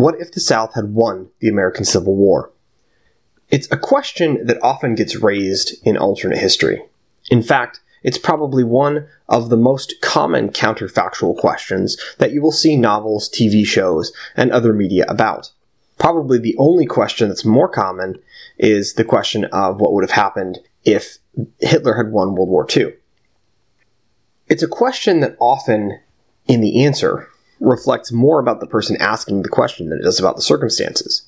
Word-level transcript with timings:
What 0.00 0.18
if 0.18 0.32
the 0.32 0.40
South 0.40 0.72
had 0.74 0.94
won 0.94 1.28
the 1.40 1.50
American 1.50 1.84
Civil 1.84 2.16
War? 2.16 2.50
It's 3.50 3.70
a 3.70 3.76
question 3.76 4.46
that 4.46 4.56
often 4.62 4.94
gets 4.94 5.16
raised 5.16 5.74
in 5.84 5.98
alternate 5.98 6.38
history. 6.38 6.82
In 7.30 7.42
fact, 7.42 7.80
it's 8.02 8.16
probably 8.16 8.64
one 8.64 9.06
of 9.28 9.50
the 9.50 9.58
most 9.58 10.00
common 10.00 10.48
counterfactual 10.48 11.36
questions 11.36 11.98
that 12.16 12.32
you 12.32 12.40
will 12.40 12.50
see 12.50 12.76
novels, 12.76 13.28
TV 13.28 13.66
shows, 13.66 14.10
and 14.36 14.50
other 14.50 14.72
media 14.72 15.04
about. 15.06 15.50
Probably 15.98 16.38
the 16.38 16.56
only 16.56 16.86
question 16.86 17.28
that's 17.28 17.44
more 17.44 17.68
common 17.68 18.22
is 18.56 18.94
the 18.94 19.04
question 19.04 19.44
of 19.52 19.82
what 19.82 19.92
would 19.92 20.04
have 20.04 20.12
happened 20.12 20.60
if 20.82 21.18
Hitler 21.58 21.92
had 21.92 22.10
won 22.10 22.34
World 22.34 22.48
War 22.48 22.66
II. 22.74 22.94
It's 24.48 24.62
a 24.62 24.66
question 24.66 25.20
that 25.20 25.36
often, 25.38 26.00
in 26.46 26.62
the 26.62 26.86
answer, 26.86 27.28
reflects 27.60 28.10
more 28.10 28.40
about 28.40 28.60
the 28.60 28.66
person 28.66 28.96
asking 28.96 29.42
the 29.42 29.48
question 29.48 29.88
than 29.88 29.98
it 29.98 30.02
does 30.02 30.18
about 30.18 30.36
the 30.36 30.42
circumstances. 30.42 31.22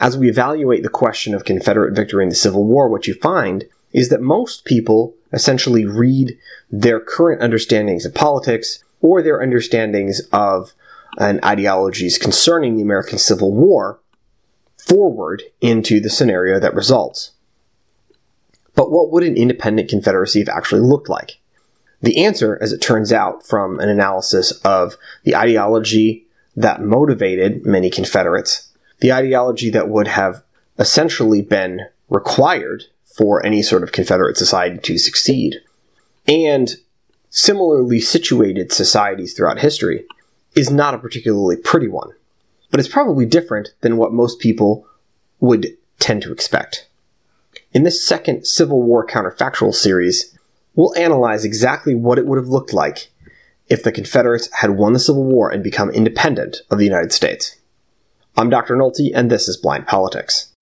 As 0.00 0.16
we 0.16 0.28
evaluate 0.28 0.82
the 0.82 0.88
question 0.88 1.34
of 1.34 1.44
Confederate 1.44 1.94
victory 1.94 2.22
in 2.22 2.28
the 2.28 2.34
Civil 2.34 2.64
War, 2.64 2.88
what 2.88 3.06
you 3.06 3.14
find 3.14 3.64
is 3.92 4.10
that 4.10 4.20
most 4.20 4.64
people 4.64 5.14
essentially 5.32 5.84
read 5.84 6.36
their 6.70 7.00
current 7.00 7.42
understandings 7.42 8.04
of 8.04 8.14
politics 8.14 8.82
or 9.00 9.22
their 9.22 9.42
understandings 9.42 10.20
of 10.32 10.72
and 11.18 11.42
ideologies 11.44 12.18
concerning 12.18 12.76
the 12.76 12.82
American 12.82 13.18
Civil 13.18 13.52
War 13.52 13.98
forward 14.76 15.42
into 15.60 16.00
the 16.00 16.10
scenario 16.10 16.60
that 16.60 16.74
results. 16.74 17.32
But 18.74 18.92
what 18.92 19.10
would 19.10 19.24
an 19.24 19.36
independent 19.36 19.88
Confederacy 19.88 20.38
have 20.38 20.48
actually 20.48 20.82
looked 20.82 21.08
like? 21.08 21.38
The 22.00 22.24
answer, 22.24 22.58
as 22.60 22.72
it 22.72 22.80
turns 22.80 23.12
out 23.12 23.44
from 23.46 23.80
an 23.80 23.88
analysis 23.88 24.52
of 24.62 24.96
the 25.24 25.34
ideology 25.34 26.26
that 26.56 26.80
motivated 26.80 27.66
many 27.66 27.90
Confederates, 27.90 28.70
the 29.00 29.12
ideology 29.12 29.70
that 29.70 29.88
would 29.88 30.08
have 30.08 30.42
essentially 30.78 31.42
been 31.42 31.86
required 32.08 32.84
for 33.04 33.44
any 33.44 33.62
sort 33.62 33.82
of 33.82 33.92
Confederate 33.92 34.36
society 34.36 34.78
to 34.78 34.98
succeed, 34.98 35.56
and 36.26 36.76
similarly 37.30 38.00
situated 38.00 38.72
societies 38.72 39.34
throughout 39.34 39.58
history, 39.58 40.06
is 40.54 40.70
not 40.70 40.94
a 40.94 40.98
particularly 40.98 41.56
pretty 41.56 41.88
one. 41.88 42.10
But 42.70 42.80
it's 42.80 42.88
probably 42.88 43.26
different 43.26 43.70
than 43.80 43.96
what 43.96 44.12
most 44.12 44.38
people 44.38 44.86
would 45.40 45.76
tend 45.98 46.22
to 46.22 46.32
expect. 46.32 46.88
In 47.72 47.82
this 47.82 48.06
second 48.06 48.46
Civil 48.46 48.82
War 48.82 49.06
counterfactual 49.06 49.74
series, 49.74 50.37
we'll 50.74 50.96
analyze 50.96 51.44
exactly 51.44 51.94
what 51.94 52.18
it 52.18 52.26
would 52.26 52.38
have 52.38 52.48
looked 52.48 52.72
like 52.72 53.10
if 53.68 53.82
the 53.82 53.92
Confederates 53.92 54.48
had 54.52 54.70
won 54.70 54.92
the 54.92 54.98
Civil 54.98 55.24
War 55.24 55.50
and 55.50 55.62
become 55.62 55.90
independent 55.90 56.62
of 56.70 56.78
the 56.78 56.84
United 56.84 57.12
States. 57.12 57.56
I'm 58.36 58.50
Dr. 58.50 58.76
Nolte, 58.76 59.10
and 59.14 59.30
this 59.30 59.48
is 59.48 59.56
Blind 59.56 59.86
Politics. 59.86 60.54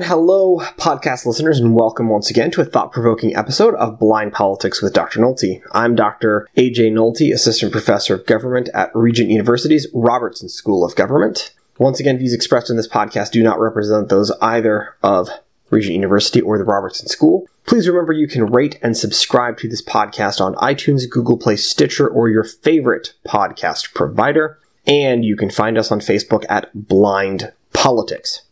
And 0.00 0.08
hello, 0.08 0.60
podcast 0.78 1.26
listeners, 1.26 1.60
and 1.60 1.74
welcome 1.74 2.08
once 2.08 2.30
again 2.30 2.50
to 2.52 2.62
a 2.62 2.64
thought 2.64 2.90
provoking 2.90 3.36
episode 3.36 3.74
of 3.74 3.98
Blind 3.98 4.32
Politics 4.32 4.80
with 4.80 4.94
Dr. 4.94 5.20
Nolte. 5.20 5.60
I'm 5.72 5.94
Dr. 5.94 6.48
A.J. 6.56 6.90
Nolte, 6.90 7.34
Assistant 7.34 7.70
Professor 7.70 8.14
of 8.14 8.24
Government 8.24 8.70
at 8.72 8.90
Regent 8.94 9.28
University's 9.28 9.86
Robertson 9.92 10.48
School 10.48 10.86
of 10.86 10.96
Government. 10.96 11.52
Once 11.76 12.00
again, 12.00 12.16
views 12.16 12.32
expressed 12.32 12.70
in 12.70 12.78
this 12.78 12.88
podcast 12.88 13.32
do 13.32 13.42
not 13.42 13.60
represent 13.60 14.08
those 14.08 14.30
either 14.40 14.96
of 15.02 15.28
Regent 15.68 15.96
University 15.96 16.40
or 16.40 16.56
the 16.56 16.64
Robertson 16.64 17.06
School. 17.06 17.46
Please 17.66 17.86
remember 17.86 18.14
you 18.14 18.26
can 18.26 18.46
rate 18.46 18.78
and 18.80 18.96
subscribe 18.96 19.58
to 19.58 19.68
this 19.68 19.84
podcast 19.84 20.40
on 20.40 20.54
iTunes, 20.54 21.10
Google 21.10 21.36
Play, 21.36 21.56
Stitcher, 21.56 22.08
or 22.08 22.30
your 22.30 22.44
favorite 22.44 23.12
podcast 23.26 23.92
provider. 23.92 24.58
And 24.86 25.26
you 25.26 25.36
can 25.36 25.50
find 25.50 25.76
us 25.76 25.92
on 25.92 26.00
Facebook 26.00 26.46
at 26.48 26.70
Blind 26.72 27.52
Politics. 27.74 28.44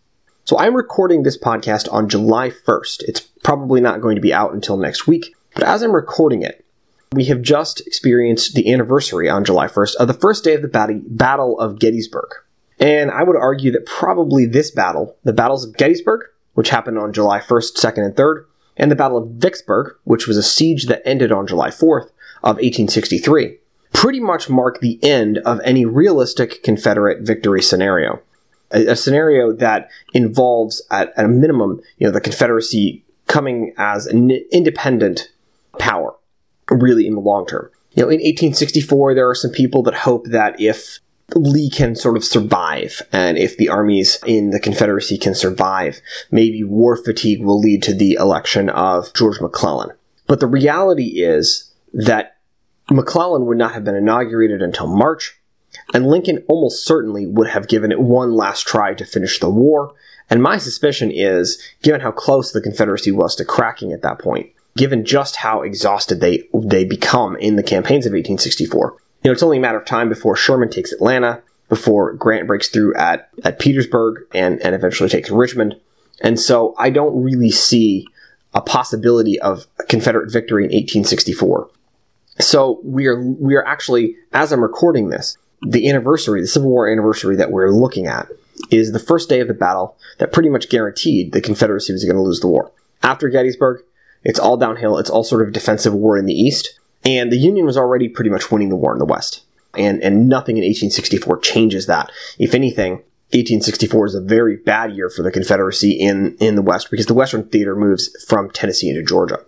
So 0.48 0.56
I'm 0.56 0.74
recording 0.74 1.24
this 1.24 1.36
podcast 1.36 1.92
on 1.92 2.08
July 2.08 2.48
1st. 2.48 3.02
It's 3.02 3.20
probably 3.20 3.82
not 3.82 4.00
going 4.00 4.14
to 4.14 4.22
be 4.22 4.32
out 4.32 4.54
until 4.54 4.78
next 4.78 5.06
week, 5.06 5.36
but 5.52 5.62
as 5.62 5.82
I'm 5.82 5.94
recording 5.94 6.40
it, 6.40 6.64
we 7.12 7.26
have 7.26 7.42
just 7.42 7.86
experienced 7.86 8.54
the 8.54 8.72
anniversary 8.72 9.28
on 9.28 9.44
July 9.44 9.66
1st 9.66 9.96
of 9.96 10.08
the 10.08 10.14
first 10.14 10.44
day 10.44 10.54
of 10.54 10.62
the 10.62 11.02
Battle 11.06 11.60
of 11.60 11.78
Gettysburg. 11.78 12.30
And 12.80 13.10
I 13.10 13.24
would 13.24 13.36
argue 13.36 13.70
that 13.72 13.84
probably 13.84 14.46
this 14.46 14.70
battle, 14.70 15.14
the 15.22 15.34
battles 15.34 15.66
of 15.66 15.76
Gettysburg, 15.76 16.22
which 16.54 16.70
happened 16.70 16.96
on 16.96 17.12
July 17.12 17.40
1st, 17.40 17.76
2nd, 17.76 18.06
and 18.06 18.14
3rd, 18.14 18.46
and 18.78 18.90
the 18.90 18.96
Battle 18.96 19.18
of 19.18 19.28
Vicksburg, 19.32 19.96
which 20.04 20.26
was 20.26 20.38
a 20.38 20.42
siege 20.42 20.86
that 20.86 21.06
ended 21.06 21.30
on 21.30 21.46
July 21.46 21.68
4th 21.68 22.08
of 22.42 22.56
1863, 22.56 23.58
pretty 23.92 24.20
much 24.20 24.48
mark 24.48 24.80
the 24.80 24.98
end 25.04 25.36
of 25.44 25.60
any 25.62 25.84
realistic 25.84 26.62
Confederate 26.62 27.20
victory 27.20 27.60
scenario 27.60 28.22
a, 28.70 28.88
a 28.88 28.96
scenario 28.96 29.52
that 29.52 29.90
involves, 30.14 30.82
at, 30.90 31.12
at, 31.16 31.24
a 31.24 31.28
minimum, 31.28 31.80
you 31.98 32.06
know, 32.06 32.12
the 32.12 32.20
Confederacy 32.20 33.04
coming 33.26 33.74
as 33.76 34.06
an 34.06 34.30
independent 34.52 35.30
power, 35.78 36.14
really 36.70 37.06
in 37.06 37.14
the 37.14 37.20
long 37.20 37.46
term. 37.46 37.70
You 37.92 38.02
know, 38.02 38.08
in 38.08 38.20
1864, 38.20 39.14
there 39.14 39.28
are 39.28 39.34
some 39.34 39.50
people 39.50 39.82
that 39.84 39.94
hope 39.94 40.26
that 40.26 40.60
if 40.60 40.98
Lee 41.34 41.68
can 41.68 41.94
sort 41.94 42.16
of 42.16 42.24
survive, 42.24 43.02
and 43.12 43.36
if 43.36 43.56
the 43.56 43.68
armies 43.68 44.18
in 44.26 44.50
the 44.50 44.60
Confederacy 44.60 45.18
can 45.18 45.34
survive, 45.34 46.00
maybe 46.30 46.64
war 46.64 46.96
fatigue 46.96 47.44
will 47.44 47.60
lead 47.60 47.82
to 47.82 47.94
the 47.94 48.14
election 48.14 48.70
of 48.70 49.12
George 49.14 49.40
McClellan. 49.40 49.90
But 50.26 50.40
the 50.40 50.46
reality 50.46 51.22
is 51.22 51.70
that 51.92 52.36
McClellan 52.90 53.46
would 53.46 53.58
not 53.58 53.72
have 53.72 53.84
been 53.84 53.94
inaugurated 53.94 54.62
until 54.62 54.86
March, 54.86 55.37
and 55.94 56.06
Lincoln 56.06 56.44
almost 56.48 56.84
certainly 56.84 57.26
would 57.26 57.48
have 57.48 57.68
given 57.68 57.92
it 57.92 58.00
one 58.00 58.34
last 58.34 58.66
try 58.66 58.94
to 58.94 59.04
finish 59.04 59.38
the 59.38 59.50
war. 59.50 59.94
And 60.30 60.42
my 60.42 60.58
suspicion 60.58 61.10
is, 61.10 61.62
given 61.82 62.00
how 62.00 62.12
close 62.12 62.52
the 62.52 62.60
Confederacy 62.60 63.12
was 63.12 63.34
to 63.36 63.44
cracking 63.44 63.92
at 63.92 64.02
that 64.02 64.18
point, 64.18 64.50
given 64.76 65.04
just 65.04 65.36
how 65.36 65.62
exhausted 65.62 66.20
they 66.20 66.48
they 66.54 66.84
become 66.84 67.36
in 67.36 67.56
the 67.56 67.62
campaigns 67.62 68.04
of 68.04 68.12
1864, 68.12 68.96
you 69.22 69.28
know, 69.28 69.32
it's 69.32 69.42
only 69.42 69.56
a 69.56 69.60
matter 69.60 69.78
of 69.78 69.86
time 69.86 70.08
before 70.08 70.36
Sherman 70.36 70.70
takes 70.70 70.92
Atlanta, 70.92 71.42
before 71.68 72.14
Grant 72.14 72.46
breaks 72.46 72.68
through 72.68 72.94
at, 72.94 73.28
at 73.44 73.58
Petersburg 73.58 74.24
and, 74.32 74.60
and 74.62 74.74
eventually 74.74 75.08
takes 75.08 75.30
Richmond. 75.30 75.78
And 76.20 76.38
so 76.38 76.74
I 76.78 76.90
don't 76.90 77.22
really 77.22 77.50
see 77.50 78.06
a 78.54 78.60
possibility 78.60 79.38
of 79.40 79.66
a 79.78 79.84
Confederate 79.84 80.32
victory 80.32 80.64
in 80.64 80.70
1864. 80.70 81.70
So 82.40 82.80
we 82.84 83.06
are 83.06 83.20
we 83.20 83.56
are 83.56 83.66
actually, 83.66 84.16
as 84.32 84.52
I'm 84.52 84.62
recording 84.62 85.08
this, 85.08 85.36
the 85.62 85.88
anniversary, 85.88 86.40
the 86.40 86.46
Civil 86.46 86.70
War 86.70 86.90
anniversary 86.90 87.36
that 87.36 87.50
we're 87.50 87.70
looking 87.70 88.06
at, 88.06 88.28
is 88.70 88.92
the 88.92 88.98
first 88.98 89.28
day 89.28 89.40
of 89.40 89.48
the 89.48 89.54
battle 89.54 89.96
that 90.18 90.32
pretty 90.32 90.48
much 90.48 90.68
guaranteed 90.68 91.32
the 91.32 91.40
Confederacy 91.40 91.92
was 91.92 92.04
going 92.04 92.16
to 92.16 92.22
lose 92.22 92.40
the 92.40 92.48
war. 92.48 92.70
After 93.02 93.28
Gettysburg, 93.28 93.82
it's 94.24 94.38
all 94.38 94.56
downhill. 94.56 94.98
It's 94.98 95.10
all 95.10 95.24
sort 95.24 95.46
of 95.46 95.52
defensive 95.52 95.94
war 95.94 96.18
in 96.18 96.26
the 96.26 96.34
East, 96.34 96.78
and 97.04 97.30
the 97.30 97.38
Union 97.38 97.66
was 97.66 97.76
already 97.76 98.08
pretty 98.08 98.30
much 98.30 98.50
winning 98.50 98.68
the 98.68 98.76
war 98.76 98.92
in 98.92 98.98
the 98.98 99.04
West. 99.04 99.44
And 99.76 100.02
and 100.02 100.28
nothing 100.28 100.56
in 100.56 100.64
1864 100.64 101.38
changes 101.40 101.86
that. 101.86 102.10
If 102.38 102.54
anything, 102.54 102.92
1864 103.30 104.06
is 104.06 104.14
a 104.14 104.20
very 104.20 104.56
bad 104.56 104.92
year 104.92 105.10
for 105.10 105.22
the 105.22 105.30
Confederacy 105.30 105.92
in 105.92 106.36
in 106.40 106.56
the 106.56 106.62
West 106.62 106.90
because 106.90 107.06
the 107.06 107.14
Western 107.14 107.44
theater 107.48 107.76
moves 107.76 108.10
from 108.26 108.50
Tennessee 108.50 108.88
into 108.88 109.02
Georgia. 109.02 109.38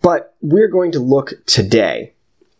But 0.00 0.34
we're 0.40 0.68
going 0.68 0.92
to 0.92 1.00
look 1.00 1.32
today 1.46 2.13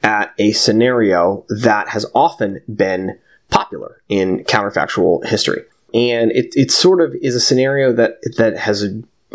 at 0.05 0.35
a 0.39 0.53
scenario 0.53 1.45
that 1.49 1.89
has 1.89 2.07
often 2.15 2.61
been 2.73 3.19
popular 3.49 4.01
in 4.09 4.45
counterfactual 4.45 5.25
history. 5.25 5.63
And 5.95 6.31
it, 6.33 6.55
it 6.55 6.71
sort 6.71 7.01
of 7.01 7.15
is 7.23 7.35
a 7.35 7.41
scenario 7.41 7.93
that, 7.95 8.19
that 8.37 8.57
has, 8.59 8.85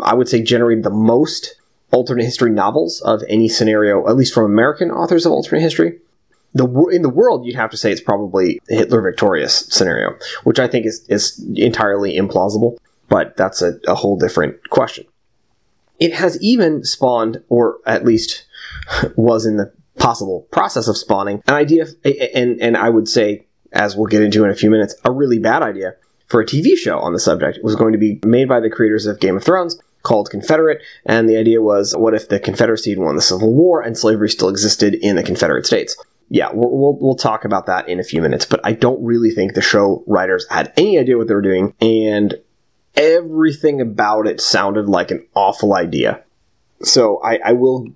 I 0.02 0.14
would 0.14 0.28
say, 0.28 0.42
generated 0.42 0.84
the 0.84 0.90
most 0.90 1.56
alternate 1.90 2.24
history 2.24 2.52
novels 2.52 3.00
of 3.00 3.22
any 3.28 3.48
scenario, 3.48 4.08
at 4.08 4.16
least 4.16 4.32
from 4.32 4.44
American 4.44 4.90
authors 4.90 5.26
of 5.26 5.32
alternate 5.32 5.62
history. 5.62 5.98
The, 6.54 6.68
in 6.92 7.02
the 7.02 7.08
world, 7.08 7.46
you'd 7.46 7.56
have 7.56 7.70
to 7.70 7.76
say 7.76 7.90
it's 7.90 8.00
probably 8.00 8.60
Hitler 8.68 9.02
victorious 9.02 9.66
scenario, 9.70 10.16
which 10.44 10.58
I 10.58 10.68
think 10.68 10.86
is, 10.86 11.04
is 11.08 11.44
entirely 11.56 12.16
implausible, 12.16 12.76
but 13.08 13.36
that's 13.36 13.62
a, 13.62 13.78
a 13.88 13.94
whole 13.94 14.16
different 14.18 14.68
question. 14.70 15.04
It 15.98 16.12
has 16.12 16.40
even 16.42 16.84
spawned, 16.84 17.42
or 17.48 17.78
at 17.86 18.04
least 18.04 18.46
was 19.16 19.46
in 19.46 19.56
the 19.56 19.72
possible 19.98 20.46
process 20.50 20.88
of 20.88 20.96
spawning 20.96 21.42
an 21.46 21.54
idea, 21.54 21.86
and 22.34 22.60
and 22.60 22.76
I 22.76 22.88
would 22.88 23.08
say, 23.08 23.46
as 23.72 23.96
we'll 23.96 24.06
get 24.06 24.22
into 24.22 24.44
in 24.44 24.50
a 24.50 24.54
few 24.54 24.70
minutes, 24.70 24.94
a 25.04 25.10
really 25.10 25.38
bad 25.38 25.62
idea 25.62 25.94
for 26.26 26.40
a 26.40 26.46
TV 26.46 26.76
show 26.76 26.98
on 26.98 27.12
the 27.12 27.18
subject 27.18 27.58
it 27.58 27.64
was 27.64 27.76
going 27.76 27.92
to 27.92 27.98
be 27.98 28.20
made 28.24 28.48
by 28.48 28.60
the 28.60 28.70
creators 28.70 29.06
of 29.06 29.20
Game 29.20 29.36
of 29.36 29.44
Thrones 29.44 29.80
called 30.02 30.30
Confederate, 30.30 30.80
and 31.04 31.28
the 31.28 31.36
idea 31.36 31.60
was, 31.60 31.94
what 31.96 32.14
if 32.14 32.28
the 32.28 32.40
Confederacy 32.40 32.90
had 32.90 32.98
won 32.98 33.16
the 33.16 33.22
Civil 33.22 33.54
War 33.54 33.82
and 33.82 33.98
slavery 33.98 34.30
still 34.30 34.48
existed 34.48 34.94
in 34.94 35.16
the 35.16 35.22
Confederate 35.22 35.66
States? 35.66 35.96
Yeah, 36.30 36.50
we'll, 36.52 36.70
we'll, 36.70 36.98
we'll 36.98 37.16
talk 37.16 37.44
about 37.44 37.66
that 37.66 37.88
in 37.88 38.00
a 38.00 38.04
few 38.04 38.22
minutes, 38.22 38.46
but 38.46 38.60
I 38.64 38.72
don't 38.72 39.04
really 39.04 39.30
think 39.30 39.52
the 39.52 39.60
show 39.60 40.04
writers 40.06 40.46
had 40.48 40.72
any 40.76 40.98
idea 40.98 41.18
what 41.18 41.28
they 41.28 41.34
were 41.34 41.42
doing, 41.42 41.74
and 41.80 42.34
everything 42.94 43.80
about 43.80 44.26
it 44.26 44.40
sounded 44.40 44.88
like 44.88 45.10
an 45.10 45.26
awful 45.34 45.74
idea. 45.74 46.22
So 46.82 47.20
I, 47.22 47.40
I 47.44 47.52
will 47.52 47.88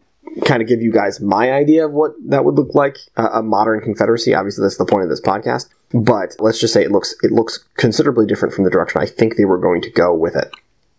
kind 0.44 0.62
of 0.62 0.68
give 0.68 0.82
you 0.82 0.92
guys 0.92 1.20
my 1.20 1.52
idea 1.52 1.86
of 1.86 1.92
what 1.92 2.12
that 2.26 2.44
would 2.44 2.54
look 2.54 2.74
like 2.74 2.98
a 3.16 3.42
modern 3.42 3.80
confederacy. 3.80 4.34
Obviously 4.34 4.62
that's 4.62 4.78
the 4.78 4.84
point 4.84 5.04
of 5.04 5.10
this 5.10 5.20
podcast. 5.20 5.68
But 5.92 6.34
let's 6.40 6.58
just 6.58 6.74
say 6.74 6.82
it 6.82 6.90
looks 6.90 7.14
it 7.22 7.30
looks 7.30 7.64
considerably 7.76 8.26
different 8.26 8.54
from 8.54 8.64
the 8.64 8.70
direction 8.70 9.00
i 9.00 9.06
think 9.06 9.36
they 9.36 9.44
were 9.44 9.58
going 9.58 9.82
to 9.82 9.90
go 9.90 10.14
with 10.14 10.36
it. 10.36 10.52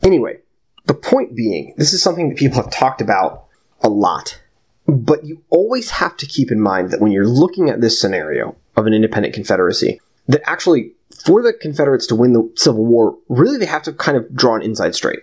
Anyway 0.04 0.40
the 0.86 0.94
point 0.94 1.36
being 1.36 1.74
this 1.78 1.94
is 1.94 2.02
something 2.02 2.30
that 2.30 2.38
people 2.38 2.62
have 2.62 2.72
talked 2.72 3.02
about 3.02 3.46
a 3.82 3.90
lot. 3.90 4.40
But 4.88 5.26
you 5.26 5.42
always 5.50 5.90
have 5.90 6.16
to 6.18 6.28
keep 6.28 6.52
in 6.52 6.62
mind 6.62 6.92
that 6.92 7.02
when 7.02 7.12
you're 7.12 7.28
looking 7.28 7.70
at 7.70 7.82
this 7.82 8.00
scenario 8.00 8.56
of 8.76 8.86
an 8.86 8.94
independent 8.94 9.34
confederacy 9.34 10.00
that 10.28 10.48
actually 10.48 10.92
for 11.26 11.42
the 11.42 11.54
confederates 11.54 12.08
to 12.08 12.16
win 12.16 12.34
the 12.34 12.52
civil 12.56 12.86
war 12.86 13.18
really 13.30 13.58
they 13.58 13.66
have 13.66 13.84
to 13.84 13.94
kind 13.94 14.18
of 14.18 14.34
draw 14.36 14.56
an 14.56 14.62
inside 14.62 14.96
straight 14.96 15.20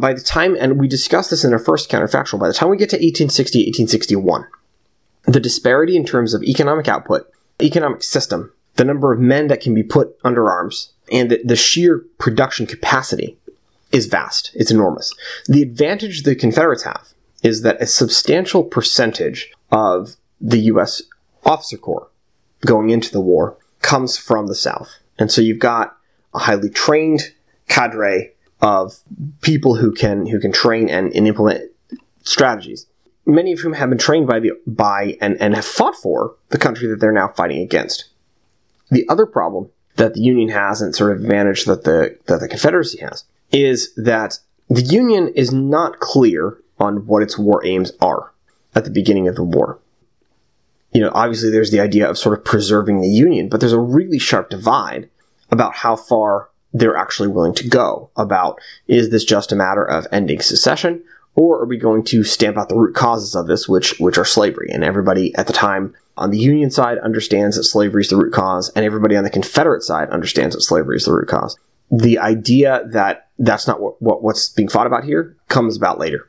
by 0.00 0.14
the 0.14 0.20
time, 0.20 0.56
and 0.58 0.80
we 0.80 0.88
discussed 0.88 1.30
this 1.30 1.44
in 1.44 1.52
our 1.52 1.58
first 1.58 1.90
counterfactual, 1.90 2.40
by 2.40 2.48
the 2.48 2.54
time 2.54 2.70
we 2.70 2.76
get 2.76 2.90
to 2.90 2.96
1860, 2.96 3.58
1861, 3.58 4.46
the 5.24 5.40
disparity 5.40 5.96
in 5.96 6.04
terms 6.04 6.34
of 6.34 6.42
economic 6.42 6.88
output, 6.88 7.30
economic 7.60 8.02
system, 8.02 8.52
the 8.76 8.84
number 8.84 9.12
of 9.12 9.20
men 9.20 9.48
that 9.48 9.60
can 9.60 9.74
be 9.74 9.82
put 9.82 10.16
under 10.24 10.50
arms, 10.50 10.92
and 11.12 11.30
the, 11.30 11.40
the 11.44 11.56
sheer 11.56 11.98
production 12.18 12.66
capacity 12.66 13.36
is 13.92 14.06
vast. 14.06 14.52
It's 14.54 14.70
enormous. 14.70 15.12
The 15.46 15.62
advantage 15.62 16.22
the 16.22 16.34
Confederates 16.34 16.84
have 16.84 17.08
is 17.42 17.62
that 17.62 17.80
a 17.82 17.86
substantial 17.86 18.64
percentage 18.64 19.52
of 19.70 20.16
the 20.40 20.60
U.S. 20.60 21.02
officer 21.44 21.76
corps 21.76 22.08
going 22.64 22.90
into 22.90 23.10
the 23.10 23.20
war 23.20 23.56
comes 23.82 24.16
from 24.16 24.46
the 24.46 24.54
South. 24.54 24.90
And 25.18 25.30
so 25.30 25.40
you've 25.40 25.58
got 25.58 25.96
a 26.34 26.38
highly 26.38 26.70
trained 26.70 27.32
cadre 27.68 28.32
of 28.60 28.98
people 29.40 29.76
who 29.76 29.92
can 29.92 30.26
who 30.26 30.40
can 30.40 30.52
train 30.52 30.88
and, 30.88 31.12
and 31.14 31.26
implement 31.26 31.70
strategies. 32.22 32.86
Many 33.26 33.52
of 33.52 33.60
whom 33.60 33.74
have 33.74 33.90
been 33.90 33.98
trained 33.98 34.26
by 34.26 34.40
the 34.40 34.52
by 34.66 35.16
and, 35.20 35.40
and 35.40 35.54
have 35.54 35.64
fought 35.64 35.96
for 35.96 36.34
the 36.48 36.58
country 36.58 36.88
that 36.88 37.00
they're 37.00 37.12
now 37.12 37.28
fighting 37.28 37.62
against. 37.62 38.08
The 38.90 39.08
other 39.08 39.26
problem 39.26 39.70
that 39.96 40.14
the 40.14 40.20
Union 40.20 40.48
has 40.48 40.80
and 40.82 40.94
sort 40.94 41.12
of 41.12 41.22
advantage 41.22 41.64
that 41.64 41.84
the 41.84 42.18
that 42.26 42.40
the 42.40 42.48
Confederacy 42.48 42.98
has 43.00 43.24
is 43.52 43.94
that 43.94 44.38
the 44.68 44.82
Union 44.82 45.28
is 45.34 45.52
not 45.52 46.00
clear 46.00 46.58
on 46.78 47.06
what 47.06 47.22
its 47.22 47.38
war 47.38 47.64
aims 47.64 47.92
are 48.00 48.32
at 48.74 48.84
the 48.84 48.90
beginning 48.90 49.28
of 49.28 49.34
the 49.34 49.44
war. 49.44 49.78
You 50.92 51.00
know, 51.00 51.10
obviously 51.12 51.50
there's 51.50 51.70
the 51.70 51.80
idea 51.80 52.08
of 52.08 52.18
sort 52.18 52.38
of 52.38 52.44
preserving 52.44 53.00
the 53.00 53.08
Union, 53.08 53.48
but 53.48 53.60
there's 53.60 53.72
a 53.72 53.78
really 53.78 54.18
sharp 54.18 54.50
divide 54.50 55.08
about 55.50 55.74
how 55.74 55.96
far 55.96 56.49
they're 56.72 56.96
actually 56.96 57.28
willing 57.28 57.54
to 57.54 57.68
go 57.68 58.10
about 58.16 58.60
is 58.86 59.10
this 59.10 59.24
just 59.24 59.52
a 59.52 59.56
matter 59.56 59.84
of 59.84 60.06
ending 60.12 60.40
secession 60.40 61.02
or 61.34 61.60
are 61.60 61.66
we 61.66 61.76
going 61.76 62.04
to 62.04 62.24
stamp 62.24 62.56
out 62.56 62.68
the 62.68 62.76
root 62.76 62.94
causes 62.94 63.34
of 63.34 63.46
this 63.46 63.68
which 63.68 63.98
which 64.00 64.18
are 64.18 64.24
slavery? 64.24 64.68
And 64.72 64.84
everybody 64.84 65.34
at 65.36 65.46
the 65.46 65.52
time 65.52 65.94
on 66.16 66.30
the 66.30 66.38
union 66.38 66.70
side 66.70 66.98
understands 66.98 67.56
that 67.56 67.64
slavery 67.64 68.02
is 68.02 68.10
the 68.10 68.16
root 68.16 68.32
cause 68.32 68.70
and 68.70 68.84
everybody 68.84 69.16
on 69.16 69.24
the 69.24 69.30
confederate 69.30 69.82
side 69.82 70.10
understands 70.10 70.54
that 70.54 70.62
slavery 70.62 70.96
is 70.96 71.04
the 71.04 71.12
root 71.12 71.28
cause. 71.28 71.56
The 71.90 72.18
idea 72.18 72.84
that 72.92 73.28
that's 73.38 73.66
not 73.66 73.80
what, 73.80 74.00
what 74.02 74.22
what's 74.22 74.48
being 74.48 74.68
fought 74.68 74.86
about 74.86 75.04
here 75.04 75.36
comes 75.48 75.76
about 75.76 75.98
later. 75.98 76.28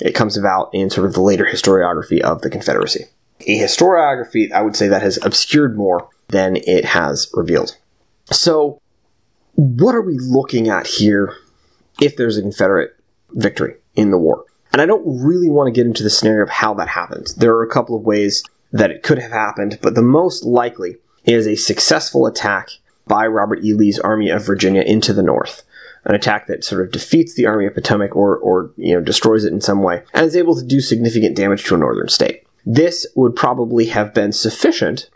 It 0.00 0.14
comes 0.14 0.36
about 0.36 0.70
in 0.72 0.88
sort 0.88 1.06
of 1.06 1.12
the 1.12 1.20
later 1.20 1.44
historiography 1.44 2.20
of 2.20 2.40
the 2.40 2.50
confederacy. 2.50 3.04
A 3.42 3.58
historiography 3.58 4.52
i 4.52 4.62
would 4.62 4.76
say 4.76 4.88
that 4.88 5.02
has 5.02 5.18
obscured 5.22 5.76
more 5.76 6.08
than 6.28 6.56
it 6.56 6.84
has 6.84 7.30
revealed. 7.34 7.76
So 8.30 8.80
what 9.60 9.94
are 9.94 10.00
we 10.00 10.18
looking 10.18 10.70
at 10.70 10.86
here 10.86 11.36
if 12.00 12.16
there's 12.16 12.38
a 12.38 12.42
Confederate 12.42 12.96
victory 13.32 13.74
in 13.94 14.10
the 14.10 14.18
war? 14.18 14.44
And 14.72 14.80
I 14.80 14.86
don't 14.86 15.04
really 15.22 15.50
want 15.50 15.66
to 15.66 15.72
get 15.72 15.86
into 15.86 16.02
the 16.02 16.08
scenario 16.08 16.44
of 16.44 16.48
how 16.48 16.72
that 16.74 16.88
happens. 16.88 17.34
There 17.34 17.52
are 17.52 17.62
a 17.62 17.70
couple 17.70 17.94
of 17.94 18.02
ways 18.02 18.42
that 18.72 18.90
it 18.90 19.02
could 19.02 19.18
have 19.18 19.32
happened, 19.32 19.78
but 19.82 19.94
the 19.94 20.02
most 20.02 20.44
likely 20.44 20.96
is 21.24 21.46
a 21.46 21.56
successful 21.56 22.26
attack 22.26 22.70
by 23.06 23.26
Robert 23.26 23.62
E. 23.62 23.74
Lee's 23.74 23.98
Army 23.98 24.30
of 24.30 24.46
Virginia 24.46 24.80
into 24.82 25.12
the 25.12 25.22
north. 25.22 25.62
An 26.04 26.14
attack 26.14 26.46
that 26.46 26.64
sort 26.64 26.80
of 26.82 26.92
defeats 26.92 27.34
the 27.34 27.44
Army 27.44 27.66
of 27.66 27.74
Potomac 27.74 28.16
or, 28.16 28.38
or 28.38 28.70
you 28.78 28.94
know 28.94 29.02
destroys 29.02 29.44
it 29.44 29.52
in 29.52 29.60
some 29.60 29.82
way 29.82 30.02
and 30.14 30.24
is 30.24 30.36
able 30.36 30.56
to 30.56 30.64
do 30.64 30.80
significant 30.80 31.36
damage 31.36 31.64
to 31.64 31.74
a 31.74 31.78
northern 31.78 32.08
state. 32.08 32.46
This 32.64 33.06
would 33.14 33.36
probably 33.36 33.86
have 33.86 34.14
been 34.14 34.32
sufficient 34.32 35.10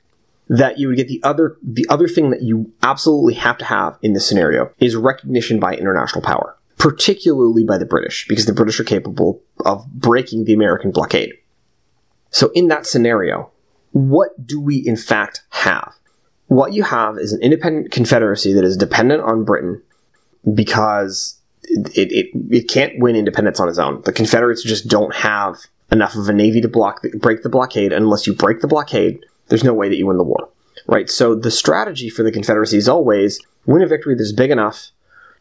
that 0.48 0.78
you 0.78 0.88
would 0.88 0.96
get 0.96 1.08
the 1.08 1.22
other 1.22 1.56
the 1.62 1.86
other 1.88 2.08
thing 2.08 2.30
that 2.30 2.42
you 2.42 2.70
absolutely 2.82 3.34
have 3.34 3.58
to 3.58 3.64
have 3.64 3.98
in 4.02 4.12
this 4.12 4.28
scenario 4.28 4.70
is 4.78 4.96
recognition 4.96 5.58
by 5.58 5.74
international 5.74 6.22
power, 6.22 6.56
particularly 6.78 7.64
by 7.64 7.78
the 7.78 7.86
British, 7.86 8.26
because 8.28 8.46
the 8.46 8.52
British 8.52 8.78
are 8.78 8.84
capable 8.84 9.42
of 9.64 9.86
breaking 9.92 10.44
the 10.44 10.52
American 10.52 10.90
blockade. 10.90 11.32
So 12.30 12.50
in 12.54 12.68
that 12.68 12.86
scenario, 12.86 13.50
what 13.92 14.46
do 14.46 14.60
we 14.60 14.76
in 14.76 14.96
fact 14.96 15.42
have? 15.50 15.94
What 16.48 16.74
you 16.74 16.82
have 16.82 17.16
is 17.18 17.32
an 17.32 17.40
independent 17.42 17.90
confederacy 17.90 18.52
that 18.52 18.64
is 18.64 18.76
dependent 18.76 19.22
on 19.22 19.44
Britain 19.44 19.82
because 20.52 21.38
it, 21.62 22.12
it, 22.12 22.26
it 22.50 22.68
can't 22.68 22.98
win 22.98 23.16
independence 23.16 23.60
on 23.60 23.68
its 23.68 23.78
own. 23.78 24.02
The 24.02 24.12
Confederates 24.12 24.62
just 24.62 24.88
don't 24.88 25.14
have 25.14 25.56
enough 25.90 26.14
of 26.14 26.28
a 26.28 26.32
navy 26.32 26.60
to 26.60 26.68
block 26.68 27.02
the, 27.02 27.16
break 27.16 27.42
the 27.42 27.48
blockade 27.48 27.92
unless 27.92 28.26
you 28.26 28.34
break 28.34 28.60
the 28.60 28.68
blockade 28.68 29.24
there's 29.48 29.64
no 29.64 29.74
way 29.74 29.88
that 29.88 29.96
you 29.96 30.06
win 30.06 30.16
the 30.16 30.24
war, 30.24 30.48
right? 30.86 31.08
So 31.10 31.34
the 31.34 31.50
strategy 31.50 32.08
for 32.08 32.22
the 32.22 32.32
Confederacy 32.32 32.76
is 32.76 32.88
always 32.88 33.40
win 33.66 33.82
a 33.82 33.86
victory 33.86 34.14
that's 34.14 34.32
big 34.32 34.50
enough 34.50 34.90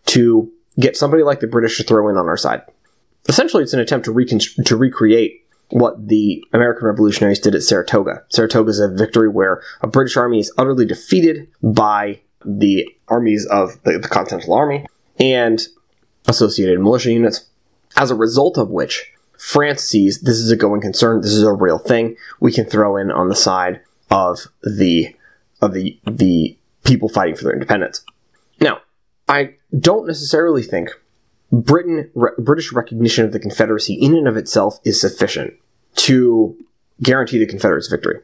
to 0.08 0.52
get 0.80 0.98
somebody 0.98 1.24
like 1.24 1.40
the 1.40 1.48
British 1.48 1.78
to 1.78 1.84
throw 1.84 2.10
in 2.10 2.18
on 2.18 2.28
our 2.28 2.38
side. 2.38 2.62
Essentially, 3.28 3.64
it's 3.64 3.74
an 3.74 3.80
attempt 3.80 4.06
to, 4.06 4.12
recon- 4.12 4.40
to 4.66 4.76
recreate 4.76 5.46
what 5.70 6.08
the 6.08 6.44
American 6.54 6.86
revolutionaries 6.86 7.40
did 7.40 7.56
at 7.56 7.64
Saratoga. 7.64 8.24
Saratoga 8.30 8.70
is 8.70 8.80
a 8.80 8.90
victory 8.90 9.30
where 9.30 9.62
a 9.82 9.88
British 9.88 10.18
army 10.18 10.40
is 10.40 10.54
utterly 10.58 10.86
defeated 10.86 11.48
by 11.62 12.20
the 12.46 12.88
armies 13.08 13.46
of 13.46 13.82
the, 13.84 13.98
the 13.98 14.08
Continental 14.08 14.54
Army 14.54 14.86
and 15.20 15.66
associated 16.28 16.80
militia 16.80 17.12
units, 17.12 17.46
as 17.96 18.12
a 18.12 18.16
result 18.16 18.58
of 18.58 18.70
which 18.70 19.12
France 19.38 19.84
sees 19.84 20.22
this 20.22 20.38
is 20.38 20.52
a 20.52 20.56
going 20.56 20.82
concern, 20.82 21.22
this 21.22 21.34
is 21.34 21.44
a 21.44 21.52
real 21.52 21.78
thing, 21.78 22.16
we 22.40 22.52
can 22.52 22.66
throw 22.66 22.98
in 22.98 23.12
on 23.12 23.30
the 23.30 23.36
side 23.36 23.82
of 24.10 24.48
the 24.64 25.16
of 25.62 25.74
the 25.74 26.00
the 26.06 26.58
people 26.84 27.10
fighting 27.10 27.36
for 27.36 27.44
their 27.44 27.54
independence. 27.54 28.04
Now, 28.60 28.82
I 29.28 29.56
don't 29.78 30.08
necessarily 30.08 30.64
think 30.64 30.90
Britain 31.52 32.10
re- 32.14 32.32
British 32.38 32.74
recognition 32.74 33.26
of 33.26 33.32
the 33.32 33.40
Confederacy 33.40 33.94
in 33.94 34.16
and 34.16 34.28
of 34.28 34.38
itself 34.38 34.80
is 34.84 35.00
sufficient 35.00 35.54
to 35.96 36.58
guarantee 37.02 37.38
the 37.38 37.46
Confederates' 37.46 37.88
victory. 37.88 38.20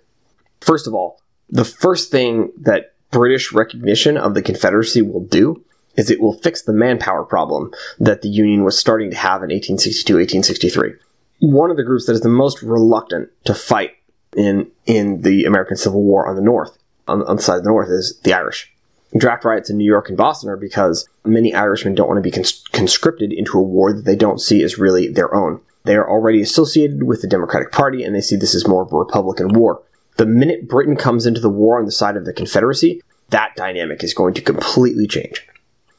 First 0.61 0.87
of 0.87 0.93
all, 0.93 1.21
the 1.49 1.65
first 1.65 2.11
thing 2.11 2.51
that 2.57 2.93
British 3.11 3.51
recognition 3.53 4.17
of 4.17 4.33
the 4.33 4.41
Confederacy 4.41 5.01
will 5.01 5.23
do 5.23 5.63
is 5.95 6.09
it 6.09 6.21
will 6.21 6.33
fix 6.33 6.61
the 6.61 6.73
manpower 6.73 7.23
problem 7.23 7.71
that 7.99 8.21
the 8.21 8.29
Union 8.29 8.63
was 8.63 8.77
starting 8.77 9.09
to 9.11 9.17
have 9.17 9.41
in 9.41 9.49
1862 9.49 10.13
1863. 10.13 10.93
One 11.41 11.71
of 11.71 11.77
the 11.77 11.83
groups 11.83 12.05
that 12.05 12.13
is 12.13 12.21
the 12.21 12.29
most 12.29 12.61
reluctant 12.61 13.29
to 13.45 13.53
fight 13.53 13.91
in 14.35 14.69
in 14.85 15.21
the 15.21 15.45
American 15.45 15.77
Civil 15.77 16.03
War 16.03 16.27
on 16.27 16.35
the 16.35 16.41
North, 16.41 16.77
on, 17.07 17.23
on 17.23 17.37
the 17.37 17.41
side 17.41 17.57
of 17.57 17.63
the 17.63 17.69
North, 17.69 17.89
is 17.89 18.19
the 18.23 18.33
Irish. 18.33 18.71
Draft 19.17 19.43
riots 19.43 19.69
in 19.69 19.77
New 19.77 19.85
York 19.85 20.09
and 20.09 20.17
Boston 20.17 20.49
are 20.49 20.57
because 20.57 21.07
many 21.25 21.53
Irishmen 21.53 21.95
don't 21.95 22.07
want 22.07 22.19
to 22.19 22.21
be 22.21 22.31
cons- 22.31 22.63
conscripted 22.71 23.33
into 23.33 23.57
a 23.57 23.63
war 23.63 23.91
that 23.91 24.05
they 24.05 24.15
don't 24.15 24.39
see 24.39 24.63
as 24.63 24.77
really 24.77 25.07
their 25.07 25.33
own. 25.33 25.61
They 25.83 25.95
are 25.95 26.07
already 26.07 26.41
associated 26.41 27.03
with 27.03 27.21
the 27.21 27.27
Democratic 27.27 27.71
Party 27.71 28.03
and 28.03 28.13
they 28.13 28.21
see 28.21 28.35
this 28.35 28.53
as 28.53 28.67
more 28.67 28.83
of 28.83 28.93
a 28.93 28.97
Republican 28.97 29.49
war. 29.53 29.81
The 30.17 30.27
minute 30.27 30.67
Britain 30.67 30.95
comes 30.95 31.25
into 31.25 31.39
the 31.39 31.49
war 31.49 31.79
on 31.79 31.85
the 31.85 31.91
side 31.91 32.17
of 32.17 32.25
the 32.25 32.33
Confederacy, 32.33 33.01
that 33.29 33.55
dynamic 33.55 34.03
is 34.03 34.13
going 34.13 34.33
to 34.35 34.41
completely 34.41 35.07
change. 35.07 35.47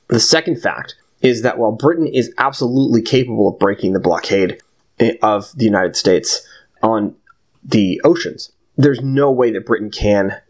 The 0.08 0.20
second 0.20 0.60
fact 0.60 0.94
is 1.22 1.42
that 1.42 1.58
while 1.58 1.72
Britain 1.72 2.06
is 2.06 2.32
absolutely 2.38 3.02
capable 3.02 3.48
of 3.48 3.58
breaking 3.58 3.92
the 3.92 4.00
blockade 4.00 4.60
eh, 4.98 5.14
of 5.22 5.52
the 5.56 5.64
United 5.64 5.96
States 5.96 6.46
on 6.82 7.14
the 7.62 8.00
oceans. 8.04 8.52
There's 8.76 9.00
no 9.00 9.30
way 9.30 9.50
that 9.52 9.66
Britain 9.66 9.90
can 9.90 10.40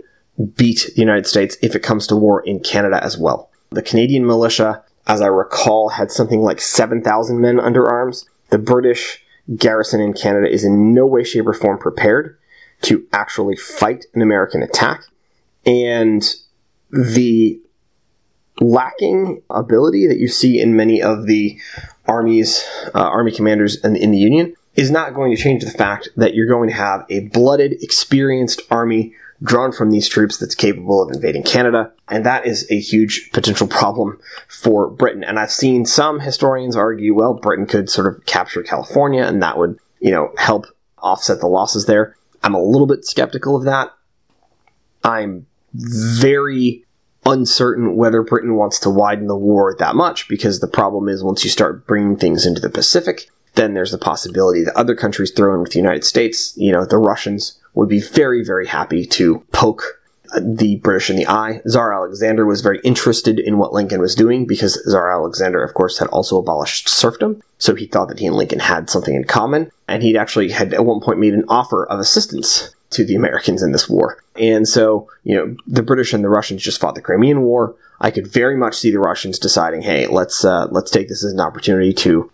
beat 0.56 0.90
the 0.94 1.00
United 1.00 1.26
States 1.26 1.56
if 1.62 1.74
it 1.74 1.82
comes 1.82 2.06
to 2.06 2.16
war 2.16 2.40
in 2.42 2.60
Canada 2.60 3.02
as 3.02 3.18
well. 3.18 3.50
The 3.70 3.82
Canadian 3.82 4.26
militia, 4.26 4.82
as 5.06 5.20
I 5.20 5.26
recall, 5.26 5.90
had 5.90 6.10
something 6.10 6.40
like 6.40 6.60
7,000 6.60 7.40
men 7.40 7.60
under 7.60 7.88
arms. 7.88 8.26
The 8.50 8.58
British 8.58 9.22
garrison 9.56 10.00
in 10.00 10.12
Canada 10.12 10.48
is 10.48 10.64
in 10.64 10.94
no 10.94 11.06
way, 11.06 11.24
shape, 11.24 11.46
or 11.46 11.52
form 11.52 11.78
prepared 11.78 12.38
to 12.82 13.06
actually 13.12 13.56
fight 13.56 14.06
an 14.14 14.22
American 14.22 14.62
attack. 14.62 15.04
And 15.66 16.24
the 16.90 17.60
lacking 18.60 19.42
ability 19.50 20.06
that 20.06 20.18
you 20.18 20.28
see 20.28 20.60
in 20.60 20.76
many 20.76 21.02
of 21.02 21.26
the 21.26 21.58
armies, 22.06 22.64
uh, 22.94 23.00
army 23.00 23.32
commanders 23.32 23.82
in, 23.84 23.96
in 23.96 24.10
the 24.10 24.18
Union 24.18 24.54
is 24.74 24.90
not 24.90 25.14
going 25.14 25.34
to 25.34 25.42
change 25.42 25.64
the 25.64 25.70
fact 25.70 26.08
that 26.16 26.34
you're 26.34 26.46
going 26.46 26.68
to 26.68 26.74
have 26.74 27.04
a 27.08 27.20
blooded, 27.28 27.82
experienced 27.82 28.62
army 28.70 29.14
drawn 29.42 29.72
from 29.72 29.90
these 29.90 30.08
troops 30.08 30.36
that's 30.36 30.54
capable 30.54 31.02
of 31.02 31.10
invading 31.10 31.42
Canada. 31.42 31.92
And 32.08 32.26
that 32.26 32.46
is 32.46 32.70
a 32.70 32.78
huge 32.78 33.30
potential 33.32 33.66
problem 33.66 34.18
for 34.48 34.88
Britain. 34.88 35.24
And 35.24 35.38
I've 35.38 35.50
seen 35.50 35.86
some 35.86 36.20
historians 36.20 36.76
argue, 36.76 37.14
well, 37.14 37.34
Britain 37.34 37.66
could 37.66 37.88
sort 37.88 38.06
of 38.06 38.24
capture 38.26 38.62
California 38.62 39.22
and 39.22 39.42
that 39.42 39.58
would, 39.58 39.78
you 40.00 40.10
know, 40.10 40.32
help 40.36 40.66
offset 40.98 41.40
the 41.40 41.46
losses 41.46 41.86
there. 41.86 42.16
I'm 42.42 42.54
a 42.54 42.62
little 42.62 42.86
bit 42.86 43.04
skeptical 43.04 43.56
of 43.56 43.64
that. 43.64 43.90
I'm 45.02 45.46
very 45.72 46.84
uncertain 47.26 47.96
whether 47.96 48.22
Britain 48.22 48.56
wants 48.56 48.78
to 48.80 48.90
widen 48.90 49.26
the 49.26 49.36
war 49.36 49.74
that 49.78 49.94
much 49.94 50.28
because 50.28 50.60
the 50.60 50.66
problem 50.66 51.08
is 51.08 51.22
once 51.22 51.44
you 51.44 51.50
start 51.50 51.86
bringing 51.86 52.16
things 52.16 52.46
into 52.46 52.60
the 52.60 52.70
Pacific, 52.70 53.30
then 53.60 53.74
there's 53.74 53.92
the 53.92 53.98
possibility 53.98 54.64
that 54.64 54.74
other 54.74 54.96
countries 54.96 55.30
throw 55.30 55.54
in 55.54 55.60
with 55.60 55.72
the 55.72 55.78
United 55.78 56.04
States. 56.04 56.54
You 56.56 56.72
know, 56.72 56.86
the 56.86 56.98
Russians 56.98 57.60
would 57.74 57.88
be 57.88 58.00
very, 58.00 58.42
very 58.42 58.66
happy 58.66 59.04
to 59.06 59.40
poke 59.52 60.00
the 60.40 60.76
British 60.76 61.10
in 61.10 61.16
the 61.16 61.26
eye. 61.26 61.60
Tsar 61.66 61.92
Alexander 61.92 62.46
was 62.46 62.60
very 62.60 62.80
interested 62.84 63.38
in 63.38 63.58
what 63.58 63.72
Lincoln 63.72 64.00
was 64.00 64.14
doing 64.14 64.46
because 64.46 64.80
Tsar 64.84 65.12
Alexander, 65.12 65.62
of 65.62 65.74
course, 65.74 65.98
had 65.98 66.08
also 66.08 66.38
abolished 66.38 66.88
serfdom. 66.88 67.42
So 67.58 67.74
he 67.74 67.86
thought 67.86 68.08
that 68.08 68.18
he 68.18 68.26
and 68.26 68.36
Lincoln 68.36 68.60
had 68.60 68.88
something 68.88 69.14
in 69.14 69.24
common. 69.24 69.70
And 69.88 70.02
he'd 70.02 70.16
actually 70.16 70.50
had 70.50 70.72
at 70.72 70.84
one 70.84 71.00
point 71.00 71.18
made 71.18 71.34
an 71.34 71.44
offer 71.48 71.84
of 71.86 72.00
assistance 72.00 72.74
to 72.90 73.04
the 73.04 73.14
Americans 73.14 73.62
in 73.62 73.72
this 73.72 73.88
war. 73.88 74.22
And 74.36 74.68
so, 74.68 75.08
you 75.24 75.36
know, 75.36 75.56
the 75.66 75.82
British 75.82 76.12
and 76.12 76.24
the 76.24 76.28
Russians 76.28 76.62
just 76.62 76.80
fought 76.80 76.94
the 76.94 77.02
Crimean 77.02 77.42
War. 77.42 77.74
I 78.00 78.10
could 78.10 78.26
very 78.26 78.56
much 78.56 78.76
see 78.76 78.90
the 78.90 79.00
Russians 79.00 79.38
deciding, 79.38 79.82
hey, 79.82 80.06
let's 80.06 80.44
uh, 80.44 80.66
let's 80.70 80.90
take 80.90 81.08
this 81.08 81.24
as 81.24 81.32
an 81.32 81.40
opportunity 81.40 81.92
to 81.94 82.30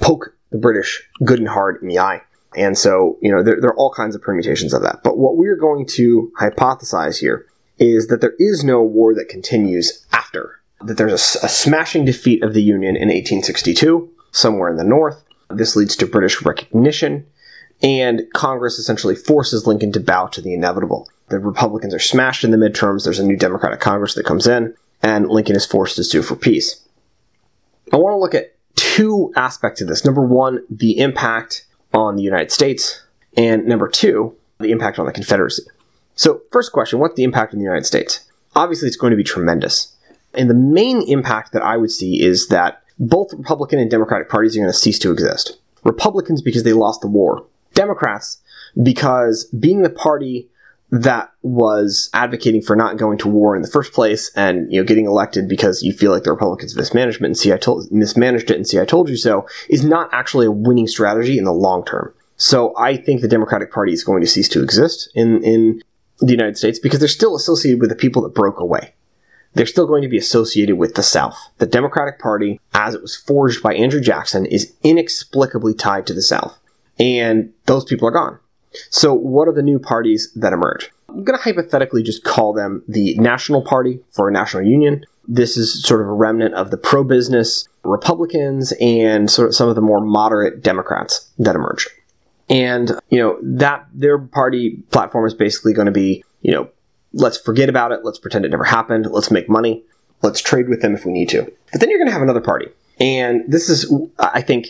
poke 0.00 0.33
the 0.54 0.60
British 0.60 1.02
good 1.24 1.40
and 1.40 1.48
hard 1.48 1.82
in 1.82 1.88
the 1.88 1.98
eye. 1.98 2.22
And 2.56 2.78
so, 2.78 3.18
you 3.20 3.30
know, 3.30 3.42
there, 3.42 3.60
there 3.60 3.70
are 3.70 3.76
all 3.76 3.92
kinds 3.92 4.14
of 4.14 4.22
permutations 4.22 4.72
of 4.72 4.82
that. 4.82 5.00
But 5.02 5.18
what 5.18 5.36
we're 5.36 5.56
going 5.56 5.84
to 5.94 6.32
hypothesize 6.40 7.18
here 7.18 7.46
is 7.80 8.06
that 8.06 8.20
there 8.20 8.36
is 8.38 8.62
no 8.62 8.80
war 8.80 9.16
that 9.16 9.28
continues 9.28 10.06
after. 10.12 10.60
That 10.80 10.96
there's 10.96 11.12
a, 11.12 11.46
a 11.46 11.48
smashing 11.48 12.04
defeat 12.04 12.44
of 12.44 12.54
the 12.54 12.62
Union 12.62 12.94
in 12.94 13.08
1862, 13.08 14.08
somewhere 14.30 14.70
in 14.70 14.76
the 14.76 14.84
North. 14.84 15.24
This 15.50 15.74
leads 15.74 15.96
to 15.96 16.06
British 16.06 16.40
recognition, 16.42 17.26
and 17.82 18.22
Congress 18.32 18.78
essentially 18.78 19.16
forces 19.16 19.66
Lincoln 19.66 19.90
to 19.90 20.00
bow 20.00 20.28
to 20.28 20.40
the 20.40 20.54
inevitable. 20.54 21.10
The 21.30 21.40
Republicans 21.40 21.94
are 21.94 21.98
smashed 21.98 22.44
in 22.44 22.52
the 22.52 22.56
midterms, 22.56 23.02
there's 23.02 23.18
a 23.18 23.26
new 23.26 23.36
Democratic 23.36 23.80
Congress 23.80 24.14
that 24.14 24.24
comes 24.24 24.46
in, 24.46 24.72
and 25.02 25.28
Lincoln 25.28 25.56
is 25.56 25.66
forced 25.66 25.96
to 25.96 26.04
sue 26.04 26.22
for 26.22 26.36
peace. 26.36 26.80
I 27.92 27.96
want 27.96 28.12
to 28.12 28.18
look 28.18 28.36
at 28.36 28.53
two 28.94 29.32
aspects 29.34 29.80
of 29.80 29.88
this. 29.88 30.04
Number 30.04 30.24
one, 30.24 30.64
the 30.70 30.98
impact 30.98 31.66
on 31.92 32.14
the 32.14 32.22
United 32.22 32.52
States, 32.52 33.02
and 33.36 33.66
number 33.66 33.88
two, 33.88 34.36
the 34.60 34.70
impact 34.70 35.00
on 35.00 35.06
the 35.06 35.12
Confederacy. 35.12 35.64
So, 36.14 36.42
first 36.52 36.70
question 36.72 37.00
what's 37.00 37.16
the 37.16 37.24
impact 37.24 37.52
on 37.52 37.58
the 37.58 37.64
United 37.64 37.86
States? 37.86 38.20
Obviously, 38.54 38.86
it's 38.86 38.96
going 38.96 39.10
to 39.10 39.16
be 39.16 39.24
tremendous. 39.24 39.92
And 40.34 40.48
the 40.48 40.54
main 40.54 41.02
impact 41.08 41.52
that 41.52 41.62
I 41.62 41.76
would 41.76 41.90
see 41.90 42.22
is 42.22 42.48
that 42.48 42.82
both 43.00 43.32
Republican 43.32 43.80
and 43.80 43.90
Democratic 43.90 44.28
parties 44.28 44.56
are 44.56 44.60
going 44.60 44.70
to 44.70 44.78
cease 44.78 45.00
to 45.00 45.10
exist. 45.10 45.58
Republicans 45.82 46.40
because 46.40 46.62
they 46.62 46.72
lost 46.72 47.00
the 47.00 47.08
war, 47.08 47.44
Democrats 47.74 48.38
because 48.80 49.44
being 49.46 49.82
the 49.82 49.90
party 49.90 50.48
that 50.90 51.32
was 51.42 52.10
advocating 52.14 52.62
for 52.62 52.76
not 52.76 52.96
going 52.96 53.18
to 53.18 53.28
war 53.28 53.56
in 53.56 53.62
the 53.62 53.68
first 53.68 53.92
place 53.92 54.30
and 54.36 54.72
you 54.72 54.80
know 54.80 54.86
getting 54.86 55.06
elected 55.06 55.48
because 55.48 55.82
you 55.82 55.92
feel 55.92 56.12
like 56.12 56.22
the 56.22 56.30
Republicans 56.30 56.76
mismanagement 56.76 57.30
and 57.30 57.38
see 57.38 57.52
I 57.52 57.56
told 57.56 57.90
mismanaged 57.90 58.50
it 58.50 58.56
and 58.56 58.66
see 58.66 58.78
I 58.78 58.84
told 58.84 59.08
you 59.08 59.16
so 59.16 59.46
is 59.68 59.84
not 59.84 60.08
actually 60.12 60.46
a 60.46 60.52
winning 60.52 60.86
strategy 60.86 61.38
in 61.38 61.44
the 61.44 61.52
long 61.52 61.84
term. 61.84 62.14
So 62.36 62.74
I 62.76 62.96
think 62.96 63.20
the 63.20 63.28
Democratic 63.28 63.72
Party 63.72 63.92
is 63.92 64.04
going 64.04 64.20
to 64.20 64.26
cease 64.26 64.48
to 64.50 64.62
exist 64.62 65.10
in 65.14 65.42
in 65.42 65.82
the 66.20 66.32
United 66.32 66.56
States 66.56 66.78
because 66.78 67.00
they're 67.00 67.08
still 67.08 67.34
associated 67.34 67.80
with 67.80 67.90
the 67.90 67.96
people 67.96 68.22
that 68.22 68.34
broke 68.34 68.60
away. 68.60 68.94
They're 69.54 69.66
still 69.66 69.86
going 69.86 70.02
to 70.02 70.08
be 70.08 70.18
associated 70.18 70.76
with 70.78 70.94
the 70.94 71.02
South. 71.02 71.38
The 71.58 71.66
Democratic 71.66 72.18
Party, 72.18 72.60
as 72.72 72.94
it 72.94 73.02
was 73.02 73.16
forged 73.16 73.62
by 73.62 73.74
Andrew 73.74 74.00
Jackson, 74.00 74.46
is 74.46 74.74
inexplicably 74.82 75.74
tied 75.74 76.06
to 76.08 76.14
the 76.14 76.22
South. 76.22 76.58
And 76.98 77.52
those 77.66 77.84
people 77.84 78.08
are 78.08 78.12
gone. 78.12 78.38
So, 78.90 79.14
what 79.14 79.48
are 79.48 79.52
the 79.52 79.62
new 79.62 79.78
parties 79.78 80.32
that 80.36 80.52
emerge? 80.52 80.90
I'm 81.08 81.24
going 81.24 81.38
to 81.38 81.42
hypothetically 81.42 82.02
just 82.02 82.24
call 82.24 82.52
them 82.52 82.82
the 82.88 83.14
National 83.16 83.62
Party 83.62 84.00
for 84.10 84.28
a 84.28 84.32
national 84.32 84.64
union. 84.64 85.04
This 85.28 85.56
is 85.56 85.82
sort 85.82 86.00
of 86.00 86.08
a 86.08 86.12
remnant 86.12 86.54
of 86.54 86.70
the 86.70 86.76
pro 86.76 87.04
business 87.04 87.68
Republicans 87.84 88.72
and 88.80 89.30
sort 89.30 89.48
of 89.48 89.54
some 89.54 89.68
of 89.68 89.74
the 89.74 89.80
more 89.80 90.00
moderate 90.00 90.62
Democrats 90.62 91.28
that 91.38 91.54
emerge. 91.54 91.88
And, 92.50 92.92
you 93.08 93.18
know, 93.18 93.38
that 93.42 93.86
their 93.94 94.18
party 94.18 94.82
platform 94.90 95.26
is 95.26 95.34
basically 95.34 95.72
going 95.72 95.86
to 95.86 95.92
be, 95.92 96.24
you 96.42 96.52
know, 96.52 96.68
let's 97.12 97.38
forget 97.38 97.68
about 97.68 97.92
it, 97.92 98.00
let's 98.04 98.18
pretend 98.18 98.44
it 98.44 98.50
never 98.50 98.64
happened, 98.64 99.06
let's 99.10 99.30
make 99.30 99.48
money, 99.48 99.82
let's 100.22 100.40
trade 100.40 100.68
with 100.68 100.82
them 100.82 100.94
if 100.94 101.06
we 101.06 101.12
need 101.12 101.28
to. 101.30 101.50
But 101.72 101.80
then 101.80 101.90
you're 101.90 101.98
going 101.98 102.08
to 102.08 102.12
have 102.12 102.22
another 102.22 102.40
party. 102.40 102.66
And 103.00 103.44
this 103.48 103.68
is, 103.68 103.92
I 104.18 104.42
think, 104.42 104.68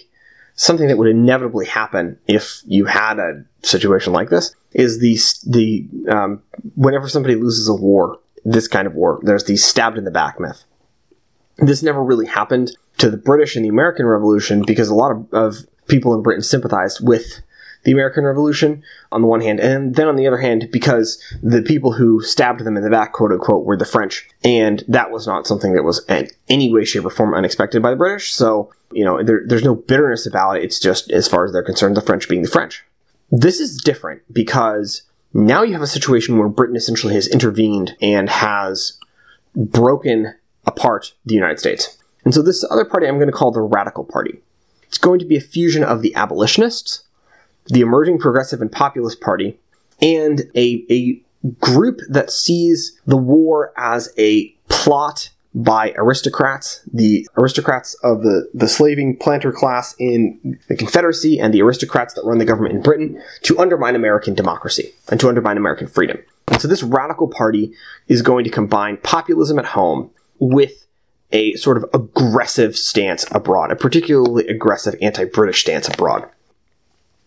something 0.54 0.88
that 0.88 0.98
would 0.98 1.08
inevitably 1.08 1.66
happen 1.66 2.18
if 2.26 2.62
you 2.66 2.84
had 2.84 3.18
a 3.18 3.44
situation 3.62 4.12
like 4.12 4.30
this 4.30 4.54
is 4.72 4.98
the 5.00 5.18
the 5.50 5.88
um, 6.10 6.42
whenever 6.74 7.08
somebody 7.08 7.34
loses 7.34 7.68
a 7.68 7.74
war, 7.74 8.18
this 8.44 8.68
kind 8.68 8.86
of 8.86 8.94
war, 8.94 9.20
there's 9.22 9.44
the 9.44 9.56
stabbed 9.56 9.98
in 9.98 10.04
the 10.04 10.10
back 10.10 10.38
myth. 10.38 10.64
This 11.58 11.82
never 11.82 12.02
really 12.02 12.26
happened 12.26 12.76
to 12.98 13.10
the 13.10 13.16
British 13.16 13.56
in 13.56 13.62
the 13.62 13.68
American 13.68 14.06
Revolution 14.06 14.62
because 14.66 14.88
a 14.88 14.94
lot 14.94 15.12
of, 15.12 15.32
of 15.32 15.56
people 15.86 16.14
in 16.14 16.22
Britain 16.22 16.42
sympathized 16.42 17.06
with 17.06 17.40
the 17.84 17.92
American 17.92 18.24
Revolution 18.24 18.82
on 19.12 19.20
the 19.20 19.26
one 19.26 19.40
hand, 19.40 19.60
and 19.60 19.94
then 19.94 20.08
on 20.08 20.16
the 20.16 20.26
other 20.26 20.38
hand, 20.38 20.68
because 20.72 21.22
the 21.42 21.62
people 21.62 21.92
who 21.92 22.20
stabbed 22.22 22.64
them 22.64 22.76
in 22.76 22.82
the 22.82 22.90
back, 22.90 23.12
quote 23.12 23.32
unquote, 23.32 23.64
were 23.64 23.76
the 23.76 23.84
French, 23.84 24.28
and 24.42 24.82
that 24.88 25.10
was 25.10 25.26
not 25.26 25.46
something 25.46 25.74
that 25.74 25.82
was 25.82 26.04
in 26.08 26.28
any 26.48 26.72
way, 26.72 26.84
shape, 26.84 27.04
or 27.04 27.10
form 27.10 27.34
unexpected 27.34 27.82
by 27.82 27.90
the 27.90 27.96
British. 27.96 28.32
So, 28.32 28.72
you 28.92 29.04
know, 29.04 29.22
there, 29.22 29.42
there's 29.46 29.64
no 29.64 29.74
bitterness 29.74 30.26
about 30.26 30.56
it. 30.56 30.64
It's 30.64 30.80
just, 30.80 31.10
as 31.10 31.28
far 31.28 31.44
as 31.44 31.52
they're 31.52 31.62
concerned, 31.62 31.96
the 31.96 32.02
French 32.02 32.28
being 32.28 32.42
the 32.42 32.48
French. 32.48 32.84
This 33.30 33.60
is 33.60 33.80
different 33.82 34.22
because 34.32 35.02
now 35.32 35.62
you 35.62 35.72
have 35.72 35.82
a 35.82 35.86
situation 35.86 36.38
where 36.38 36.48
Britain 36.48 36.76
essentially 36.76 37.14
has 37.14 37.26
intervened 37.26 37.96
and 38.00 38.30
has 38.30 38.98
broken 39.56 40.34
apart 40.66 41.12
the 41.26 41.34
United 41.34 41.58
States. 41.58 41.98
And 42.24 42.32
so 42.32 42.42
this 42.42 42.64
other 42.70 42.84
party 42.84 43.06
I'm 43.06 43.16
going 43.18 43.26
to 43.26 43.32
call 43.32 43.50
the 43.50 43.60
Radical 43.60 44.04
Party. 44.04 44.40
It's 44.84 44.98
going 44.98 45.18
to 45.18 45.26
be 45.26 45.36
a 45.36 45.40
fusion 45.40 45.82
of 45.82 46.02
the 46.02 46.14
abolitionists 46.14 47.02
the 47.66 47.80
emerging 47.80 48.18
progressive 48.18 48.60
and 48.60 48.70
populist 48.70 49.20
party, 49.20 49.58
and 50.00 50.42
a, 50.54 50.84
a 50.90 51.20
group 51.60 52.00
that 52.08 52.30
sees 52.30 52.98
the 53.06 53.16
war 53.16 53.72
as 53.76 54.12
a 54.18 54.48
plot 54.68 55.30
by 55.54 55.92
aristocrats, 55.96 56.80
the 56.92 57.28
aristocrats 57.38 57.94
of 58.02 58.22
the, 58.22 58.50
the 58.54 58.66
slaving 58.66 59.16
planter 59.16 59.52
class 59.52 59.94
in 59.98 60.58
the 60.68 60.74
Confederacy 60.74 61.38
and 61.38 61.54
the 61.54 61.62
aristocrats 61.62 62.14
that 62.14 62.24
run 62.24 62.38
the 62.38 62.44
government 62.44 62.74
in 62.74 62.82
Britain 62.82 63.22
to 63.42 63.58
undermine 63.60 63.94
American 63.94 64.34
democracy 64.34 64.92
and 65.08 65.20
to 65.20 65.28
undermine 65.28 65.56
American 65.56 65.86
freedom. 65.86 66.18
And 66.48 66.60
so 66.60 66.66
this 66.66 66.82
radical 66.82 67.28
party 67.28 67.72
is 68.08 68.20
going 68.20 68.44
to 68.44 68.50
combine 68.50 68.96
populism 68.98 69.58
at 69.58 69.66
home 69.66 70.10
with 70.40 70.86
a 71.30 71.54
sort 71.54 71.76
of 71.76 71.84
aggressive 71.94 72.76
stance 72.76 73.24
abroad, 73.30 73.70
a 73.70 73.76
particularly 73.76 74.48
aggressive 74.48 74.96
anti 75.00 75.24
British 75.24 75.60
stance 75.60 75.88
abroad 75.88 76.28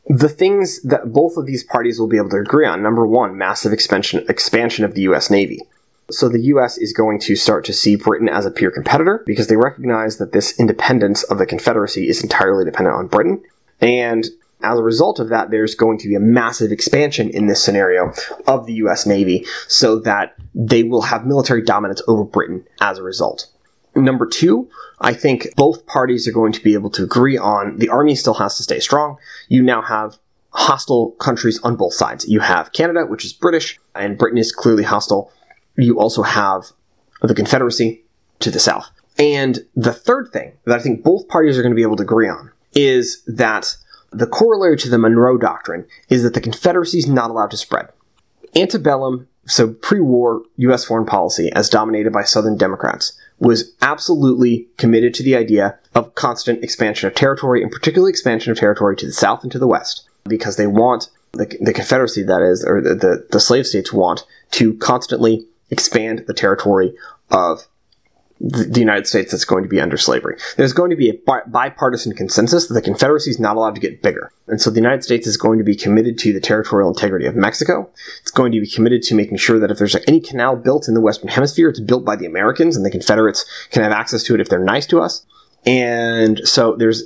the 0.10 0.30
things 0.30 0.82
that 0.84 1.12
both 1.12 1.38
of 1.38 1.46
these 1.46 1.64
parties 1.64 2.00
will 2.00 2.08
be 2.08 2.18
able 2.18 2.30
to 2.30 2.38
agree 2.38 2.66
on. 2.66 2.82
Number 2.82 3.06
one 3.06 3.38
massive 3.38 3.74
expansion 3.74 4.26
expansion 4.30 4.86
of 4.86 4.94
the 4.96 5.02
US 5.02 5.30
Navy. 5.30 5.62
So 6.10 6.30
the 6.30 6.42
US 6.44 6.78
is 6.78 6.94
going 6.94 7.20
to 7.22 7.36
start 7.36 7.66
to 7.66 7.74
see 7.74 7.98
Britain 7.98 8.30
as 8.30 8.46
a 8.46 8.52
peer 8.52 8.72
competitor 8.72 9.24
because 9.26 9.48
they 9.48 9.58
recognize 9.58 10.18
that 10.18 10.32
this 10.32 10.58
independence 10.60 11.24
of 11.24 11.38
the 11.38 11.46
Confederacy 11.46 12.08
is 12.08 12.24
entirely 12.24 12.64
dependent 12.64 12.96
on 12.96 13.08
Britain. 13.08 13.44
And 13.82 14.26
as 14.64 14.80
a 14.80 14.84
result 14.84 15.20
of 15.20 15.30
that, 15.30 15.52
there's 15.52 15.76
going 15.76 15.98
to 16.00 16.08
be 16.08 16.16
a 16.16 16.20
massive 16.20 16.72
expansion 16.72 17.30
in 17.30 17.48
this 17.48 17.62
scenario 17.62 18.14
of 18.48 18.66
the 18.66 18.74
US 18.76 19.06
Navy 19.06 19.46
so 19.68 20.00
that 20.00 20.36
they 20.56 20.84
will 20.84 21.02
have 21.02 21.26
military 21.26 21.62
dominance 21.62 22.02
over 22.08 22.24
Britain 22.24 22.66
as 22.80 22.98
a 22.98 23.04
result. 23.04 23.48
Number 23.98 24.26
two, 24.26 24.70
I 25.00 25.14
think 25.14 25.48
both 25.56 25.86
parties 25.86 26.28
are 26.28 26.32
going 26.32 26.54
to 26.54 26.64
be 26.64 26.74
able 26.74 26.90
to 26.92 27.04
agree 27.04 27.38
on 27.38 27.78
the 27.78 27.90
army 27.90 28.16
still 28.16 28.36
has 28.36 28.58
to 28.58 28.64
stay 28.64 28.80
strong. 28.80 29.18
You 29.48 29.64
now 29.64 29.82
have 29.82 30.18
hostile 30.52 31.12
countries 31.12 31.60
on 31.60 31.76
both 31.76 31.94
sides. 31.94 32.28
You 32.28 32.40
have 32.40 32.72
Canada, 32.74 33.06
which 33.06 33.26
is 33.26 33.34
British, 33.34 33.80
and 33.96 34.18
Britain 34.18 34.38
is 34.38 34.52
clearly 34.52 34.84
hostile. 34.84 35.32
You 35.76 36.00
also 36.00 36.24
have 36.24 36.72
the 37.22 37.36
Confederacy 37.36 38.04
to 38.40 38.52
the 38.52 38.60
south. 38.60 38.90
And 39.20 39.60
the 39.76 39.94
third 39.94 40.30
thing 40.32 40.54
that 40.66 40.80
I 40.80 40.82
think 40.82 41.04
both 41.04 41.28
parties 41.28 41.58
are 41.58 41.62
going 41.62 41.72
to 41.72 41.76
be 41.76 41.82
able 41.82 41.96
to 41.98 42.04
agree 42.04 42.30
on 42.30 42.52
is 42.74 43.24
that 43.26 43.76
the 44.12 44.28
corollary 44.28 44.78
to 44.78 44.90
the 44.90 44.98
Monroe 44.98 45.38
Doctrine 45.38 45.86
is 46.10 46.24
that 46.24 46.34
the 46.34 46.42
Confederacy 46.42 47.00
is 47.00 47.08
not 47.08 47.30
allowed 47.30 47.52
to 47.52 47.58
spread. 47.58 47.90
Antebellum, 48.56 49.28
so 49.46 49.74
pre 49.74 50.00
war 50.00 50.42
US 50.58 50.86
foreign 50.86 51.06
policy, 51.06 51.52
as 51.54 51.70
dominated 51.70 52.14
by 52.14 52.24
Southern 52.24 52.58
Democrats, 52.58 53.18
was 53.40 53.74
absolutely 53.82 54.68
committed 54.78 55.14
to 55.14 55.24
the 55.24 55.36
idea 55.36 55.78
of 55.94 56.16
constant 56.16 56.64
expansion 56.64 57.08
of 57.08 57.16
territory, 57.16 57.62
and 57.62 57.72
particularly 57.72 58.10
expansion 58.10 58.52
of 58.52 58.58
territory 58.58 58.96
to 58.96 59.06
the 59.06 59.12
south 59.12 59.44
and 59.44 59.52
to 59.52 59.60
the 59.60 59.68
west, 59.68 60.08
because 60.28 60.56
they 60.56 60.68
want 60.68 61.10
the, 61.34 61.46
the 61.62 61.74
Confederacy, 61.74 62.24
that 62.24 62.42
is, 62.42 62.66
or 62.66 62.82
the, 62.82 62.96
the, 62.96 63.28
the 63.32 63.40
slave 63.40 63.68
states 63.68 63.94
want 63.94 64.26
to 64.52 64.74
constantly 64.76 65.46
expand 65.70 66.24
the 66.28 66.34
territory 66.34 66.96
of 67.30 67.68
the 68.40 68.80
United 68.80 69.08
States 69.08 69.32
that's 69.32 69.46
going 69.46 69.64
to 69.64 69.70
be 69.70 69.82
under 69.82 69.98
slavery. 69.98 70.38
There's 70.58 70.74
going 70.74 70.90
to 70.92 70.96
be 70.96 71.10
a 71.10 71.42
bipartisan 71.48 72.14
consensus 72.14 72.68
that 72.68 72.74
the 72.74 72.82
Confederacy 72.82 73.32
is 73.32 73.40
not 73.40 73.56
allowed 73.56 73.76
to 73.76 73.82
get 73.82 74.02
bigger. 74.02 74.32
And 74.48 74.62
so 74.62 74.70
the 74.70 74.80
United 74.80 75.04
States 75.04 75.28
is 75.28 75.38
going 75.38 75.58
to 75.58 75.64
be 75.64 75.76
committed 75.76 76.18
to 76.20 76.34
the 76.34 76.40
territorial 76.40 76.90
integrity 76.90 77.26
of 77.26 77.36
Mexico. 77.36 77.90
It's 78.22 78.32
going 78.32 78.52
to 78.52 78.62
be 78.62 78.68
committed 78.68 79.02
to 79.04 79.16
making 79.16 79.38
sure 79.38 79.60
that 79.60 79.72
if 79.72 79.78
there's 79.78 79.96
any 80.08 80.20
canal 80.20 80.56
built 80.56 80.88
in 80.88 80.94
the 80.94 81.02
Western 81.02 81.30
Hemisphere, 81.30 81.70
it's 81.70 81.80
built 81.80 82.06
by 82.06 82.16
the 82.16 82.26
Americans 82.26 82.76
and 82.76 82.86
the 82.86 82.92
Confederates 82.92 83.46
can 83.72 83.84
have 83.84 83.92
access 83.92 84.24
to 84.24 84.36
it 84.36 84.42
if 84.42 84.50
they're 84.50 84.60
nice 84.60 84.86
to 84.88 85.02
us. 85.02 85.26
And 85.66 86.40
so 86.48 86.76
there's 86.76 87.04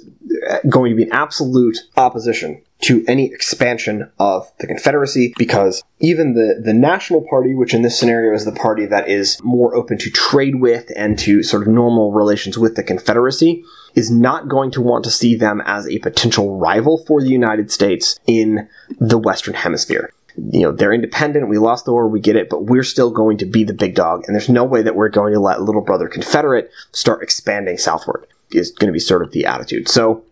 uh, 0.49 0.57
going 0.69 0.91
to 0.91 0.95
be 0.95 1.03
an 1.03 1.13
absolute 1.13 1.77
opposition 1.97 2.61
to 2.81 3.05
any 3.07 3.31
expansion 3.31 4.11
of 4.19 4.51
the 4.59 4.67
Confederacy 4.67 5.33
because 5.37 5.83
even 5.99 6.33
the, 6.33 6.59
the 6.63 6.73
National 6.73 7.21
Party, 7.21 7.53
which 7.53 7.73
in 7.73 7.83
this 7.83 7.97
scenario 7.97 8.33
is 8.33 8.45
the 8.45 8.51
party 8.51 8.85
that 8.87 9.07
is 9.07 9.39
more 9.43 9.75
open 9.75 9.97
to 9.99 10.09
trade 10.09 10.55
with 10.55 10.91
and 10.95 11.17
to 11.19 11.43
sort 11.43 11.61
of 11.61 11.67
normal 11.67 12.11
relations 12.11 12.57
with 12.57 12.75
the 12.75 12.83
Confederacy, 12.83 13.63
is 13.93 14.09
not 14.09 14.47
going 14.47 14.71
to 14.71 14.81
want 14.81 15.03
to 15.03 15.11
see 15.11 15.35
them 15.35 15.61
as 15.65 15.87
a 15.87 15.99
potential 15.99 16.57
rival 16.57 17.03
for 17.05 17.21
the 17.21 17.29
United 17.29 17.71
States 17.71 18.19
in 18.25 18.67
the 18.99 19.17
Western 19.17 19.53
Hemisphere. 19.53 20.11
You 20.35 20.61
know, 20.61 20.71
they're 20.71 20.93
independent, 20.93 21.49
we 21.49 21.57
lost 21.57 21.85
the 21.85 21.91
war, 21.91 22.07
we 22.07 22.21
get 22.21 22.37
it, 22.37 22.49
but 22.49 22.63
we're 22.63 22.83
still 22.83 23.11
going 23.11 23.37
to 23.39 23.45
be 23.45 23.63
the 23.63 23.73
big 23.73 23.95
dog, 23.95 24.23
and 24.25 24.35
there's 24.35 24.49
no 24.49 24.63
way 24.63 24.81
that 24.81 24.95
we're 24.95 25.09
going 25.09 25.33
to 25.33 25.39
let 25.39 25.61
little 25.61 25.81
brother 25.81 26.07
Confederate 26.07 26.71
start 26.93 27.21
expanding 27.21 27.77
southward, 27.77 28.25
is 28.55 28.71
going 28.71 28.87
to 28.87 28.93
be 28.93 28.99
sort 28.99 29.21
of 29.21 29.31
the 29.31 29.45
attitude. 29.45 29.87
So, 29.87 30.23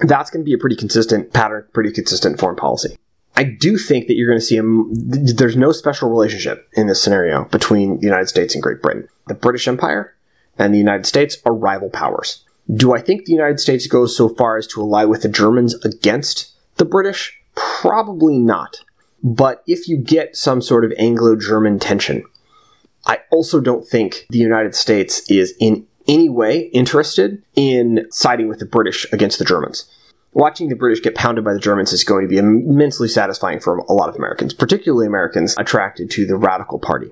that's 0.00 0.30
going 0.30 0.42
to 0.42 0.48
be 0.48 0.54
a 0.54 0.58
pretty 0.58 0.76
consistent 0.76 1.32
pattern, 1.32 1.66
pretty 1.72 1.92
consistent 1.92 2.40
foreign 2.40 2.56
policy. 2.56 2.96
I 3.36 3.44
do 3.44 3.78
think 3.78 4.06
that 4.06 4.14
you're 4.14 4.28
going 4.28 4.40
to 4.40 4.44
see 4.44 4.58
a, 4.58 4.62
there's 5.34 5.56
no 5.56 5.72
special 5.72 6.10
relationship 6.10 6.68
in 6.72 6.86
this 6.86 7.02
scenario 7.02 7.44
between 7.44 7.98
the 7.98 8.06
United 8.06 8.28
States 8.28 8.54
and 8.54 8.62
Great 8.62 8.82
Britain. 8.82 9.08
The 9.28 9.34
British 9.34 9.68
Empire 9.68 10.14
and 10.58 10.74
the 10.74 10.78
United 10.78 11.06
States 11.06 11.38
are 11.44 11.54
rival 11.54 11.90
powers. 11.90 12.44
Do 12.74 12.94
I 12.94 13.00
think 13.00 13.24
the 13.24 13.32
United 13.32 13.58
States 13.60 13.86
goes 13.86 14.16
so 14.16 14.28
far 14.28 14.56
as 14.56 14.66
to 14.68 14.80
ally 14.80 15.04
with 15.04 15.22
the 15.22 15.28
Germans 15.28 15.74
against 15.84 16.52
the 16.76 16.84
British? 16.84 17.36
Probably 17.54 18.38
not. 18.38 18.80
But 19.22 19.62
if 19.66 19.88
you 19.88 19.96
get 19.96 20.36
some 20.36 20.62
sort 20.62 20.84
of 20.84 20.92
Anglo 20.98 21.36
German 21.36 21.78
tension, 21.78 22.24
I 23.06 23.20
also 23.30 23.60
don't 23.60 23.86
think 23.86 24.26
the 24.30 24.38
United 24.38 24.74
States 24.74 25.30
is 25.30 25.54
in 25.58 25.86
any 26.08 26.28
way 26.28 26.70
interested 26.72 27.42
in 27.54 28.06
siding 28.10 28.48
with 28.48 28.58
the 28.58 28.66
British 28.66 29.06
against 29.12 29.38
the 29.38 29.44
Germans. 29.44 29.88
Watching 30.32 30.68
the 30.68 30.76
British 30.76 31.02
get 31.02 31.16
pounded 31.16 31.44
by 31.44 31.52
the 31.52 31.58
Germans 31.58 31.92
is 31.92 32.04
going 32.04 32.22
to 32.22 32.28
be 32.28 32.38
immensely 32.38 33.08
satisfying 33.08 33.58
for 33.58 33.78
a 33.78 33.92
lot 33.92 34.08
of 34.08 34.14
Americans, 34.14 34.54
particularly 34.54 35.06
Americans 35.06 35.56
attracted 35.58 36.10
to 36.12 36.24
the 36.24 36.36
radical 36.36 36.78
party. 36.78 37.10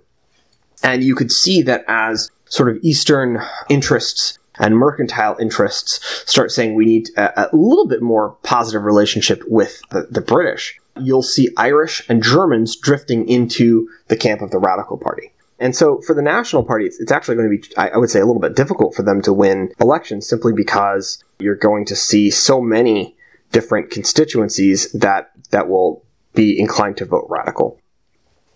And 0.82 1.02
you 1.02 1.16
could 1.16 1.32
see 1.32 1.62
that 1.62 1.84
as 1.88 2.30
sort 2.46 2.68
of 2.68 2.78
Eastern 2.82 3.42
interests 3.68 4.38
and 4.58 4.76
mercantile 4.76 5.36
interests 5.40 6.00
start 6.30 6.50
saying 6.50 6.74
we 6.74 6.84
need 6.84 7.10
a, 7.16 7.48
a 7.52 7.56
little 7.56 7.86
bit 7.86 8.02
more 8.02 8.36
positive 8.42 8.84
relationship 8.84 9.42
with 9.46 9.80
the, 9.90 10.06
the 10.10 10.20
British, 10.20 10.78
you'll 11.00 11.22
see 11.22 11.50
Irish 11.56 12.04
and 12.08 12.22
Germans 12.22 12.76
drifting 12.76 13.28
into 13.28 13.88
the 14.08 14.16
camp 14.16 14.42
of 14.42 14.50
the 14.50 14.58
radical 14.58 14.96
party. 14.96 15.32
And 15.58 15.74
so 15.74 16.00
for 16.02 16.14
the 16.14 16.22
National 16.22 16.62
Party, 16.62 16.86
it's, 16.86 17.00
it's 17.00 17.12
actually 17.12 17.36
going 17.36 17.50
to 17.50 17.56
be, 17.56 17.76
I, 17.76 17.90
I 17.90 17.96
would 17.96 18.10
say, 18.10 18.20
a 18.20 18.26
little 18.26 18.40
bit 18.40 18.54
difficult 18.54 18.94
for 18.94 19.02
them 19.02 19.20
to 19.22 19.32
win 19.32 19.72
elections 19.80 20.28
simply 20.28 20.52
because 20.52 21.22
you're 21.38 21.56
going 21.56 21.84
to 21.86 21.96
see 21.96 22.30
so 22.30 22.60
many 22.60 23.16
different 23.50 23.90
constituencies 23.90 24.92
that, 24.92 25.32
that 25.50 25.68
will 25.68 26.04
be 26.34 26.58
inclined 26.58 26.96
to 26.98 27.04
vote 27.04 27.26
radical. 27.28 27.80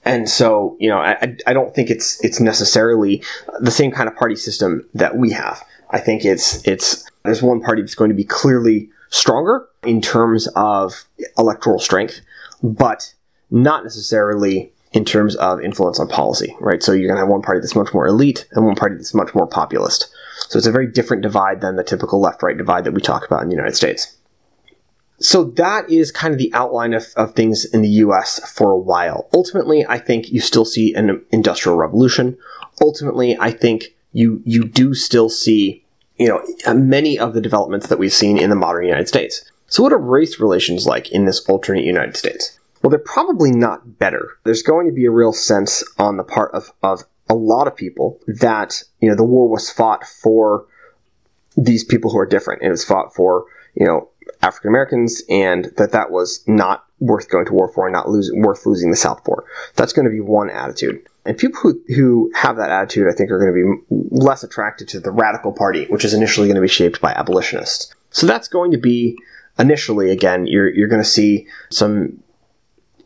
And 0.05 0.29
so, 0.29 0.77
you 0.81 0.89
know, 0.89 0.99
I, 0.99 1.37
I 1.47 1.53
don't 1.53 1.75
think 1.75 1.89
it's 1.89 2.23
it's 2.25 2.41
necessarily 2.41 3.23
the 3.61 3.71
same 3.71 3.93
kind 3.93 4.09
of 4.09 4.17
party 4.17 4.35
system 4.35 4.89
that 4.95 5.17
we 5.17 5.31
have. 5.31 5.63
I 5.91 6.01
think 6.01 6.25
it's 6.25 6.67
it's 6.67 7.09
there's 7.23 7.43
one 7.43 7.61
party 7.61 7.83
that's 7.83 7.95
going 7.95 8.11
to 8.11 8.17
be 8.17 8.25
clearly 8.25 8.91
stronger 9.11 9.69
in 9.85 10.01
terms 10.01 10.49
of 10.57 11.05
electoral 11.39 11.79
strength, 11.79 12.21
but 12.63 13.15
not 13.51 13.85
necessarily 13.85 14.72
in 14.93 15.05
terms 15.05 15.37
of 15.37 15.61
influence 15.61 15.99
on 15.99 16.09
policy, 16.09 16.55
right? 16.61 16.83
So 16.83 16.93
you're 16.93 17.09
going 17.09 17.17
to 17.17 17.23
have 17.23 17.29
one 17.29 17.43
party 17.43 17.61
that's 17.61 17.75
much 17.75 17.95
more 17.95 18.07
elite 18.07 18.47
and 18.53 18.67
one 18.67 18.75
party 18.75 18.97
that's 18.97 19.15
much 19.15 19.35
more 19.35 19.47
populist. 19.47 20.09
So 20.49 20.59
it's 20.59 20.67
a 20.67 20.73
very 20.73 20.87
different 20.87 21.23
divide 21.23 21.61
than 21.61 21.77
the 21.77 21.85
typical 21.85 22.21
left 22.21 22.43
right 22.43 22.57
divide 22.57 22.85
that 22.85 22.93
we 22.93 23.01
talk 23.01 23.25
about 23.25 23.43
in 23.43 23.49
the 23.49 23.55
United 23.55 23.77
States. 23.77 24.17
So 25.19 25.45
that 25.45 25.89
is 25.89 26.11
kind 26.11 26.33
of 26.33 26.39
the 26.39 26.53
outline 26.53 26.95
of, 26.95 27.07
of 27.17 27.35
things 27.35 27.65
in 27.65 27.81
the 27.81 27.89
US 27.89 28.41
for 28.51 28.73
a 28.73 28.79
while. 28.79 29.29
Ultimately, 29.33 29.87
I 29.89 29.99
think 29.99 30.31
you 30.31 30.41
still 30.41 30.65
see 30.65 30.95
an 30.95 31.25
industrial 31.31 31.79
revolution. 31.79 32.37
Ultimately, 32.81 33.37
I 33.39 33.53
think 33.53 33.95
you 34.13 34.43
you 34.45 34.65
do 34.65 34.95
still 34.95 35.29
see, 35.29 35.85
you 36.17 36.29
know, 36.29 36.75
many 36.75 37.19
of 37.19 37.35
the 37.35 37.41
developments 37.41 37.87
that 37.87 37.99
we've 37.99 38.13
seen 38.13 38.37
in 38.37 38.51
the 38.51 38.57
modern 38.57 38.85
United 38.85 39.09
States. 39.09 39.49
So 39.69 39.83
what 39.83 39.93
are 39.93 39.99
race 39.99 40.41
relations 40.41 40.87
like 40.87 41.11
in 41.13 41.25
this 41.25 41.41
alternate 41.49 41.85
United 41.85 42.17
States? 42.17 42.59
Well, 42.83 42.91
they're 42.91 42.99
probably 42.99 43.53
not 43.53 43.99
better. 43.99 44.29
There's 44.45 44.63
going 44.63 44.87
to 44.87 44.93
be 44.93 45.05
a 45.05 45.11
real 45.11 45.33
sense 45.33 45.85
on 45.99 46.17
the 46.17 46.25
part 46.25 46.53
of, 46.53 46.73
of 46.83 47.05
a 47.29 47.35
lot 47.35 47.67
of 47.67 47.77
people 47.77 48.21
that, 48.27 48.83
you 49.01 49.09
know, 49.09 49.15
the 49.15 49.25
war 49.25 49.49
was 49.49 49.71
fought 49.71 50.05
for 50.05 50.67
these 51.57 51.85
people 51.85 52.11
who 52.11 52.19
are 52.19 52.27
different. 52.27 52.63
It 52.63 52.71
was 52.71 52.85
fought 52.85 53.15
for, 53.15 53.45
you 53.75 53.87
know, 53.87 54.09
African 54.43 54.69
Americans 54.71 55.23
and 55.29 55.73
that 55.77 55.93
that 55.93 56.11
was 56.11 56.43
not 56.47 56.85
worth 56.99 57.29
going 57.29 57.47
to 57.47 57.53
war 57.53 57.73
for 57.73 57.87
and 57.87 57.93
not 57.93 58.09
lose, 58.09 58.31
worth 58.35 58.67
losing 58.67 58.91
the 58.91 58.97
South 58.97 59.23
for. 59.25 59.45
That's 59.77 59.93
going 59.93 60.05
to 60.05 60.11
be 60.11 60.21
one 60.21 60.51
attitude. 60.51 61.07
And 61.25 61.39
people 61.39 61.61
who, 61.61 61.81
who 61.95 62.33
have 62.35 62.57
that 62.57 62.71
attitude, 62.71 63.09
I 63.09 63.15
think, 63.15 63.31
are 63.31 63.39
going 63.39 63.53
to 63.53 63.83
be 63.91 63.97
less 64.11 64.43
attracted 64.43 64.89
to 64.89 65.01
the 65.01 65.13
radical 65.13 65.53
party, 65.53 65.87
which 65.87 66.05
is 66.05 66.15
initially 66.15 66.49
going 66.49 66.57
to 66.57 66.61
be 66.61 66.69
shaped 66.69 67.01
by 67.01 67.13
abolitionists. 67.13 67.95
So 68.11 68.27
that's 68.27 68.49
going 68.49 68.73
to 68.73 68.79
be 68.79 69.17
initially, 69.59 70.11
again, 70.11 70.47
you're, 70.47 70.73
you're 70.73 70.89
going 70.89 71.03
to 71.03 71.09
see 71.09 71.47
some 71.71 72.23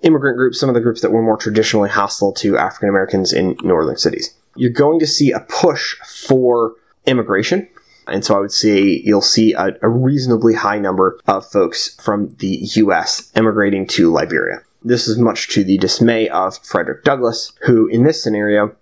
immigrant 0.03 0.37
groups, 0.37 0.59
some 0.61 0.69
of 0.69 0.75
the 0.75 0.81
groups 0.81 1.01
that 1.01 1.11
were 1.11 1.23
more 1.23 1.37
traditionally 1.37 1.89
hostile 1.89 2.33
to 2.35 2.57
African 2.57 2.89
Americans 2.89 3.33
in 3.33 3.57
northern 3.63 3.97
cities. 3.97 4.35
You're 4.55 4.71
going 4.71 4.99
to 5.01 5.07
see 5.07 5.33
a 5.33 5.41
push 5.41 5.97
for 6.07 6.75
immigration. 7.07 7.69
And 8.09 8.25
so 8.25 8.37
I 8.37 8.41
would 8.41 8.53
say 8.53 8.81
you'll 8.83 9.21
see 9.21 9.53
a, 9.53 9.71
a 9.83 9.89
reasonably 9.89 10.55
high 10.55 10.79
number 10.79 11.19
of 11.27 11.51
folks 11.51 11.97
from 12.01 12.35
the 12.39 12.59
US 12.63 13.31
emigrating 13.35 13.87
to 13.89 14.13
Liberia. 14.13 14.63
This 14.83 15.09
is 15.09 15.19
much 15.19 15.49
to 15.49 15.65
the 15.65 15.79
dismay 15.79 16.29
of 16.29 16.59
Frederick 16.59 17.03
Douglass, 17.03 17.53
who 17.63 17.89
in 17.89 18.05
this 18.05 18.23
scenario 18.23 18.77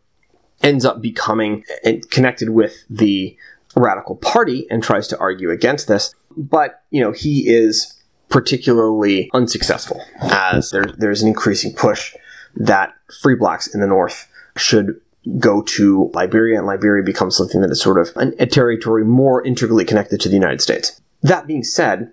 ends 0.63 0.85
up 0.85 1.01
becoming 1.01 1.65
uh, 1.87 1.93
connected 2.11 2.51
with 2.51 2.85
the 2.91 3.37
radical 3.75 4.17
party 4.17 4.67
and 4.71 4.83
tries 4.83 5.09
to 5.09 5.19
argue 5.19 5.51
against 5.51 5.89
this. 5.89 6.15
But, 6.37 6.83
you 6.91 7.01
know, 7.01 7.13
he 7.13 7.49
is 7.49 7.95
particularly 8.29 9.31
unsuccessful, 9.35 10.03
as 10.21 10.71
there, 10.71 10.87
there's 10.99 11.23
an 11.23 11.29
increasing 11.29 11.75
push 11.75 12.15
that 12.57 12.95
free 13.21 13.35
blacks 13.35 13.73
in 13.73 13.81
the 13.81 13.87
North 13.87 14.29
should 14.57 15.01
go 15.39 15.63
to 15.63 16.11
Liberia, 16.15 16.59
and 16.59 16.67
Liberia 16.67 17.03
becomes 17.03 17.37
something 17.37 17.61
that 17.61 17.71
is 17.71 17.81
sort 17.81 17.99
of 17.99 18.15
an, 18.17 18.35
a 18.39 18.47
territory 18.47 19.05
more 19.05 19.45
integrally 19.45 19.85
connected 19.85 20.21
to 20.21 20.29
the 20.29 20.35
United 20.35 20.61
States. 20.61 21.01
That 21.23 21.47
being 21.47 21.65
said, 21.65 22.13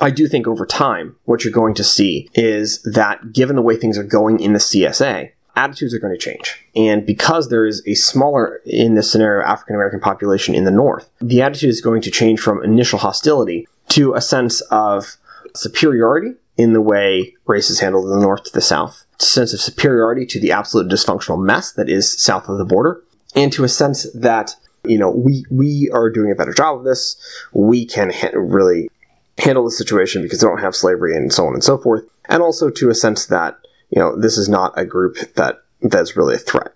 I 0.00 0.10
do 0.10 0.28
think 0.28 0.46
over 0.46 0.64
time, 0.64 1.16
what 1.24 1.44
you're 1.44 1.52
going 1.52 1.74
to 1.74 1.84
see 1.84 2.28
is 2.34 2.80
that 2.82 3.32
given 3.32 3.56
the 3.56 3.62
way 3.62 3.76
things 3.76 3.98
are 3.98 4.04
going 4.04 4.40
in 4.40 4.52
the 4.52 4.58
CSA, 4.58 5.30
attitudes 5.56 5.92
are 5.92 5.98
going 5.98 6.14
to 6.14 6.18
change. 6.18 6.64
And 6.76 7.04
because 7.04 7.48
there 7.48 7.66
is 7.66 7.82
a 7.86 7.94
smaller, 7.94 8.60
in 8.64 8.94
this 8.94 9.10
scenario, 9.10 9.44
African 9.44 9.74
American 9.74 10.00
population 10.00 10.54
in 10.54 10.64
the 10.64 10.70
North, 10.70 11.10
the 11.20 11.42
attitude 11.42 11.70
is 11.70 11.80
going 11.80 12.00
to 12.02 12.10
change 12.10 12.40
from 12.40 12.62
initial 12.62 12.98
hostility 12.98 13.66
to 13.88 14.14
a 14.14 14.20
sense 14.20 14.60
of 14.70 15.16
superiority 15.54 16.34
in 16.56 16.72
the 16.72 16.80
way 16.80 17.34
race 17.46 17.70
is 17.70 17.80
handled 17.80 18.04
in 18.06 18.10
the 18.10 18.20
north 18.20 18.44
to 18.44 18.52
the 18.52 18.60
south, 18.60 19.04
sense 19.18 19.52
of 19.52 19.60
superiority 19.60 20.26
to 20.26 20.40
the 20.40 20.52
absolute 20.52 20.90
dysfunctional 20.90 21.42
mess 21.42 21.72
that 21.72 21.88
is 21.88 22.20
south 22.20 22.48
of 22.48 22.58
the 22.58 22.64
border, 22.64 23.02
and 23.34 23.52
to 23.52 23.64
a 23.64 23.68
sense 23.68 24.10
that 24.12 24.54
you 24.84 24.98
know 24.98 25.10
we 25.10 25.44
we 25.50 25.90
are 25.92 26.10
doing 26.10 26.30
a 26.30 26.34
better 26.34 26.52
job 26.52 26.78
of 26.78 26.84
this. 26.84 27.16
We 27.52 27.86
can 27.86 28.10
ha- 28.10 28.30
really 28.34 28.90
handle 29.38 29.64
the 29.64 29.70
situation 29.70 30.22
because 30.22 30.40
they 30.40 30.46
don't 30.46 30.60
have 30.60 30.74
slavery 30.74 31.16
and 31.16 31.32
so 31.32 31.46
on 31.46 31.54
and 31.54 31.64
so 31.64 31.78
forth, 31.78 32.04
and 32.28 32.42
also 32.42 32.70
to 32.70 32.90
a 32.90 32.94
sense 32.94 33.26
that 33.26 33.56
you 33.90 34.00
know 34.00 34.16
this 34.16 34.36
is 34.36 34.48
not 34.48 34.72
a 34.76 34.84
group 34.84 35.16
that 35.34 35.62
that's 35.82 36.16
really 36.16 36.34
a 36.34 36.38
threat. 36.38 36.72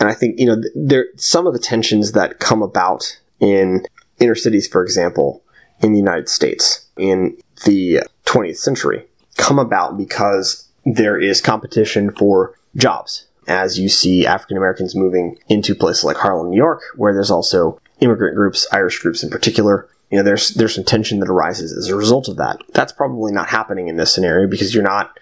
And 0.00 0.08
I 0.08 0.14
think 0.14 0.40
you 0.40 0.46
know 0.46 0.62
there 0.74 1.06
some 1.16 1.46
of 1.46 1.52
the 1.52 1.58
tensions 1.58 2.12
that 2.12 2.40
come 2.40 2.62
about 2.62 3.20
in 3.38 3.84
inner 4.18 4.34
cities, 4.34 4.66
for 4.66 4.82
example, 4.82 5.42
in 5.80 5.92
the 5.92 5.98
United 5.98 6.28
States 6.28 6.86
in 6.96 7.36
the 7.64 8.02
20th 8.26 8.58
century 8.58 9.04
come 9.36 9.58
about 9.58 9.96
because 9.96 10.68
there 10.84 11.18
is 11.18 11.40
competition 11.40 12.10
for 12.10 12.54
jobs. 12.76 13.26
As 13.46 13.78
you 13.78 13.88
see 13.88 14.26
African 14.26 14.56
Americans 14.56 14.94
moving 14.94 15.38
into 15.48 15.74
places 15.74 16.04
like 16.04 16.16
Harlem, 16.16 16.50
New 16.50 16.56
York, 16.56 16.82
where 16.96 17.12
there's 17.12 17.30
also 17.30 17.78
immigrant 18.00 18.36
groups, 18.36 18.66
Irish 18.72 18.98
groups 19.00 19.22
in 19.22 19.30
particular, 19.30 19.88
you 20.10 20.18
know, 20.18 20.24
there's 20.24 20.50
there's 20.50 20.74
some 20.74 20.84
tension 20.84 21.20
that 21.20 21.28
arises 21.28 21.72
as 21.72 21.88
a 21.88 21.96
result 21.96 22.28
of 22.28 22.36
that. 22.36 22.58
That's 22.72 22.92
probably 22.92 23.32
not 23.32 23.48
happening 23.48 23.88
in 23.88 23.96
this 23.96 24.14
scenario 24.14 24.48
because 24.48 24.74
you're 24.74 24.84
not 24.84 25.18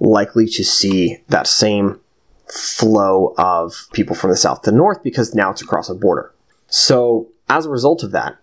likely 0.00 0.46
to 0.46 0.64
see 0.64 1.18
that 1.28 1.46
same 1.46 2.00
flow 2.48 3.34
of 3.38 3.86
people 3.92 4.14
from 4.14 4.30
the 4.30 4.36
south 4.36 4.62
to 4.62 4.72
north 4.72 5.02
because 5.02 5.34
now 5.34 5.50
it's 5.50 5.62
across 5.62 5.88
a 5.88 5.94
border. 5.94 6.32
So, 6.68 7.28
as 7.48 7.66
a 7.66 7.70
result 7.70 8.02
of 8.02 8.10
that, 8.12 8.36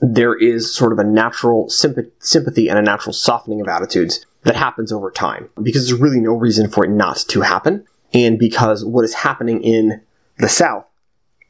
there 0.00 0.34
is 0.34 0.74
sort 0.74 0.92
of 0.92 0.98
a 0.98 1.04
natural 1.04 1.68
sympathy 1.68 2.68
and 2.68 2.78
a 2.78 2.82
natural 2.82 3.12
softening 3.12 3.60
of 3.60 3.68
attitudes 3.68 4.24
that 4.44 4.56
happens 4.56 4.92
over 4.92 5.10
time 5.10 5.48
because 5.62 5.88
there's 5.88 6.00
really 6.00 6.20
no 6.20 6.32
reason 6.32 6.70
for 6.70 6.84
it 6.84 6.90
not 6.90 7.16
to 7.28 7.40
happen. 7.40 7.84
And 8.14 8.38
because 8.38 8.84
what 8.84 9.04
is 9.04 9.14
happening 9.14 9.62
in 9.62 10.00
the 10.38 10.48
South 10.48 10.86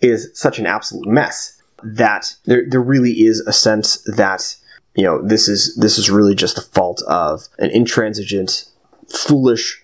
is 0.00 0.30
such 0.34 0.58
an 0.58 0.66
absolute 0.66 1.06
mess 1.06 1.60
that 1.82 2.34
there, 2.44 2.64
there 2.68 2.80
really 2.80 3.12
is 3.24 3.40
a 3.40 3.52
sense 3.52 3.98
that 4.02 4.56
you 4.94 5.04
know 5.04 5.22
this 5.22 5.48
is 5.48 5.76
this 5.76 5.98
is 5.98 6.10
really 6.10 6.34
just 6.34 6.56
the 6.56 6.62
fault 6.62 7.02
of 7.02 7.48
an 7.58 7.70
intransigent, 7.70 8.64
foolish 9.08 9.82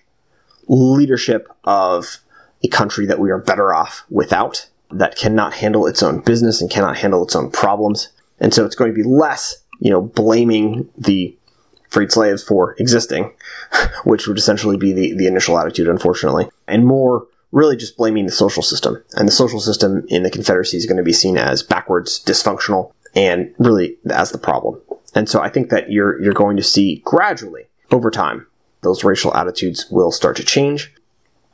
leadership 0.67 1.47
of 1.63 2.17
a 2.63 2.67
country 2.67 3.05
that 3.05 3.19
we 3.19 3.29
are 3.29 3.37
better 3.37 3.73
off 3.73 4.03
without 4.09 4.67
that 4.91 5.15
cannot 5.15 5.53
handle 5.53 5.87
its 5.87 6.03
own 6.03 6.19
business 6.19 6.61
and 6.61 6.69
cannot 6.69 6.97
handle 6.97 7.23
its 7.23 7.35
own 7.35 7.51
problems. 7.51 8.09
And 8.39 8.53
so 8.53 8.65
it's 8.65 8.75
going 8.75 8.91
to 8.91 8.95
be 8.95 9.07
less, 9.07 9.57
you 9.79 9.89
know, 9.89 10.01
blaming 10.01 10.89
the 10.97 11.35
freed 11.89 12.11
slaves 12.11 12.43
for 12.43 12.75
existing, 12.79 13.33
which 14.03 14.27
would 14.27 14.37
essentially 14.37 14.77
be 14.77 14.93
the, 14.93 15.13
the 15.13 15.27
initial 15.27 15.57
attitude, 15.57 15.87
unfortunately, 15.87 16.49
and 16.67 16.85
more 16.85 17.27
really 17.51 17.77
just 17.77 17.95
blaming 17.95 18.25
the 18.25 18.31
social 18.31 18.61
system. 18.63 19.01
And 19.15 19.27
the 19.27 19.31
social 19.31 19.61
system 19.61 20.05
in 20.09 20.23
the 20.23 20.29
Confederacy 20.29 20.77
is 20.77 20.85
going 20.85 20.97
to 20.97 21.03
be 21.03 21.13
seen 21.13 21.37
as 21.37 21.63
backwards, 21.63 22.23
dysfunctional, 22.23 22.91
and 23.15 23.53
really 23.57 23.97
as 24.09 24.31
the 24.31 24.37
problem. 24.37 24.81
And 25.13 25.29
so 25.29 25.41
I 25.41 25.49
think 25.49 25.69
that 25.69 25.89
you're 25.89 26.21
you're 26.21 26.33
going 26.33 26.57
to 26.57 26.63
see 26.63 27.01
gradually 27.05 27.67
over 27.91 28.11
time 28.11 28.45
those 28.81 29.03
racial 29.03 29.33
attitudes 29.33 29.87
will 29.89 30.11
start 30.11 30.35
to 30.37 30.43
change 30.43 30.93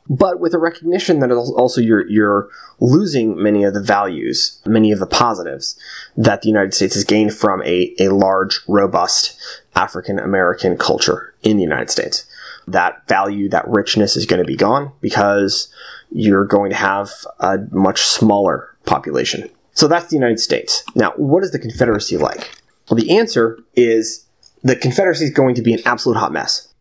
but 0.08 0.40
with 0.40 0.54
a 0.54 0.58
recognition 0.58 1.20
that 1.20 1.30
also 1.30 1.80
you're 1.80 2.06
you're 2.08 2.48
losing 2.80 3.40
many 3.40 3.64
of 3.64 3.74
the 3.74 3.82
values, 3.82 4.60
many 4.66 4.92
of 4.92 4.98
the 4.98 5.06
positives 5.06 5.78
that 6.16 6.42
the 6.42 6.48
United 6.48 6.74
States 6.74 6.94
has 6.94 7.04
gained 7.04 7.34
from 7.34 7.62
a, 7.62 7.94
a 7.98 8.08
large, 8.08 8.60
robust 8.66 9.38
African 9.74 10.18
American 10.18 10.76
culture 10.76 11.34
in 11.42 11.56
the 11.56 11.62
United 11.62 11.90
States. 11.90 12.26
That 12.66 13.06
value, 13.08 13.48
that 13.50 13.66
richness 13.68 14.16
is 14.16 14.26
going 14.26 14.42
to 14.42 14.46
be 14.46 14.56
gone 14.56 14.92
because 15.00 15.72
you're 16.10 16.44
going 16.44 16.70
to 16.70 16.76
have 16.76 17.10
a 17.40 17.58
much 17.70 18.02
smaller 18.02 18.76
population. 18.84 19.48
So 19.74 19.88
that's 19.88 20.08
the 20.08 20.16
United 20.16 20.40
States. 20.40 20.84
Now, 20.94 21.12
what 21.16 21.42
is 21.42 21.50
the 21.52 21.58
Confederacy 21.58 22.18
like? 22.18 22.50
Well, 22.90 23.00
the 23.00 23.16
answer 23.16 23.58
is 23.74 24.26
the 24.62 24.76
Confederacy 24.76 25.24
is 25.24 25.30
going 25.30 25.54
to 25.54 25.62
be 25.62 25.72
an 25.72 25.80
absolute 25.86 26.18
hot 26.18 26.32
mess 26.32 26.71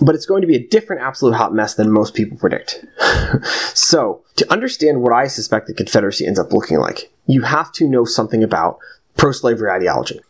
but 0.00 0.14
it's 0.14 0.26
going 0.26 0.40
to 0.42 0.46
be 0.46 0.56
a 0.56 0.66
different 0.68 1.02
absolute 1.02 1.34
hot 1.34 1.54
mess 1.54 1.74
than 1.74 1.90
most 1.90 2.14
people 2.14 2.36
predict. 2.36 2.84
so, 3.74 4.22
to 4.36 4.50
understand 4.52 5.02
what 5.02 5.12
I 5.12 5.26
suspect 5.26 5.66
the 5.66 5.74
Confederacy 5.74 6.26
ends 6.26 6.38
up 6.38 6.52
looking 6.52 6.78
like, 6.78 7.10
you 7.26 7.42
have 7.42 7.72
to 7.72 7.88
know 7.88 8.04
something 8.04 8.42
about 8.42 8.78
pro 9.16 9.32
slavery 9.32 9.70
ideology. 9.70 10.20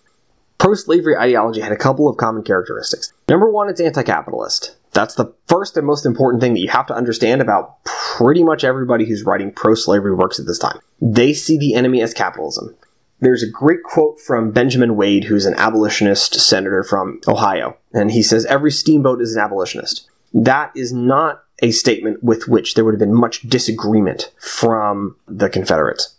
Pro 0.59 0.75
slavery 0.75 1.17
ideology 1.17 1.61
had 1.61 1.73
a 1.73 1.77
couple 1.77 2.09
of 2.09 2.17
common 2.17 2.43
characteristics. 2.43 3.13
Number 3.29 3.51
one, 3.51 3.69
it's 3.69 3.81
anti 3.81 4.03
capitalist. 4.03 4.77
That's 4.93 5.15
the 5.15 5.33
first 5.47 5.77
and 5.77 5.87
most 5.87 6.07
important 6.07 6.43
thing 6.43 6.55
that 6.55 6.61
you 6.61 6.69
have 6.69 6.87
to 6.87 6.95
understand 6.95 7.41
about 7.41 7.85
pretty 7.85 8.43
much 8.43 8.65
everybody 8.65 9.05
who's 9.07 9.23
writing 9.23 9.53
pro 9.53 9.75
slavery 9.75 10.15
works 10.15 10.41
at 10.41 10.47
this 10.47 10.59
time. 10.59 10.81
They 11.01 11.33
see 11.33 11.59
the 11.59 11.75
enemy 11.75 12.03
as 12.03 12.15
capitalism. 12.15 12.75
There's 13.21 13.43
a 13.43 13.51
great 13.51 13.83
quote 13.83 14.21
from 14.21 14.53
Benjamin 14.53 14.95
Wade, 14.95 15.25
who's 15.25 15.47
an 15.47 15.55
abolitionist 15.55 16.35
senator 16.35 16.85
from 16.85 17.21
Ohio, 17.27 17.77
and 17.93 18.13
he 18.13 18.23
says, 18.23 18.45
Every 18.47 18.71
steamboat 18.71 19.21
is 19.21 19.35
an 19.35 19.43
abolitionist. 19.43 20.09
That 20.33 20.71
is 20.77 20.93
not 20.93 21.43
a 21.61 21.73
statement 21.73 22.23
with 22.23 22.47
which 22.47 22.75
there 22.75 22.85
would 22.85 22.95
have 22.95 23.01
been 23.01 23.15
much 23.15 23.43
disagreement 23.43 24.31
from 24.39 25.17
the 25.27 25.49
Confederates. 25.49 26.15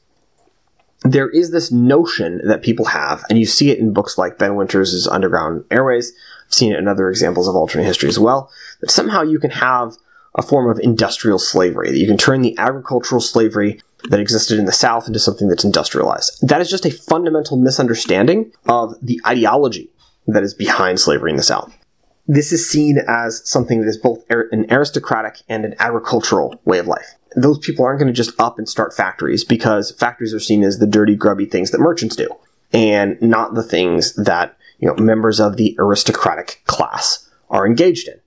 There 1.03 1.29
is 1.29 1.51
this 1.51 1.71
notion 1.71 2.41
that 2.45 2.61
people 2.61 2.85
have, 2.85 3.23
and 3.29 3.39
you 3.39 3.45
see 3.45 3.71
it 3.71 3.79
in 3.79 3.93
books 3.93 4.17
like 4.17 4.37
Ben 4.37 4.55
Winters' 4.55 5.07
Underground 5.07 5.63
Airways. 5.71 6.11
I've 6.45 6.53
seen 6.53 6.73
it 6.73 6.79
in 6.79 6.89
other 6.89 7.09
examples 7.09 7.47
of 7.47 7.55
alternate 7.55 7.85
history 7.85 8.09
as 8.09 8.19
well, 8.19 8.51
that 8.81 8.91
somehow 8.91 9.21
you 9.21 9.39
can 9.39 9.51
have 9.51 9.95
a 10.35 10.41
form 10.41 10.69
of 10.69 10.79
industrial 10.79 11.39
slavery, 11.39 11.89
that 11.89 11.97
you 11.97 12.07
can 12.07 12.17
turn 12.17 12.41
the 12.41 12.57
agricultural 12.57 13.21
slavery 13.21 13.81
that 14.09 14.19
existed 14.19 14.59
in 14.59 14.65
the 14.65 14.71
South 14.71 15.07
into 15.07 15.19
something 15.19 15.47
that's 15.47 15.63
industrialized. 15.63 16.47
That 16.47 16.61
is 16.61 16.69
just 16.69 16.85
a 16.85 16.91
fundamental 16.91 17.57
misunderstanding 17.57 18.51
of 18.67 18.95
the 19.01 19.19
ideology 19.25 19.89
that 20.27 20.43
is 20.43 20.53
behind 20.53 20.99
slavery 20.99 21.31
in 21.31 21.37
the 21.37 21.43
South. 21.43 21.75
This 22.27 22.51
is 22.51 22.69
seen 22.69 22.99
as 23.07 23.41
something 23.49 23.81
that 23.81 23.87
is 23.87 23.97
both 23.97 24.23
an 24.29 24.71
aristocratic 24.71 25.41
and 25.49 25.65
an 25.65 25.75
agricultural 25.79 26.61
way 26.63 26.77
of 26.77 26.87
life. 26.87 27.15
Those 27.35 27.57
people 27.57 27.85
aren't 27.85 27.99
going 27.99 28.07
to 28.07 28.13
just 28.13 28.39
up 28.39 28.57
and 28.57 28.69
start 28.69 28.95
factories 28.95 29.43
because 29.43 29.91
factories 29.91 30.33
are 30.33 30.39
seen 30.39 30.63
as 30.63 30.77
the 30.77 30.87
dirty, 30.87 31.15
grubby 31.15 31.45
things 31.45 31.71
that 31.71 31.79
merchants 31.79 32.15
do, 32.15 32.29
and 32.71 33.19
not 33.21 33.55
the 33.55 33.63
things 33.63 34.13
that 34.13 34.55
you 34.77 34.87
know 34.87 34.95
members 34.95 35.39
of 35.39 35.57
the 35.57 35.75
aristocratic 35.79 36.61
class 36.65 37.29
are 37.49 37.65
engaged 37.65 38.07
in. 38.07 38.19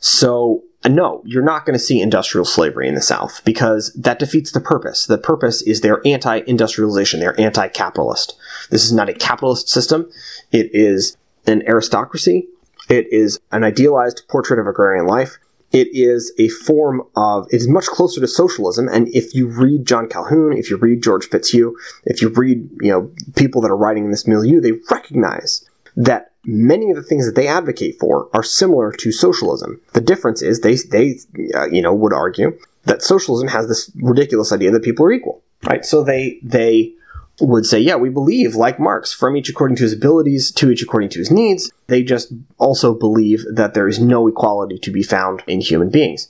So 0.00 0.62
Uh, 0.84 0.88
no, 0.88 1.22
you're 1.24 1.42
not 1.42 1.64
going 1.64 1.72
to 1.72 1.84
see 1.84 2.00
industrial 2.00 2.44
slavery 2.44 2.86
in 2.86 2.94
the 2.94 3.00
South 3.00 3.42
because 3.44 3.92
that 3.94 4.18
defeats 4.18 4.52
the 4.52 4.60
purpose. 4.60 5.06
The 5.06 5.18
purpose 5.18 5.62
is 5.62 5.80
they're 5.80 6.06
anti 6.06 6.42
industrialization, 6.46 7.20
they're 7.20 7.38
anti 7.40 7.68
capitalist. 7.68 8.36
This 8.70 8.84
is 8.84 8.92
not 8.92 9.08
a 9.08 9.14
capitalist 9.14 9.68
system, 9.68 10.10
it 10.52 10.70
is 10.74 11.16
an 11.46 11.62
aristocracy, 11.66 12.48
it 12.88 13.06
is 13.10 13.38
an 13.52 13.64
idealized 13.64 14.22
portrait 14.28 14.60
of 14.60 14.66
agrarian 14.66 15.06
life. 15.06 15.38
It 15.72 15.88
is 15.92 16.32
a 16.38 16.48
form 16.50 17.02
of, 17.16 17.48
it 17.50 17.56
is 17.56 17.66
much 17.66 17.86
closer 17.86 18.20
to 18.20 18.28
socialism. 18.28 18.86
And 18.86 19.08
if 19.08 19.34
you 19.34 19.48
read 19.48 19.84
John 19.86 20.08
Calhoun, 20.08 20.52
if 20.56 20.70
you 20.70 20.76
read 20.76 21.02
George 21.02 21.28
Fitzhugh, 21.28 21.76
if 22.04 22.22
you 22.22 22.28
read, 22.28 22.68
you 22.80 22.92
know, 22.92 23.10
people 23.34 23.60
that 23.62 23.72
are 23.72 23.76
writing 23.76 24.04
in 24.04 24.12
this 24.12 24.24
milieu, 24.24 24.60
they 24.60 24.72
recognize 24.88 25.63
that 25.96 26.32
many 26.44 26.90
of 26.90 26.96
the 26.96 27.02
things 27.02 27.26
that 27.26 27.34
they 27.34 27.48
advocate 27.48 27.98
for 27.98 28.28
are 28.34 28.42
similar 28.42 28.92
to 28.92 29.12
socialism. 29.12 29.80
The 29.92 30.00
difference 30.00 30.42
is 30.42 30.60
they 30.60 30.76
they 30.90 31.18
uh, 31.54 31.66
you 31.66 31.82
know 31.82 31.94
would 31.94 32.12
argue 32.12 32.58
that 32.84 33.02
socialism 33.02 33.48
has 33.48 33.68
this 33.68 33.90
ridiculous 33.96 34.52
idea 34.52 34.70
that 34.70 34.82
people 34.82 35.06
are 35.06 35.12
equal, 35.12 35.42
right? 35.64 35.84
So 35.84 36.02
they 36.02 36.38
they 36.42 36.94
would 37.40 37.66
say, 37.66 37.80
yeah, 37.80 37.96
we 37.96 38.10
believe, 38.10 38.54
like 38.54 38.78
Marx, 38.78 39.12
from 39.12 39.36
each 39.36 39.48
according 39.48 39.76
to 39.76 39.82
his 39.82 39.92
abilities, 39.92 40.52
to 40.52 40.70
each 40.70 40.82
according 40.82 41.08
to 41.10 41.18
his 41.18 41.30
needs. 41.30 41.72
They 41.88 42.02
just 42.02 42.32
also 42.58 42.94
believe 42.94 43.44
that 43.52 43.74
there 43.74 43.88
is 43.88 43.98
no 43.98 44.28
equality 44.28 44.78
to 44.78 44.90
be 44.90 45.02
found 45.02 45.42
in 45.46 45.60
human 45.60 45.90
beings. 45.90 46.28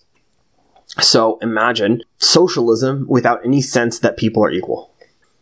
So 1.01 1.39
imagine 1.43 2.03
socialism 2.19 3.07
without 3.09 3.45
any 3.45 3.61
sense 3.61 3.99
that 3.99 4.17
people 4.17 4.45
are 4.45 4.51
equal 4.51 4.94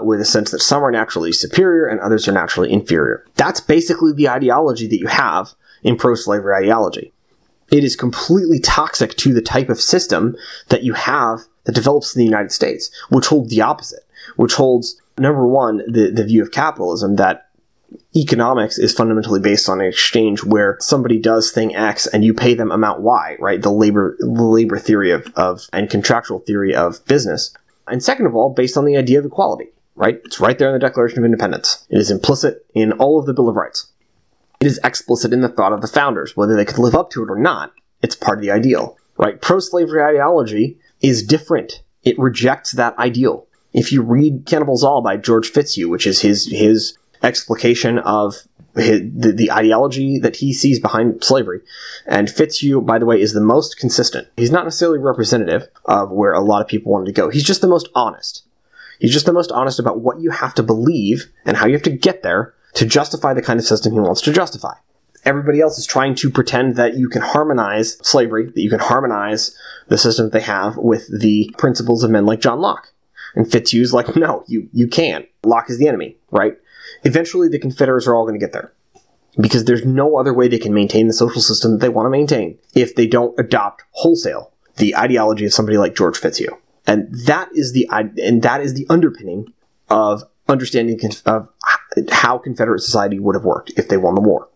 with 0.04 0.20
a 0.20 0.24
sense 0.24 0.50
that 0.50 0.60
some 0.60 0.82
are 0.82 0.90
naturally 0.90 1.32
superior 1.32 1.86
and 1.86 2.00
others 2.00 2.28
are 2.28 2.32
naturally 2.32 2.72
inferior. 2.72 3.24
That's 3.36 3.60
basically 3.60 4.12
the 4.12 4.28
ideology 4.28 4.86
that 4.86 4.98
you 4.98 5.06
have 5.06 5.54
in 5.82 5.96
pro 5.96 6.14
slavery 6.14 6.54
ideology. 6.54 7.12
It 7.70 7.84
is 7.84 7.96
completely 7.96 8.60
toxic 8.60 9.16
to 9.16 9.32
the 9.32 9.40
type 9.40 9.70
of 9.70 9.80
system 9.80 10.36
that 10.68 10.82
you 10.82 10.92
have 10.92 11.40
that 11.64 11.74
develops 11.74 12.14
in 12.14 12.20
the 12.20 12.26
United 12.26 12.52
States, 12.52 12.90
which 13.08 13.26
holds 13.26 13.50
the 13.50 13.62
opposite, 13.62 14.04
which 14.36 14.54
holds, 14.54 15.00
number 15.16 15.46
one, 15.46 15.78
the, 15.90 16.10
the 16.10 16.24
view 16.24 16.42
of 16.42 16.50
capitalism 16.50 17.16
that 17.16 17.48
economics 18.14 18.78
is 18.78 18.92
fundamentally 18.92 19.40
based 19.40 19.68
on 19.68 19.80
an 19.80 19.86
exchange 19.86 20.44
where 20.44 20.76
somebody 20.80 21.18
does 21.18 21.50
thing 21.50 21.74
X 21.74 22.06
and 22.06 22.24
you 22.24 22.34
pay 22.34 22.54
them 22.54 22.70
amount 22.70 23.00
Y, 23.00 23.36
right? 23.38 23.62
The 23.62 23.70
labor 23.70 24.16
the 24.18 24.28
labor 24.28 24.78
theory 24.78 25.10
of, 25.10 25.32
of 25.34 25.66
and 25.72 25.88
contractual 25.90 26.40
theory 26.40 26.74
of 26.74 27.04
business. 27.06 27.54
And 27.88 28.02
second 28.02 28.26
of 28.26 28.34
all, 28.34 28.50
based 28.50 28.76
on 28.76 28.84
the 28.84 28.96
idea 28.96 29.18
of 29.18 29.24
equality 29.24 29.71
right? 29.94 30.20
It's 30.24 30.40
right 30.40 30.59
there 30.59 30.68
in 30.68 30.74
the 30.74 30.78
Declaration 30.78 31.18
of 31.18 31.24
Independence. 31.24 31.87
It 31.90 31.98
is 31.98 32.11
implicit 32.11 32.64
in 32.74 32.92
all 32.92 33.18
of 33.18 33.26
the 33.26 33.35
Bill 33.35 33.48
of 33.48 33.57
Rights. 33.57 33.90
It 34.61 34.66
is 34.66 34.81
explicit 34.85 35.33
in 35.33 35.40
the 35.40 35.48
thought 35.48 35.72
of 35.72 35.81
the 35.81 35.88
founders. 35.88 36.37
Whether 36.37 36.57
they 36.57 36.64
could 36.64 36.78
live 36.78 36.94
up 36.94 37.11
to 37.11 37.22
it 37.22 37.31
or 37.31 37.38
not, 37.38 37.72
it's 38.02 38.14
part 38.14 38.38
of 38.38 38.42
the 38.42 38.50
ideal, 38.50 38.96
right? 39.16 39.40
Pro 39.40 39.59
slavery 39.59 40.02
ideology 40.02 40.78
is 41.00 41.22
different. 41.22 41.83
It 42.05 42.18
rejects 42.18 42.72
that 42.72 42.98
ideal. 42.98 43.46
If 43.72 43.92
you 43.92 44.02
read 44.02 44.46
Cannibals 44.46 44.85
All 44.85 45.02
by 45.02 45.16
George 45.16 45.50
Fitzhugh, 45.50 45.88
which 45.88 46.07
is 46.07 46.20
his, 46.20 46.46
his 46.46 46.96
explication 47.22 47.98
of 47.98 48.37
his, 48.76 49.00
the, 49.14 49.33
the 49.33 49.50
ideology 49.50 50.18
that 50.18 50.37
he 50.37 50.52
sees 50.52 50.78
behind 50.78 51.22
slavery, 51.24 51.61
and 52.07 52.31
Fitzhugh, 52.31 52.81
by 52.83 52.98
the 52.98 53.07
way, 53.07 53.20
is 53.20 53.33
the 53.33 53.40
most 53.40 53.78
consistent. 53.78 54.28
He's 54.37 54.50
not 54.50 54.64
necessarily 54.64 54.98
representative 54.98 55.68
of 55.85 56.11
where 56.11 56.33
a 56.33 56.40
lot 56.40 56.62
of 56.62 56.68
people 56.68 56.92
wanted 56.92 57.07
to 57.07 57.12
go. 57.12 57.31
He's 57.31 57.44
just 57.44 57.61
the 57.61 57.68
most 57.68 57.88
honest. 57.94 58.44
He's 59.02 59.12
just 59.12 59.26
the 59.26 59.32
most 59.32 59.50
honest 59.50 59.80
about 59.80 60.00
what 60.00 60.20
you 60.20 60.30
have 60.30 60.54
to 60.54 60.62
believe 60.62 61.26
and 61.44 61.56
how 61.56 61.66
you 61.66 61.72
have 61.72 61.82
to 61.82 61.90
get 61.90 62.22
there 62.22 62.54
to 62.74 62.86
justify 62.86 63.34
the 63.34 63.42
kind 63.42 63.58
of 63.58 63.66
system 63.66 63.92
he 63.92 63.98
wants 63.98 64.20
to 64.20 64.32
justify. 64.32 64.74
Everybody 65.24 65.60
else 65.60 65.76
is 65.76 65.86
trying 65.86 66.14
to 66.14 66.30
pretend 66.30 66.76
that 66.76 66.96
you 66.96 67.08
can 67.08 67.20
harmonize 67.20 67.98
slavery, 68.06 68.46
that 68.46 68.60
you 68.60 68.70
can 68.70 68.78
harmonize 68.78 69.56
the 69.88 69.98
system 69.98 70.26
that 70.26 70.32
they 70.32 70.44
have 70.44 70.76
with 70.76 71.08
the 71.20 71.52
principles 71.58 72.04
of 72.04 72.12
men 72.12 72.26
like 72.26 72.40
John 72.40 72.60
Locke. 72.60 72.92
And 73.34 73.44
Fitzhugh's 73.44 73.92
like, 73.92 74.14
no, 74.14 74.44
you, 74.46 74.68
you 74.72 74.86
can't. 74.86 75.26
Locke 75.42 75.68
is 75.68 75.78
the 75.78 75.88
enemy, 75.88 76.16
right? 76.30 76.56
Eventually, 77.02 77.48
the 77.48 77.58
Confederates 77.58 78.06
are 78.06 78.14
all 78.14 78.24
going 78.24 78.38
to 78.38 78.46
get 78.46 78.52
there. 78.52 78.72
because 79.40 79.64
there's 79.64 79.84
no 79.84 80.16
other 80.16 80.34
way 80.34 80.48
they 80.48 80.58
can 80.58 80.74
maintain 80.74 81.06
the 81.06 81.12
social 81.12 81.40
system 81.40 81.72
that 81.72 81.78
they 81.80 81.88
want 81.88 82.06
to 82.06 82.10
maintain 82.10 82.58
if 82.74 82.94
they 82.94 83.06
don't 83.06 83.38
adopt 83.38 83.82
wholesale 83.92 84.52
the 84.76 84.96
ideology 84.96 85.44
of 85.44 85.52
somebody 85.52 85.78
like 85.78 85.94
George 85.94 86.18
Fitzhugh. 86.18 86.56
And 86.87 87.09
that 87.27 87.49
is 87.55 87.73
the 87.73 87.88
and 87.90 88.42
that 88.42 88.61
is 88.61 88.75
the 88.75 88.87
underpinning 88.88 89.53
of 89.88 90.25
understanding 90.49 90.99
of 91.27 91.49
how 92.11 92.38
Confederate 92.38 92.81
society 92.81 93.18
would 93.18 93.35
have 93.35 93.45
worked 93.45 93.73
if 93.77 93.88
they 93.88 93.97
won 93.97 94.14
the 94.14 94.21
war. 94.21 94.49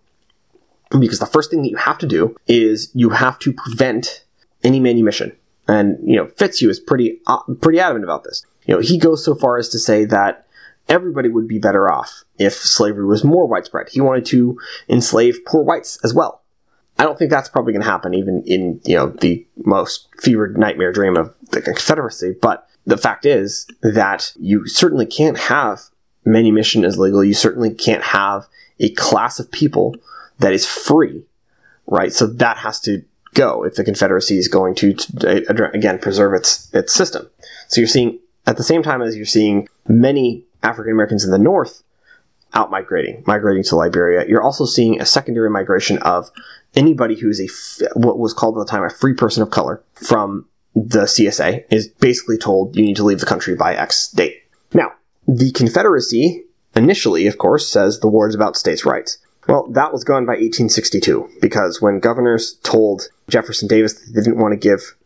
Because 0.90 1.18
the 1.18 1.26
first 1.26 1.50
thing 1.50 1.62
that 1.62 1.70
you 1.70 1.76
have 1.76 1.98
to 1.98 2.06
do 2.06 2.36
is 2.46 2.90
you 2.94 3.10
have 3.10 3.38
to 3.40 3.52
prevent 3.52 4.24
any 4.64 4.80
manumission. 4.80 5.36
And 5.68 5.98
you 6.02 6.16
know 6.16 6.26
Fitzhugh 6.26 6.70
is 6.70 6.80
pretty 6.80 7.20
uh, 7.26 7.38
pretty 7.60 7.80
adamant 7.80 8.04
about 8.04 8.24
this. 8.24 8.44
You 8.66 8.74
know 8.74 8.80
he 8.80 8.98
goes 8.98 9.24
so 9.24 9.34
far 9.34 9.58
as 9.58 9.68
to 9.70 9.78
say 9.78 10.04
that 10.06 10.46
everybody 10.88 11.28
would 11.28 11.48
be 11.48 11.58
better 11.58 11.90
off 11.90 12.24
if 12.38 12.54
slavery 12.54 13.04
was 13.04 13.24
more 13.24 13.46
widespread. 13.46 13.88
He 13.88 14.00
wanted 14.00 14.26
to 14.26 14.58
enslave 14.88 15.40
poor 15.44 15.62
whites 15.62 15.98
as 16.04 16.14
well. 16.14 16.42
I 16.98 17.04
don't 17.04 17.18
think 17.18 17.30
that's 17.30 17.48
probably 17.48 17.72
going 17.72 17.82
to 17.82 17.90
happen, 17.90 18.14
even 18.14 18.42
in 18.46 18.80
you 18.84 18.96
know 18.96 19.08
the 19.08 19.46
most 19.64 20.08
fevered 20.18 20.56
nightmare 20.56 20.92
dream 20.92 21.16
of 21.16 21.34
the 21.50 21.60
Confederacy. 21.60 22.34
But 22.40 22.66
the 22.86 22.96
fact 22.96 23.26
is 23.26 23.66
that 23.82 24.32
you 24.38 24.66
certainly 24.66 25.06
can't 25.06 25.38
have 25.38 25.82
manumission 26.24 26.84
as 26.84 26.98
legal. 26.98 27.22
You 27.22 27.34
certainly 27.34 27.74
can't 27.74 28.02
have 28.02 28.46
a 28.80 28.90
class 28.90 29.38
of 29.38 29.50
people 29.50 29.94
that 30.38 30.52
is 30.52 30.66
free, 30.66 31.24
right? 31.86 32.12
So 32.12 32.26
that 32.26 32.58
has 32.58 32.80
to 32.80 33.02
go 33.34 33.64
if 33.64 33.74
the 33.74 33.84
Confederacy 33.84 34.38
is 34.38 34.48
going 34.48 34.74
to 34.76 34.96
uh, 35.22 35.64
again 35.74 35.98
preserve 35.98 36.34
its 36.34 36.72
its 36.72 36.94
system. 36.94 37.28
So 37.68 37.80
you're 37.80 37.88
seeing 37.88 38.18
at 38.46 38.56
the 38.56 38.64
same 38.64 38.82
time 38.82 39.02
as 39.02 39.16
you're 39.16 39.26
seeing 39.26 39.68
many 39.86 40.44
African 40.62 40.92
Americans 40.92 41.24
in 41.24 41.30
the 41.30 41.38
North 41.38 41.82
out 42.54 42.70
migrating, 42.70 43.22
migrating 43.26 43.62
to 43.64 43.76
Liberia. 43.76 44.24
You're 44.26 44.42
also 44.42 44.64
seeing 44.64 45.00
a 45.00 45.06
secondary 45.06 45.50
migration 45.50 45.98
of 45.98 46.30
anybody 46.76 47.18
who 47.18 47.28
is 47.28 47.40
a 47.40 47.98
what 47.98 48.18
was 48.18 48.32
called 48.32 48.56
at 48.56 48.66
the 48.66 48.70
time 48.70 48.84
a 48.84 48.90
free 48.90 49.14
person 49.14 49.42
of 49.42 49.50
color 49.50 49.82
from 49.94 50.46
the 50.74 51.04
CSA 51.04 51.64
is 51.70 51.88
basically 51.88 52.36
told 52.36 52.76
you 52.76 52.84
need 52.84 52.96
to 52.96 53.04
leave 53.04 53.20
the 53.20 53.26
country 53.26 53.56
by 53.56 53.74
X 53.74 54.08
date. 54.10 54.42
Now, 54.74 54.92
the 55.26 55.50
Confederacy 55.52 56.44
initially, 56.76 57.26
of 57.26 57.38
course, 57.38 57.66
says 57.66 58.00
the 58.00 58.08
war 58.08 58.28
is 58.28 58.34
about 58.34 58.56
states' 58.56 58.84
rights. 58.84 59.18
Well, 59.48 59.66
that 59.68 59.92
was 59.92 60.04
gone 60.04 60.26
by 60.26 60.32
1862 60.32 61.28
because 61.40 61.80
when 61.80 62.00
governors 62.00 62.58
told 62.62 63.08
Jefferson 63.28 63.68
Davis 63.68 63.94
they 63.94 64.20
didn't 64.20 64.38
want 64.38 64.52
to 64.52 64.58
give 64.58 64.96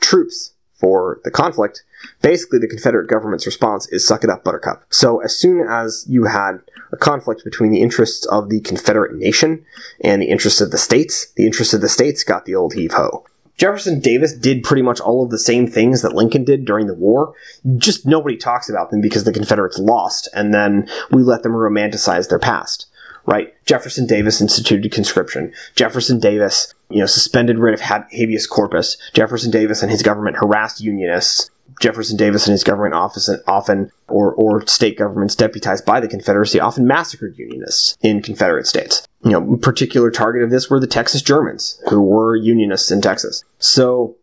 troops 0.00 0.52
for 0.74 1.20
the 1.24 1.30
conflict, 1.30 1.82
basically 2.22 2.58
the 2.58 2.68
Confederate 2.68 3.08
government's 3.08 3.46
response 3.46 3.88
is 3.88 4.06
suck 4.06 4.24
it 4.24 4.30
up, 4.30 4.44
buttercup. 4.44 4.84
So 4.90 5.20
as 5.20 5.36
soon 5.36 5.66
as 5.68 6.04
you 6.08 6.24
had 6.24 6.60
a 6.92 6.96
conflict 6.96 7.44
between 7.44 7.70
the 7.70 7.82
interests 7.82 8.26
of 8.26 8.48
the 8.48 8.60
Confederate 8.60 9.16
nation 9.16 9.64
and 10.00 10.22
the 10.22 10.28
interests 10.30 10.60
of 10.60 10.70
the 10.70 10.78
states, 10.78 11.26
the 11.36 11.46
interests 11.46 11.74
of 11.74 11.80
the 11.80 11.88
states 11.88 12.24
got 12.24 12.44
the 12.44 12.54
old 12.54 12.74
heave 12.74 12.92
ho. 12.92 13.24
Jefferson 13.58 13.98
Davis 13.98 14.32
did 14.32 14.62
pretty 14.62 14.82
much 14.82 15.00
all 15.00 15.24
of 15.24 15.30
the 15.30 15.38
same 15.38 15.66
things 15.66 16.02
that 16.02 16.14
Lincoln 16.14 16.44
did 16.44 16.64
during 16.64 16.86
the 16.86 16.94
war. 16.94 17.34
Just 17.76 18.06
nobody 18.06 18.36
talks 18.36 18.70
about 18.70 18.90
them 18.90 19.00
because 19.00 19.24
the 19.24 19.32
Confederates 19.32 19.80
lost, 19.80 20.28
and 20.32 20.54
then 20.54 20.88
we 21.10 21.22
let 21.24 21.42
them 21.42 21.52
romanticize 21.52 22.28
their 22.28 22.38
past. 22.38 22.86
Right? 23.26 23.52
Jefferson 23.66 24.06
Davis 24.06 24.40
instituted 24.40 24.90
conscription. 24.90 25.52
Jefferson 25.74 26.18
Davis, 26.18 26.72
you 26.88 27.00
know, 27.00 27.06
suspended 27.06 27.58
writ 27.58 27.74
of 27.74 27.80
habeas 27.80 28.46
corpus. 28.46 28.96
Jefferson 29.12 29.50
Davis 29.50 29.82
and 29.82 29.90
his 29.90 30.02
government 30.02 30.38
harassed 30.38 30.80
Unionists. 30.80 31.50
Jefferson 31.80 32.16
Davis 32.16 32.46
and 32.46 32.52
his 32.52 32.64
government 32.64 32.94
office 32.94 33.28
and 33.28 33.42
often, 33.46 33.90
or, 34.08 34.32
or 34.34 34.66
state 34.66 34.98
governments 34.98 35.34
deputized 35.34 35.84
by 35.84 36.00
the 36.00 36.08
Confederacy, 36.08 36.60
often 36.60 36.86
massacred 36.86 37.38
Unionists 37.38 37.96
in 38.02 38.22
Confederate 38.22 38.66
states. 38.66 39.06
You 39.24 39.32
know, 39.32 39.56
particular 39.56 40.10
target 40.10 40.42
of 40.42 40.50
this 40.50 40.70
were 40.70 40.80
the 40.80 40.86
Texas 40.86 41.22
Germans, 41.22 41.80
who 41.88 42.00
were 42.00 42.36
Unionists 42.36 42.90
in 42.90 43.00
Texas. 43.00 43.44
So, 43.58 44.16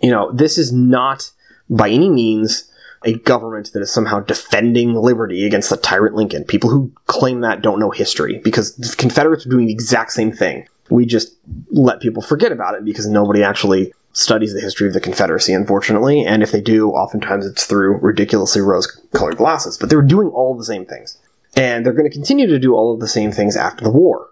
you 0.00 0.10
know, 0.10 0.30
this 0.32 0.58
is 0.58 0.72
not 0.72 1.30
by 1.68 1.88
any 1.90 2.08
means 2.08 2.70
a 3.04 3.14
government 3.14 3.72
that 3.72 3.82
is 3.82 3.92
somehow 3.92 4.20
defending 4.20 4.94
liberty 4.94 5.46
against 5.46 5.70
the 5.70 5.76
tyrant 5.76 6.16
Lincoln. 6.16 6.44
People 6.44 6.70
who 6.70 6.92
claim 7.06 7.40
that 7.40 7.62
don't 7.62 7.78
know 7.78 7.90
history 7.90 8.40
because 8.42 8.74
the 8.76 8.94
Confederates 8.96 9.46
are 9.46 9.50
doing 9.50 9.66
the 9.66 9.72
exact 9.72 10.12
same 10.12 10.32
thing. 10.32 10.66
We 10.90 11.06
just 11.06 11.34
let 11.70 12.00
people 12.00 12.22
forget 12.22 12.52
about 12.52 12.74
it 12.74 12.84
because 12.84 13.06
nobody 13.06 13.42
actually 13.42 13.92
studies 14.16 14.54
the 14.54 14.60
history 14.62 14.88
of 14.88 14.94
the 14.94 15.00
Confederacy, 15.00 15.52
unfortunately, 15.52 16.24
and 16.24 16.42
if 16.42 16.50
they 16.50 16.60
do, 16.60 16.90
oftentimes 16.90 17.44
it's 17.44 17.66
through 17.66 17.98
ridiculously 17.98 18.62
rose 18.62 18.86
colored 19.12 19.36
glasses. 19.36 19.76
But 19.76 19.90
they're 19.90 20.00
doing 20.00 20.28
all 20.28 20.56
the 20.56 20.64
same 20.64 20.86
things. 20.86 21.18
And 21.54 21.84
they're 21.84 21.92
going 21.92 22.10
to 22.10 22.16
continue 22.16 22.46
to 22.46 22.58
do 22.58 22.74
all 22.74 22.94
of 22.94 23.00
the 23.00 23.08
same 23.08 23.30
things 23.30 23.56
after 23.56 23.84
the 23.84 23.90
war. 23.90 24.30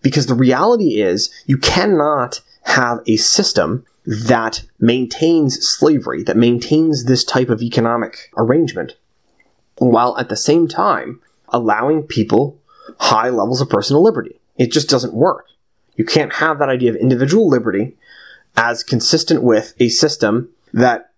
Because 0.00 0.26
the 0.26 0.34
reality 0.34 1.02
is, 1.02 1.30
you 1.44 1.58
cannot 1.58 2.40
have 2.62 3.00
a 3.06 3.16
system 3.16 3.84
that 4.06 4.62
maintains 4.80 5.66
slavery, 5.66 6.22
that 6.22 6.36
maintains 6.38 7.04
this 7.04 7.22
type 7.22 7.50
of 7.50 7.60
economic 7.60 8.30
arrangement, 8.38 8.96
while 9.76 10.16
at 10.16 10.30
the 10.30 10.36
same 10.36 10.66
time 10.66 11.20
allowing 11.50 12.02
people 12.02 12.58
high 13.00 13.28
levels 13.28 13.60
of 13.60 13.68
personal 13.68 14.02
liberty. 14.02 14.40
It 14.56 14.72
just 14.72 14.88
doesn't 14.88 15.12
work. 15.12 15.46
You 15.96 16.06
can't 16.06 16.32
have 16.34 16.58
that 16.58 16.70
idea 16.70 16.90
of 16.90 16.96
individual 16.96 17.48
liberty 17.48 17.96
as 18.56 18.82
consistent 18.82 19.42
with 19.42 19.74
a 19.78 19.88
system 19.88 20.48
that 20.72 21.10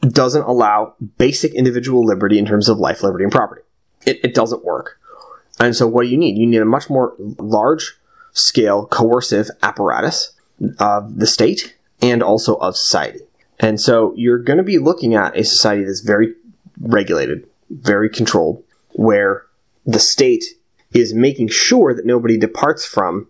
doesn't 0.00 0.42
allow 0.42 0.94
basic 1.18 1.54
individual 1.54 2.04
liberty 2.04 2.38
in 2.38 2.46
terms 2.46 2.68
of 2.68 2.78
life, 2.78 3.02
liberty, 3.02 3.24
and 3.24 3.32
property. 3.32 3.62
It, 4.04 4.20
it 4.24 4.34
doesn't 4.34 4.64
work. 4.64 4.98
And 5.60 5.76
so, 5.76 5.86
what 5.86 6.02
do 6.02 6.08
you 6.08 6.16
need? 6.16 6.36
You 6.36 6.46
need 6.46 6.60
a 6.60 6.66
much 6.66 6.90
more 6.90 7.14
large 7.18 7.98
scale 8.32 8.86
coercive 8.86 9.48
apparatus 9.62 10.32
of 10.78 11.18
the 11.18 11.26
state 11.26 11.76
and 12.00 12.22
also 12.22 12.56
of 12.56 12.76
society. 12.76 13.20
And 13.60 13.80
so, 13.80 14.12
you're 14.16 14.38
going 14.38 14.56
to 14.56 14.64
be 14.64 14.78
looking 14.78 15.14
at 15.14 15.36
a 15.36 15.44
society 15.44 15.84
that's 15.84 16.00
very 16.00 16.34
regulated, 16.80 17.46
very 17.70 18.10
controlled, 18.10 18.64
where 18.94 19.46
the 19.86 20.00
state 20.00 20.44
is 20.92 21.14
making 21.14 21.48
sure 21.48 21.94
that 21.94 22.06
nobody 22.06 22.36
departs 22.36 22.84
from 22.84 23.28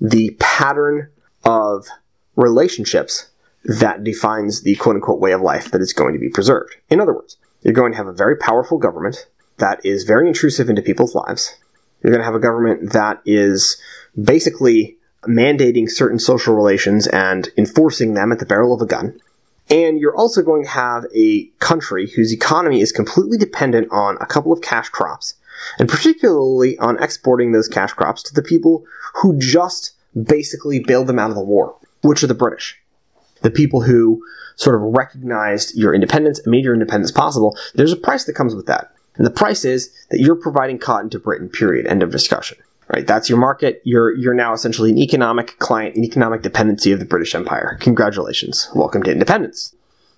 the 0.00 0.36
pattern 0.38 1.08
of 1.44 1.86
relationships 2.36 3.30
that 3.64 4.04
defines 4.04 4.62
the 4.62 4.76
quote 4.76 4.96
unquote 4.96 5.20
way 5.20 5.32
of 5.32 5.40
life 5.40 5.70
that 5.70 5.80
is 5.80 5.92
going 5.92 6.14
to 6.14 6.20
be 6.20 6.28
preserved. 6.28 6.76
In 6.88 7.00
other 7.00 7.12
words, 7.12 7.36
you're 7.62 7.74
going 7.74 7.92
to 7.92 7.98
have 7.98 8.06
a 8.06 8.12
very 8.12 8.36
powerful 8.36 8.78
government 8.78 9.26
that 9.58 9.84
is 9.84 10.04
very 10.04 10.26
intrusive 10.26 10.70
into 10.70 10.82
people's 10.82 11.14
lives. 11.14 11.56
You're 12.02 12.12
going 12.12 12.20
to 12.20 12.24
have 12.24 12.34
a 12.34 12.40
government 12.40 12.92
that 12.92 13.20
is 13.26 13.80
basically 14.20 14.96
mandating 15.24 15.90
certain 15.90 16.18
social 16.18 16.54
relations 16.54 17.06
and 17.08 17.48
enforcing 17.58 18.14
them 18.14 18.32
at 18.32 18.38
the 18.38 18.46
barrel 18.46 18.72
of 18.72 18.80
a 18.80 18.86
gun. 18.86 19.20
And 19.68 20.00
you're 20.00 20.16
also 20.16 20.42
going 20.42 20.64
to 20.64 20.70
have 20.70 21.04
a 21.14 21.44
country 21.60 22.10
whose 22.10 22.32
economy 22.32 22.80
is 22.80 22.90
completely 22.90 23.36
dependent 23.36 23.88
on 23.92 24.16
a 24.20 24.26
couple 24.26 24.52
of 24.52 24.62
cash 24.62 24.88
crops, 24.88 25.34
and 25.78 25.88
particularly 25.88 26.76
on 26.78 27.00
exporting 27.00 27.52
those 27.52 27.68
cash 27.68 27.92
crops 27.92 28.22
to 28.24 28.34
the 28.34 28.42
people 28.42 28.84
who 29.14 29.38
just 29.38 29.92
basically 30.24 30.80
bailed 30.80 31.06
them 31.06 31.18
out 31.18 31.30
of 31.30 31.36
the 31.36 31.44
war 31.44 31.76
which 32.02 32.22
are 32.22 32.28
the 32.28 32.34
British. 32.34 32.78
The 33.42 33.50
people 33.50 33.82
who 33.82 34.22
sort 34.56 34.76
of 34.76 34.82
recognized 34.82 35.74
your 35.76 35.94
independence 35.94 36.38
and 36.38 36.50
made 36.50 36.64
your 36.64 36.74
independence 36.74 37.10
possible, 37.10 37.56
there's 37.74 37.92
a 37.92 37.96
price 37.96 38.24
that 38.24 38.34
comes 38.34 38.54
with 38.54 38.66
that. 38.66 38.92
And 39.16 39.26
the 39.26 39.30
price 39.30 39.64
is 39.64 39.90
that 40.10 40.20
you're 40.20 40.36
providing 40.36 40.78
cotton 40.78 41.10
to 41.10 41.18
Britain, 41.18 41.48
period. 41.48 41.86
End 41.86 42.02
of 42.02 42.10
discussion. 42.10 42.58
Right? 42.88 43.06
That's 43.06 43.28
your 43.28 43.38
market. 43.38 43.80
You're 43.84 44.12
you're 44.16 44.34
now 44.34 44.52
essentially 44.52 44.90
an 44.90 44.98
economic 44.98 45.58
client, 45.60 45.94
an 45.94 46.02
economic 46.02 46.42
dependency 46.42 46.90
of 46.90 46.98
the 46.98 47.04
British 47.04 47.36
Empire. 47.36 47.76
Congratulations. 47.80 48.68
Welcome 48.74 49.04
to 49.04 49.12
independence. 49.12 49.74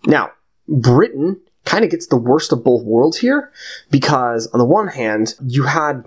Now, 0.06 0.30
Britain 0.68 1.38
kind 1.64 1.84
of 1.84 1.90
gets 1.90 2.06
the 2.06 2.16
worst 2.16 2.50
of 2.50 2.64
both 2.64 2.84
worlds 2.84 3.18
here 3.18 3.52
because 3.90 4.46
on 4.48 4.58
the 4.58 4.64
one 4.64 4.88
hand, 4.88 5.34
you 5.46 5.64
had 5.64 6.04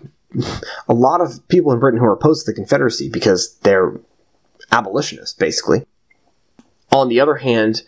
a 0.89 0.93
lot 0.93 1.21
of 1.21 1.47
people 1.47 1.71
in 1.71 1.79
Britain 1.79 1.99
who 1.99 2.05
are 2.05 2.13
opposed 2.13 2.45
to 2.45 2.51
the 2.51 2.55
Confederacy 2.55 3.09
because 3.09 3.57
they're 3.59 3.99
abolitionists, 4.75 5.33
basically. 5.33 5.85
On 6.91 7.09
the 7.09 7.19
other 7.19 7.35
hand, 7.35 7.81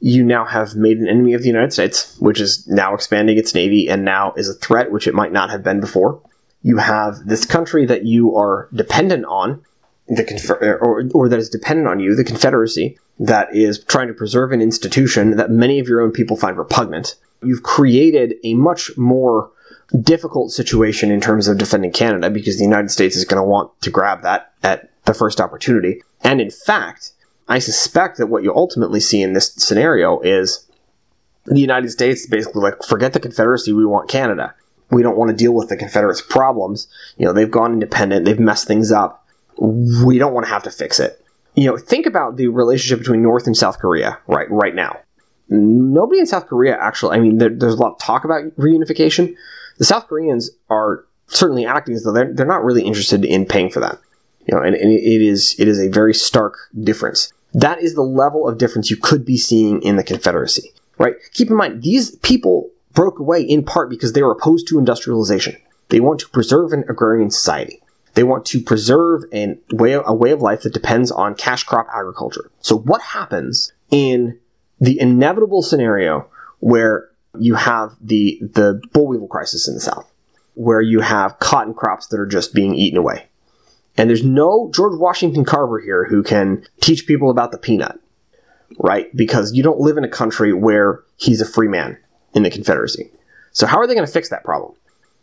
you 0.00 0.22
now 0.22 0.44
have 0.44 0.76
made 0.76 0.98
an 0.98 1.08
enemy 1.08 1.34
of 1.34 1.42
the 1.42 1.48
United 1.48 1.72
States, 1.72 2.16
which 2.18 2.40
is 2.40 2.66
now 2.68 2.94
expanding 2.94 3.36
its 3.36 3.54
navy 3.54 3.88
and 3.88 4.04
now 4.04 4.32
is 4.36 4.48
a 4.48 4.54
threat 4.54 4.92
which 4.92 5.06
it 5.06 5.14
might 5.14 5.32
not 5.32 5.50
have 5.50 5.62
been 5.62 5.80
before. 5.80 6.20
You 6.62 6.78
have 6.78 7.26
this 7.26 7.44
country 7.44 7.84
that 7.86 8.04
you 8.04 8.36
are 8.36 8.68
dependent 8.72 9.24
on, 9.24 9.62
the 10.08 10.24
Confer- 10.24 10.78
or, 10.80 11.04
or 11.14 11.28
that 11.28 11.38
is 11.38 11.48
dependent 11.48 11.88
on 11.88 12.00
you, 12.00 12.14
the 12.14 12.24
Confederacy, 12.24 12.98
that 13.18 13.54
is 13.54 13.82
trying 13.84 14.08
to 14.08 14.14
preserve 14.14 14.52
an 14.52 14.60
institution 14.60 15.36
that 15.36 15.50
many 15.50 15.78
of 15.78 15.88
your 15.88 16.00
own 16.00 16.12
people 16.12 16.36
find 16.36 16.56
repugnant. 16.56 17.16
You've 17.42 17.62
created 17.62 18.34
a 18.44 18.54
much 18.54 18.96
more 18.96 19.50
difficult 20.00 20.52
situation 20.52 21.10
in 21.10 21.20
terms 21.20 21.48
of 21.48 21.58
defending 21.58 21.92
Canada 21.92 22.30
because 22.30 22.58
the 22.58 22.64
United 22.64 22.90
States 22.90 23.16
is 23.16 23.24
going 23.24 23.42
to 23.42 23.48
want 23.48 23.70
to 23.82 23.90
grab 23.90 24.22
that 24.22 24.52
at 24.62 24.90
the 25.04 25.14
first 25.14 25.40
opportunity. 25.40 26.02
And 26.24 26.40
in 26.40 26.50
fact, 26.50 27.12
I 27.48 27.58
suspect 27.58 28.16
that 28.16 28.26
what 28.28 28.42
you 28.42 28.54
ultimately 28.54 29.00
see 29.00 29.22
in 29.22 29.34
this 29.34 29.52
scenario 29.54 30.18
is 30.20 30.66
the 31.44 31.60
United 31.60 31.90
States 31.90 32.26
basically 32.26 32.62
like, 32.62 32.82
forget 32.82 33.12
the 33.12 33.20
Confederacy, 33.20 33.72
we 33.72 33.84
want 33.84 34.08
Canada. 34.08 34.54
we 34.90 35.02
don't 35.02 35.16
want 35.16 35.30
to 35.30 35.36
deal 35.36 35.52
with 35.52 35.68
the 35.68 35.76
Confederates' 35.76 36.22
problems. 36.22 36.88
You 37.18 37.26
know, 37.26 37.32
they've 37.32 37.50
gone 37.50 37.72
independent, 37.74 38.24
they've 38.24 38.40
messed 38.40 38.66
things 38.66 38.90
up. 38.90 39.26
We 39.58 40.18
don't 40.18 40.32
want 40.32 40.46
to 40.46 40.52
have 40.52 40.62
to 40.64 40.70
fix 40.70 40.98
it. 40.98 41.24
You 41.54 41.66
know, 41.66 41.76
think 41.76 42.06
about 42.06 42.36
the 42.36 42.48
relationship 42.48 42.98
between 42.98 43.22
North 43.22 43.46
and 43.46 43.56
South 43.56 43.78
Korea 43.78 44.18
right 44.26 44.50
right 44.50 44.74
now. 44.74 44.98
Nobody 45.48 46.18
in 46.20 46.26
South 46.26 46.46
Korea 46.46 46.76
actually. 46.80 47.16
I 47.16 47.20
mean, 47.20 47.38
there, 47.38 47.50
there's 47.50 47.74
a 47.74 47.76
lot 47.76 47.92
of 47.92 47.98
talk 47.98 48.24
about 48.24 48.44
reunification. 48.56 49.36
The 49.78 49.84
South 49.84 50.08
Koreans 50.08 50.50
are 50.70 51.04
certainly 51.28 51.66
acting 51.66 51.94
as 51.94 52.02
though 52.02 52.12
they're, 52.12 52.32
they're 52.32 52.46
not 52.46 52.64
really 52.64 52.82
interested 52.82 53.24
in 53.24 53.46
paying 53.46 53.70
for 53.70 53.80
that. 53.80 53.98
You 54.46 54.56
know, 54.56 54.62
and, 54.62 54.74
and 54.74 54.92
it 54.92 55.22
is 55.22 55.54
it 55.58 55.68
is 55.68 55.80
a 55.80 55.88
very 55.88 56.14
stark 56.14 56.56
difference. 56.82 57.32
That 57.54 57.80
is 57.80 57.94
the 57.94 58.02
level 58.02 58.48
of 58.48 58.58
difference 58.58 58.90
you 58.90 58.96
could 58.96 59.24
be 59.24 59.36
seeing 59.36 59.80
in 59.82 59.96
the 59.96 60.02
Confederacy, 60.02 60.72
right? 60.98 61.14
Keep 61.32 61.50
in 61.50 61.56
mind, 61.56 61.82
these 61.82 62.16
people 62.16 62.70
broke 62.92 63.18
away 63.18 63.42
in 63.42 63.64
part 63.64 63.90
because 63.90 64.12
they 64.12 64.22
were 64.22 64.32
opposed 64.32 64.68
to 64.68 64.78
industrialization. 64.78 65.56
They 65.88 66.00
want 66.00 66.20
to 66.20 66.28
preserve 66.28 66.72
an 66.72 66.84
agrarian 66.88 67.30
society. 67.30 67.80
They 68.14 68.24
want 68.24 68.46
to 68.46 68.60
preserve 68.60 69.24
an 69.32 69.60
way, 69.72 69.92
a 69.92 70.14
way 70.14 70.30
of 70.30 70.40
life 70.40 70.62
that 70.62 70.72
depends 70.72 71.10
on 71.10 71.34
cash 71.34 71.64
crop 71.64 71.86
agriculture. 71.94 72.50
So 72.60 72.78
what 72.78 73.02
happens 73.02 73.72
in 73.90 74.38
the 74.80 74.98
inevitable 75.00 75.62
scenario 75.62 76.28
where 76.60 77.08
you 77.38 77.54
have 77.54 77.94
the, 78.00 78.38
the 78.40 78.80
boll 78.92 79.08
weevil 79.08 79.26
crisis 79.26 79.68
in 79.68 79.74
the 79.74 79.80
South, 79.80 80.10
where 80.54 80.80
you 80.80 81.00
have 81.00 81.38
cotton 81.40 81.74
crops 81.74 82.06
that 82.08 82.20
are 82.20 82.26
just 82.26 82.54
being 82.54 82.74
eaten 82.74 82.98
away? 82.98 83.26
And 83.96 84.08
there's 84.08 84.24
no 84.24 84.70
George 84.74 84.98
Washington 84.98 85.44
Carver 85.44 85.80
here 85.80 86.04
who 86.04 86.22
can 86.22 86.66
teach 86.80 87.06
people 87.06 87.30
about 87.30 87.52
the 87.52 87.58
peanut, 87.58 88.00
right? 88.78 89.14
Because 89.16 89.52
you 89.54 89.62
don't 89.62 89.80
live 89.80 89.96
in 89.96 90.04
a 90.04 90.08
country 90.08 90.52
where 90.52 91.02
he's 91.16 91.40
a 91.40 91.46
free 91.46 91.68
man 91.68 91.96
in 92.34 92.42
the 92.42 92.50
Confederacy. 92.50 93.10
So, 93.52 93.66
how 93.66 93.78
are 93.78 93.86
they 93.86 93.94
going 93.94 94.06
to 94.06 94.12
fix 94.12 94.30
that 94.30 94.44
problem? 94.44 94.74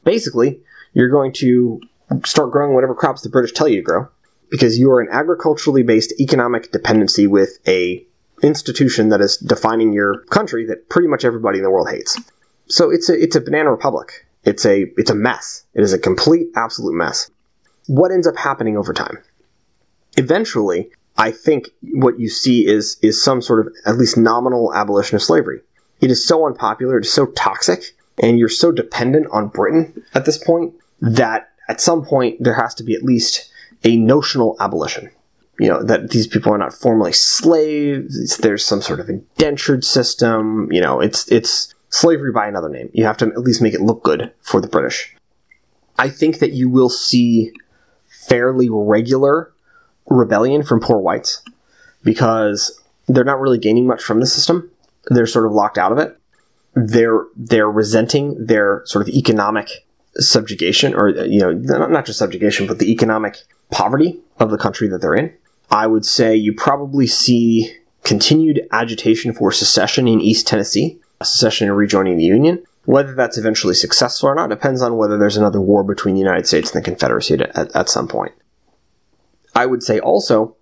Basically, 0.05 0.61
you're 0.93 1.09
going 1.09 1.33
to 1.33 1.81
start 2.25 2.51
growing 2.51 2.73
whatever 2.73 2.95
crops 2.95 3.21
the 3.21 3.29
British 3.29 3.51
tell 3.53 3.67
you 3.67 3.77
to 3.77 3.81
grow 3.81 4.07
because 4.49 4.77
you 4.77 4.89
are 4.91 5.01
an 5.01 5.07
agriculturally 5.11 5.83
based 5.83 6.13
economic 6.19 6.71
dependency 6.71 7.27
with 7.27 7.59
a 7.67 8.05
institution 8.43 9.09
that 9.09 9.21
is 9.21 9.37
defining 9.37 9.93
your 9.93 10.19
country 10.25 10.65
that 10.65 10.89
pretty 10.89 11.07
much 11.07 11.23
everybody 11.23 11.59
in 11.59 11.63
the 11.63 11.69
world 11.69 11.89
hates. 11.89 12.19
So 12.67 12.89
it's 12.89 13.09
a 13.09 13.21
it's 13.21 13.35
a 13.35 13.41
banana 13.41 13.71
republic. 13.71 14.25
It's 14.43 14.65
a 14.65 14.83
it's 14.97 15.11
a 15.11 15.15
mess. 15.15 15.63
It 15.73 15.81
is 15.81 15.93
a 15.93 15.99
complete 15.99 16.47
absolute 16.55 16.93
mess. 16.93 17.29
What 17.87 18.11
ends 18.11 18.27
up 18.27 18.37
happening 18.37 18.77
over 18.77 18.93
time? 18.93 19.17
Eventually, 20.17 20.91
I 21.17 21.31
think 21.31 21.69
what 21.81 22.19
you 22.19 22.29
see 22.29 22.65
is 22.65 22.97
is 23.01 23.23
some 23.23 23.41
sort 23.41 23.65
of 23.65 23.73
at 23.85 23.97
least 23.97 24.17
nominal 24.17 24.73
abolition 24.73 25.15
of 25.15 25.21
slavery. 25.21 25.61
It 25.99 26.11
is 26.11 26.25
so 26.25 26.45
unpopular, 26.45 26.97
it 26.97 27.05
is 27.05 27.13
so 27.13 27.27
toxic, 27.27 27.95
and 28.21 28.39
you're 28.39 28.49
so 28.49 28.71
dependent 28.71 29.27
on 29.31 29.49
Britain 29.49 30.03
at 30.13 30.25
this 30.25 30.37
point 30.37 30.73
that 30.99 31.49
at 31.67 31.81
some 31.81 32.05
point 32.05 32.43
there 32.43 32.55
has 32.55 32.73
to 32.75 32.83
be 32.83 32.95
at 32.95 33.03
least 33.03 33.51
a 33.83 33.97
notional 33.97 34.55
abolition. 34.59 35.11
You 35.59 35.69
know, 35.69 35.83
that 35.83 36.09
these 36.09 36.25
people 36.25 36.53
are 36.53 36.57
not 36.57 36.73
formally 36.73 37.13
slaves, 37.13 38.37
there's 38.37 38.65
some 38.65 38.81
sort 38.81 38.99
of 38.99 39.09
indentured 39.09 39.83
system, 39.83 40.71
you 40.71 40.81
know, 40.81 40.99
it's 40.99 41.31
it's 41.31 41.75
slavery 41.89 42.31
by 42.31 42.47
another 42.47 42.69
name. 42.69 42.89
You 42.93 43.05
have 43.05 43.17
to 43.17 43.27
at 43.27 43.37
least 43.37 43.61
make 43.61 43.73
it 43.73 43.81
look 43.81 44.01
good 44.03 44.33
for 44.41 44.59
the 44.59 44.67
British. 44.67 45.15
I 45.99 46.09
think 46.09 46.39
that 46.39 46.53
you 46.53 46.67
will 46.67 46.89
see 46.89 47.51
fairly 48.27 48.69
regular 48.69 49.51
rebellion 50.07 50.63
from 50.63 50.79
poor 50.79 50.97
whites 50.97 51.43
because 52.03 52.79
they're 53.07 53.23
not 53.23 53.39
really 53.39 53.57
gaining 53.57 53.87
much 53.87 54.03
from 54.03 54.19
the 54.19 54.25
system 54.25 54.71
they're 55.09 55.27
sort 55.27 55.45
of 55.45 55.51
locked 55.51 55.77
out 55.77 55.91
of 55.91 55.97
it. 55.97 56.17
They're 56.75 57.25
they're 57.35 57.69
resenting 57.69 58.45
their 58.45 58.81
sort 58.85 59.07
of 59.07 59.13
economic 59.13 59.69
subjugation, 60.15 60.93
or 60.93 61.09
you 61.09 61.39
know, 61.39 61.51
not 61.51 62.05
just 62.05 62.19
subjugation, 62.19 62.67
but 62.67 62.79
the 62.79 62.91
economic 62.91 63.37
poverty 63.71 64.19
of 64.39 64.51
the 64.51 64.57
country 64.57 64.87
that 64.89 65.01
they're 65.01 65.15
in. 65.15 65.33
I 65.69 65.87
would 65.87 66.05
say 66.05 66.35
you 66.35 66.53
probably 66.53 67.07
see 67.07 67.73
continued 68.03 68.67
agitation 68.71 69.33
for 69.33 69.51
secession 69.51 70.07
in 70.07 70.21
East 70.21 70.47
Tennessee, 70.47 70.99
secession 71.21 71.67
and 71.67 71.77
rejoining 71.77 72.17
the 72.17 72.23
Union. 72.23 72.63
Whether 72.85 73.13
that's 73.13 73.37
eventually 73.37 73.75
successful 73.75 74.29
or 74.29 74.35
not 74.35 74.49
depends 74.49 74.81
on 74.81 74.97
whether 74.97 75.17
there's 75.17 75.37
another 75.37 75.61
war 75.61 75.83
between 75.83 76.15
the 76.15 76.21
United 76.21 76.47
States 76.47 76.71
and 76.71 76.81
the 76.81 76.85
Confederacy 76.85 77.35
at, 77.35 77.75
at, 77.75 77.89
some 77.89 78.07
point. 78.07 78.31
I 79.53 79.67
would 79.67 79.83
say 79.83 79.99
also, 79.99 80.55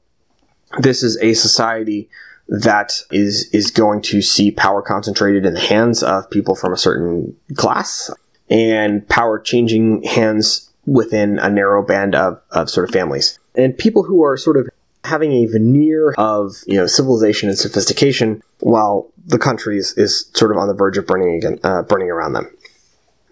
this 0.79 1.01
is 1.01 1.17
a 1.21 1.34
society 1.34 2.10
that 2.49 3.01
is 3.12 3.47
is 3.53 3.71
going 3.71 4.01
to 4.01 4.21
see 4.21 4.51
power 4.51 4.82
concentrated 4.82 5.45
in 5.45 5.53
the 5.53 5.60
hands 5.60 6.01
of 6.03 6.29
people 6.29 6.55
from 6.55 6.73
a 6.73 6.77
certain 6.77 7.36
class 7.55 8.12
and 8.49 9.08
power 9.08 9.39
changing 9.39 10.01
hands 10.03 10.69
within 10.88 11.38
a 11.38 11.49
narrow 11.49 11.86
band 11.86 12.15
of, 12.15 12.41
of 12.51 12.67
sort 12.69 12.89
of 12.89 12.93
families 12.93 13.38
and 13.55 13.77
people 13.77 14.03
who 14.03 14.23
are 14.23 14.36
sort 14.36 14.58
of 14.58 14.67
having 15.03 15.32
a 15.32 15.45
veneer 15.45 16.13
of 16.17 16.55
you 16.65 16.75
know 16.75 16.88
civilization 16.88 17.49
and 17.49 17.58
sophistication 17.58 18.41
while 18.60 19.12
the 19.30 19.39
country 19.39 19.78
is, 19.78 19.94
is 19.98 20.30
sort 20.34 20.52
of 20.52 20.58
on 20.58 20.68
the 20.68 20.74
verge 20.74 20.98
of 20.98 21.08
burning 21.08 21.36
again 21.36 21.60
uh, 21.63 21.82
burning 21.84 22.10
around 22.10 22.34
them 22.34 22.50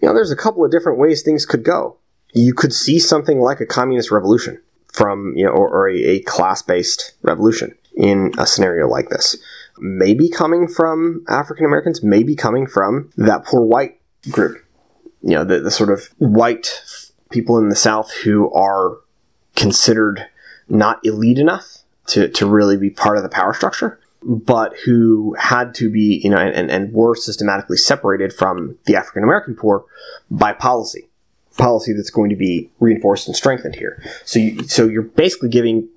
you 0.00 0.08
know 0.08 0.14
there's 0.14 0.32
a 0.32 0.36
couple 0.36 0.64
of 0.64 0.70
different 0.70 0.98
ways 0.98 1.22
things 1.22 1.46
could 1.46 1.64
go 1.64 1.96
you 2.32 2.54
could 2.54 2.72
see 2.72 2.98
something 2.98 3.40
like 3.40 3.60
a 3.60 3.66
communist 3.66 4.10
revolution 4.10 4.60
from 4.92 5.32
you 5.36 5.44
know 5.44 5.50
or, 5.50 5.68
or 5.68 5.88
a, 5.88 5.96
a 5.96 6.20
class-based 6.20 7.14
revolution 7.22 7.74
in 7.98 8.32
a 8.38 8.46
scenario 8.46 8.86
like 8.86 9.10
this. 9.10 9.36
Maybe 9.78 10.28
coming 10.28 10.68
from 10.68 11.24
African 11.28 11.66
Americans, 11.66 12.02
maybe 12.02 12.34
coming 12.34 12.66
from 12.66 13.10
that 13.16 13.44
poor 13.44 13.62
white 13.62 14.00
group. 14.30 14.64
You 15.22 15.34
know, 15.34 15.44
the, 15.44 15.60
the 15.60 15.70
sort 15.70 15.90
of 15.90 16.08
white 16.18 16.80
people 17.30 17.58
in 17.58 17.68
the 17.68 17.76
South 17.76 18.12
who 18.12 18.50
are 18.52 18.98
considered 19.56 20.26
not 20.68 21.04
elite 21.04 21.38
enough 21.38 21.78
to, 22.06 22.28
to 22.28 22.46
really 22.46 22.76
be 22.76 22.90
part 22.90 23.16
of 23.16 23.22
the 23.22 23.28
power 23.28 23.52
structure, 23.52 23.97
but 24.22 24.76
who 24.84 25.34
had 25.38 25.74
to 25.76 25.90
be, 25.90 26.20
you 26.22 26.30
know, 26.30 26.38
and, 26.38 26.70
and 26.70 26.92
were 26.92 27.14
systematically 27.14 27.76
separated 27.76 28.32
from 28.32 28.76
the 28.86 28.96
African 28.96 29.22
American 29.22 29.54
poor 29.54 29.84
by 30.30 30.52
policy. 30.52 31.08
Policy 31.56 31.92
that's 31.92 32.10
going 32.10 32.30
to 32.30 32.36
be 32.36 32.70
reinforced 32.78 33.26
and 33.26 33.36
strengthened 33.36 33.74
here. 33.74 34.02
So, 34.24 34.38
you, 34.38 34.62
so 34.68 34.86
you're 34.86 35.02
basically 35.02 35.48
giving 35.48 35.88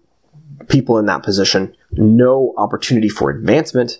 people 0.69 0.97
in 0.97 1.05
that 1.05 1.23
position 1.23 1.75
no 1.91 2.53
opportunity 2.57 3.09
for 3.09 3.29
advancement, 3.29 3.99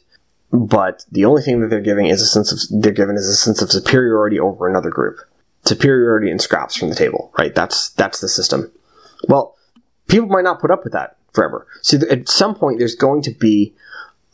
but 0.52 1.06
the 1.12 1.26
only 1.26 1.42
thing 1.42 1.62
that 1.62 1.68
they're 1.70 1.82
giving 1.82 2.08
is 2.08 2.22
a 2.22 2.28
sense 2.28 2.52
of 2.52 2.82
they're 2.82 2.92
given 2.92 3.16
is 3.16 3.28
a 3.28 3.36
sense 3.36 3.62
of 3.62 3.72
superiority 3.72 4.40
over 4.40 4.68
another 4.68 4.90
group. 4.90 5.18
Superiority 5.66 6.32
and 6.32 6.42
scraps 6.42 6.76
from 6.76 6.90
the 6.90 6.96
table, 6.96 7.32
right? 7.38 7.54
That's 7.54 7.90
that's 7.92 8.20
the 8.20 8.28
system. 8.28 8.72
Well, 9.28 9.56
people 10.08 10.28
might 10.28 10.44
not 10.44 10.60
put 10.60 10.72
up 10.72 10.84
with 10.84 10.94
that 10.94 11.18
forever. 11.34 11.68
So 11.82 12.00
at 12.10 12.28
some 12.28 12.56
point, 12.56 12.80
there's 12.80 12.96
going 12.96 13.22
to 13.24 13.32
be 13.32 13.74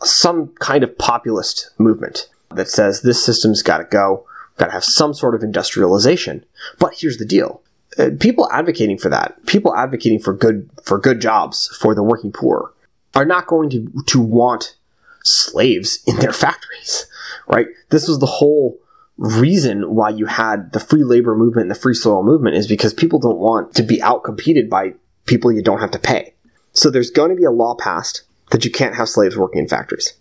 some 0.04 0.50
kind 0.60 0.84
of 0.84 0.98
populist 0.98 1.72
movement 1.78 2.30
that 2.52 2.70
says 2.70 3.02
this 3.02 3.24
system's 3.24 3.64
got 3.64 3.78
to 3.78 3.84
go, 3.84 4.26
got 4.58 4.68
to 4.68 4.72
have 4.72 4.84
some 4.84 5.14
sort 5.14 5.36
of 5.36 5.44
industrialization. 5.44 6.46
But 6.80 6.94
here's 6.98 7.18
the 7.18 7.26
deal: 7.26 7.62
uh, 7.98 8.12
people 8.20 8.50
advocating 8.52 8.98
for 8.98 9.10
that, 9.10 9.46
people 9.46 9.76
advocating 9.76 10.20
for 10.20 10.34
good 10.34 10.70
for 10.84 10.98
good 10.98 11.20
jobs 11.20 11.68
for 11.80 11.96
the 11.96 12.04
working 12.04 12.32
poor, 12.32 12.74
are 13.16 13.26
not 13.26 13.48
going 13.48 13.70
to 13.72 13.92
to 14.08 14.22
want 14.22 14.76
slaves 15.24 16.00
in 16.08 16.16
their 16.18 16.34
factories, 16.34 17.08
right? 17.48 17.68
This 17.90 18.08
was 18.08 18.20
the 18.20 18.26
whole 18.26 18.80
reason 19.18 19.96
why 19.96 20.10
you 20.10 20.28
had 20.28 20.72
the 20.74 20.80
free 20.80 21.04
labor 21.04 21.36
movement 21.36 21.64
and 21.64 21.72
the 21.72 21.80
free 21.80 21.96
soil 21.96 22.24
movement 22.24 22.56
is 22.56 22.68
because 22.68 22.94
people 22.94 23.20
don't 23.20 23.40
want 23.40 23.74
to 23.74 23.82
be 23.82 23.98
outcompeted 23.98 24.70
by 24.70 24.94
people 25.26 25.52
you 25.52 25.64
don't 25.64 25.80
have 25.80 25.92
to 25.92 26.00
pay. 26.00 26.34
So 26.74 26.92
there's 26.92 27.10
going 27.10 27.32
to 27.32 27.36
be 27.36 27.44
a 27.44 27.52
law 27.52 27.76
passed 27.76 28.22
that 28.52 28.66
you 28.66 28.72
can't 28.72 28.96
have 28.96 29.10
slaves 29.10 29.38
working 29.38 29.60
in 29.60 29.68
factories, 29.68 30.14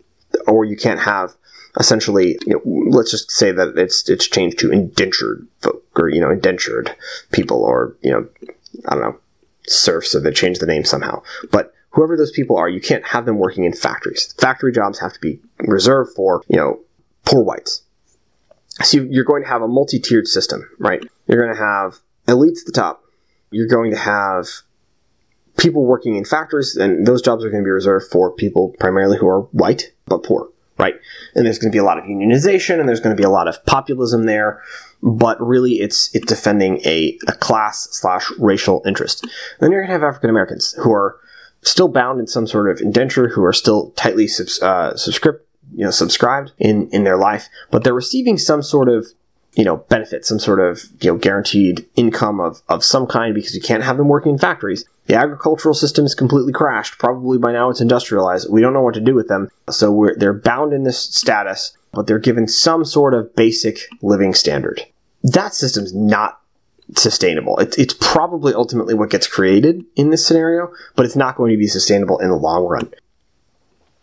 or 0.46 0.64
you 0.64 0.76
can't 0.76 1.00
have 1.00 1.34
essentially, 1.78 2.38
you 2.46 2.54
know, 2.54 2.90
let's 2.90 3.10
just 3.10 3.30
say 3.30 3.52
that 3.52 3.76
it's 3.76 4.08
it's 4.08 4.26
changed 4.26 4.58
to 4.60 4.72
indentured 4.72 5.46
folk 5.60 5.84
or 5.96 6.08
you 6.08 6.20
know 6.20 6.30
indentured 6.30 6.94
people 7.32 7.62
or 7.62 7.96
you 8.02 8.10
know 8.10 8.26
I 8.86 8.94
don't 8.94 9.02
know 9.02 9.18
serfs 9.66 10.14
or 10.14 10.20
they 10.20 10.30
change 10.32 10.58
the 10.58 10.66
name 10.66 10.84
somehow. 10.84 11.22
But 11.50 11.72
whoever 11.90 12.16
those 12.16 12.30
people 12.30 12.56
are, 12.56 12.68
you 12.68 12.80
can't 12.80 13.06
have 13.06 13.26
them 13.26 13.38
working 13.38 13.64
in 13.64 13.72
factories. 13.72 14.32
Factory 14.38 14.72
jobs 14.72 14.98
have 15.00 15.12
to 15.12 15.20
be 15.20 15.40
reserved 15.60 16.14
for 16.14 16.42
you 16.48 16.56
know 16.56 16.80
poor 17.24 17.42
whites. 17.42 17.82
So 18.82 18.98
you're 18.98 19.24
going 19.24 19.42
to 19.42 19.48
have 19.48 19.62
a 19.62 19.68
multi-tiered 19.68 20.28
system, 20.28 20.68
right? 20.78 21.02
You're 21.26 21.42
going 21.42 21.56
to 21.56 21.62
have 21.62 21.98
elites 22.28 22.60
at 22.60 22.66
the 22.66 22.72
top. 22.72 23.02
You're 23.50 23.68
going 23.68 23.90
to 23.90 23.96
have 23.96 24.48
people 25.58 25.84
working 25.84 26.16
in 26.16 26.24
factories, 26.24 26.76
and 26.76 27.06
those 27.06 27.22
jobs 27.22 27.44
are 27.44 27.50
going 27.50 27.62
to 27.62 27.66
be 27.66 27.70
reserved 27.70 28.10
for 28.10 28.30
people 28.30 28.74
primarily 28.78 29.18
who 29.18 29.28
are 29.28 29.42
white 29.52 29.92
but 30.06 30.22
poor 30.22 30.48
right? 30.78 30.94
And 31.34 31.46
there's 31.46 31.58
going 31.58 31.70
to 31.70 31.74
be 31.74 31.80
a 31.80 31.84
lot 31.84 31.98
of 31.98 32.04
unionization 32.04 32.78
and 32.78 32.88
there's 32.88 33.00
going 33.00 33.16
to 33.16 33.20
be 33.20 33.24
a 33.24 33.30
lot 33.30 33.48
of 33.48 33.64
populism 33.66 34.26
there, 34.26 34.62
but 35.02 35.40
really 35.40 35.74
it's 35.74 36.14
it's 36.14 36.26
defending 36.26 36.80
a, 36.84 37.18
a 37.28 37.32
class 37.32 37.88
slash 37.90 38.30
racial 38.38 38.82
interest. 38.86 39.22
And 39.22 39.32
then 39.60 39.72
you're 39.72 39.82
going 39.82 39.88
to 39.88 39.92
have 39.92 40.02
African 40.02 40.30
Americans 40.30 40.72
who 40.78 40.92
are 40.92 41.16
still 41.62 41.88
bound 41.88 42.20
in 42.20 42.26
some 42.26 42.46
sort 42.46 42.70
of 42.70 42.80
indenture, 42.80 43.28
who 43.28 43.44
are 43.44 43.52
still 43.52 43.90
tightly 43.92 44.28
subs, 44.28 44.62
uh, 44.62 44.96
subscript, 44.96 45.46
you 45.74 45.84
know, 45.84 45.90
subscribed 45.90 46.52
in 46.58 46.88
in 46.90 47.04
their 47.04 47.16
life, 47.16 47.48
but 47.70 47.82
they're 47.82 47.94
receiving 47.94 48.38
some 48.38 48.62
sort 48.62 48.88
of 48.88 49.06
you 49.56 49.64
know, 49.64 49.78
benefit, 49.78 50.26
some 50.26 50.38
sort 50.38 50.60
of, 50.60 50.84
you 51.00 51.10
know, 51.10 51.16
guaranteed 51.16 51.86
income 51.96 52.40
of, 52.40 52.60
of 52.68 52.84
some 52.84 53.06
kind 53.06 53.34
because 53.34 53.54
you 53.54 53.60
can't 53.60 53.82
have 53.82 53.96
them 53.96 54.08
working 54.08 54.32
in 54.32 54.38
factories. 54.38 54.84
The 55.06 55.14
agricultural 55.14 55.74
system 55.74 56.04
is 56.04 56.14
completely 56.14 56.52
crashed. 56.52 56.98
Probably 56.98 57.38
by 57.38 57.52
now 57.52 57.70
it's 57.70 57.80
industrialized. 57.80 58.50
We 58.50 58.60
don't 58.60 58.74
know 58.74 58.82
what 58.82 58.94
to 58.94 59.00
do 59.00 59.14
with 59.14 59.28
them. 59.28 59.50
So 59.70 60.10
they're 60.18 60.34
bound 60.34 60.74
in 60.74 60.84
this 60.84 61.00
status, 61.00 61.76
but 61.92 62.06
they're 62.06 62.18
given 62.18 62.46
some 62.46 62.84
sort 62.84 63.14
of 63.14 63.34
basic 63.34 63.78
living 64.02 64.34
standard. 64.34 64.84
That 65.22 65.54
system's 65.54 65.94
not 65.94 66.38
sustainable. 66.94 67.58
It, 67.58 67.78
it's 67.78 67.94
probably 67.94 68.52
ultimately 68.52 68.94
what 68.94 69.10
gets 69.10 69.26
created 69.26 69.84
in 69.96 70.10
this 70.10 70.24
scenario, 70.26 70.70
but 70.96 71.06
it's 71.06 71.16
not 71.16 71.36
going 71.36 71.52
to 71.52 71.58
be 71.58 71.66
sustainable 71.66 72.18
in 72.18 72.28
the 72.28 72.36
long 72.36 72.64
run. 72.66 72.92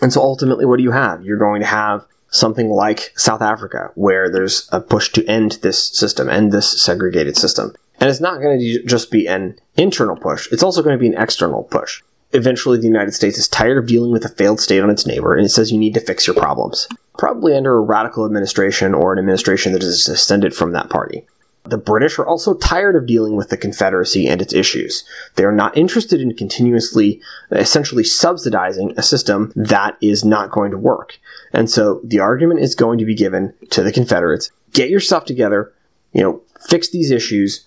And 0.02 0.12
so 0.12 0.20
ultimately, 0.22 0.66
what 0.66 0.78
do 0.78 0.84
you 0.84 0.92
have? 0.92 1.24
You're 1.24 1.38
going 1.38 1.62
to 1.62 1.68
have 1.68 2.06
something 2.34 2.70
like 2.70 3.14
South 3.16 3.42
Africa, 3.42 3.92
where 3.96 4.30
there's 4.30 4.68
a 4.72 4.82
push 4.82 5.10
to 5.14 5.26
end 5.28 5.60
this 5.62 5.88
system, 5.88 6.30
end 6.30 6.52
this 6.52 6.84
segregated 6.84 7.38
system. 7.38 7.74
And 8.00 8.10
it's 8.10 8.20
not 8.20 8.42
going 8.42 8.60
to 8.60 8.84
just 8.86 9.12
be 9.12 9.28
an 9.28 9.58
internal 9.78 10.16
push, 10.16 10.52
it's 10.52 10.64
also 10.64 10.84
going 10.84 10.98
to 10.98 11.00
be 11.00 11.08
an 11.08 11.22
external 11.22 11.64
push. 11.64 12.02
Eventually, 12.34 12.80
the 12.80 12.88
United 12.88 13.14
States 13.14 13.38
is 13.38 13.48
tired 13.48 13.78
of 13.78 13.86
dealing 13.86 14.12
with 14.12 14.26
a 14.26 14.30
failed 14.30 14.60
state 14.60 14.82
on 14.82 14.90
its 14.90 15.06
neighbor, 15.06 15.36
and 15.36 15.46
it 15.46 15.50
says 15.50 15.72
you 15.72 15.78
need 15.78 15.94
to 15.94 16.00
fix 16.00 16.26
your 16.26 16.36
problems. 16.36 16.88
Probably 17.20 17.56
under 17.56 17.78
a 17.78 17.82
radical 17.82 18.26
administration 18.26 18.96
or 18.96 19.14
an 19.14 19.20
administration 19.20 19.72
that 19.74 19.84
is 19.84 20.06
descended 20.06 20.56
from 20.56 20.72
that 20.72 20.90
party. 20.90 21.28
The 21.66 21.78
British 21.78 22.20
are 22.20 22.26
also 22.26 22.56
tired 22.56 22.96
of 22.96 23.06
dealing 23.06 23.38
with 23.38 23.50
the 23.50 23.56
Confederacy 23.56 24.28
and 24.28 24.42
its 24.42 24.54
issues. 24.54 25.06
They 25.36 25.46
are 25.46 25.52
not 25.52 25.78
interested 25.78 26.20
in 26.20 26.36
continuously, 26.36 27.22
essentially 27.52 28.04
subsidizing 28.04 28.94
a 28.98 29.04
system 29.04 29.54
that 29.56 29.96
is 30.02 30.26
not 30.26 30.52
going 30.52 30.72
to 30.72 30.78
work. 30.78 31.20
And 31.54 31.70
so 31.70 32.02
the 32.04 32.20
argument 32.20 32.62
is 32.62 32.76
going 32.76 32.98
to 33.00 33.06
be 33.06 33.16
given 33.16 33.54
to 33.70 33.84
the 33.84 33.92
Confederates 33.92 34.52
get 34.74 34.90
your 34.90 35.00
stuff 35.00 35.26
together, 35.26 35.72
you 36.12 36.22
know, 36.22 36.42
fix 36.68 36.90
these 36.90 37.12
issues, 37.12 37.66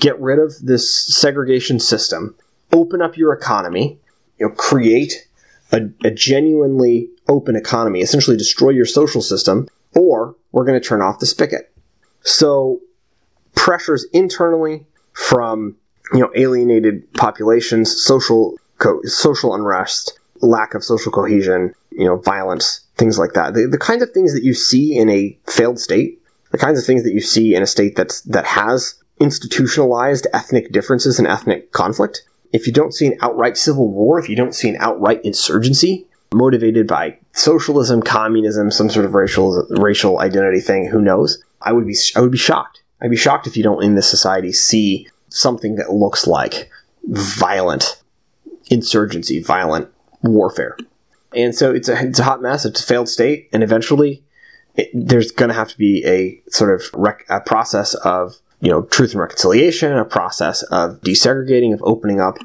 get 0.00 0.20
rid 0.20 0.38
of 0.38 0.54
this 0.60 1.06
segregation 1.06 1.78
system, 1.80 2.34
open 2.72 3.00
up 3.00 3.16
your 3.16 3.32
economy, 3.32 3.98
you 4.38 4.46
know, 4.46 4.52
create 4.54 5.28
a, 5.70 5.82
a 6.04 6.10
genuinely 6.10 7.08
open 7.28 7.56
economy, 7.56 8.00
essentially 8.00 8.36
destroy 8.36 8.70
your 8.70 8.84
social 8.84 9.22
system, 9.22 9.68
or 9.94 10.34
we're 10.50 10.64
going 10.64 10.80
to 10.80 10.86
turn 10.86 11.00
off 11.00 11.20
the 11.20 11.26
spigot. 11.26 11.72
So 12.22 12.80
pressures 13.54 14.04
internally 14.12 14.86
from 15.12 15.76
you 16.12 16.20
know 16.20 16.30
alienated 16.34 17.12
populations, 17.14 18.02
social 18.02 18.56
co- 18.78 19.02
social 19.04 19.54
unrest, 19.54 20.18
lack 20.42 20.74
of 20.74 20.84
social 20.84 21.12
cohesion, 21.12 21.74
you 21.90 22.04
know, 22.04 22.16
violence, 22.16 22.84
things 22.96 23.18
like 23.18 23.32
that. 23.32 23.54
The, 23.54 23.66
the 23.66 23.78
kinds 23.78 24.02
of 24.02 24.10
things 24.10 24.34
that 24.34 24.42
you 24.42 24.54
see 24.54 24.96
in 24.96 25.08
a 25.08 25.38
failed 25.48 25.78
state, 25.78 26.20
the 26.50 26.58
kinds 26.58 26.78
of 26.78 26.84
things 26.84 27.02
that 27.04 27.12
you 27.12 27.20
see 27.20 27.54
in 27.54 27.62
a 27.62 27.66
state 27.66 27.96
that's 27.96 28.20
that 28.22 28.44
has 28.44 28.94
institutionalized 29.20 30.26
ethnic 30.32 30.72
differences 30.72 31.18
and 31.18 31.28
ethnic 31.28 31.72
conflict. 31.72 32.22
If 32.52 32.66
you 32.66 32.72
don't 32.72 32.92
see 32.92 33.06
an 33.06 33.18
outright 33.22 33.56
civil 33.56 33.90
war, 33.90 34.18
if 34.18 34.28
you 34.28 34.36
don't 34.36 34.54
see 34.54 34.68
an 34.68 34.76
outright 34.80 35.24
insurgency 35.24 36.06
motivated 36.34 36.86
by 36.86 37.18
socialism, 37.32 38.02
communism, 38.02 38.70
some 38.70 38.90
sort 38.90 39.06
of 39.06 39.14
racial 39.14 39.66
racial 39.70 40.20
identity 40.20 40.60
thing, 40.60 40.86
who 40.86 41.00
knows? 41.00 41.42
I 41.62 41.72
would 41.72 41.86
be 41.86 41.96
I 42.16 42.20
would 42.20 42.32
be 42.32 42.38
shocked 42.38 42.82
I'd 43.02 43.10
be 43.10 43.16
shocked 43.16 43.48
if 43.48 43.56
you 43.56 43.64
don't 43.64 43.82
in 43.82 43.96
this 43.96 44.08
society 44.08 44.52
see 44.52 45.08
something 45.28 45.74
that 45.76 45.92
looks 45.92 46.26
like 46.26 46.70
violent 47.04 48.00
insurgency, 48.70 49.42
violent 49.42 49.88
warfare. 50.22 50.76
And 51.34 51.54
so 51.54 51.74
it's 51.74 51.88
a, 51.88 52.00
it's 52.06 52.18
a 52.18 52.24
hot 52.24 52.42
mess. 52.42 52.64
It's 52.64 52.82
a 52.82 52.86
failed 52.86 53.08
state, 53.08 53.48
and 53.52 53.62
eventually, 53.62 54.22
it, 54.76 54.90
there's 54.92 55.30
going 55.30 55.48
to 55.48 55.54
have 55.54 55.68
to 55.68 55.78
be 55.78 56.04
a 56.06 56.42
sort 56.50 56.74
of 56.74 56.88
rec- 56.94 57.24
a 57.28 57.40
process 57.40 57.94
of 57.94 58.36
you 58.60 58.70
know 58.70 58.82
truth 58.82 59.12
and 59.12 59.20
reconciliation, 59.20 59.92
a 59.92 60.04
process 60.04 60.62
of 60.64 61.00
desegregating, 61.00 61.72
of 61.72 61.82
opening 61.82 62.20
up, 62.20 62.38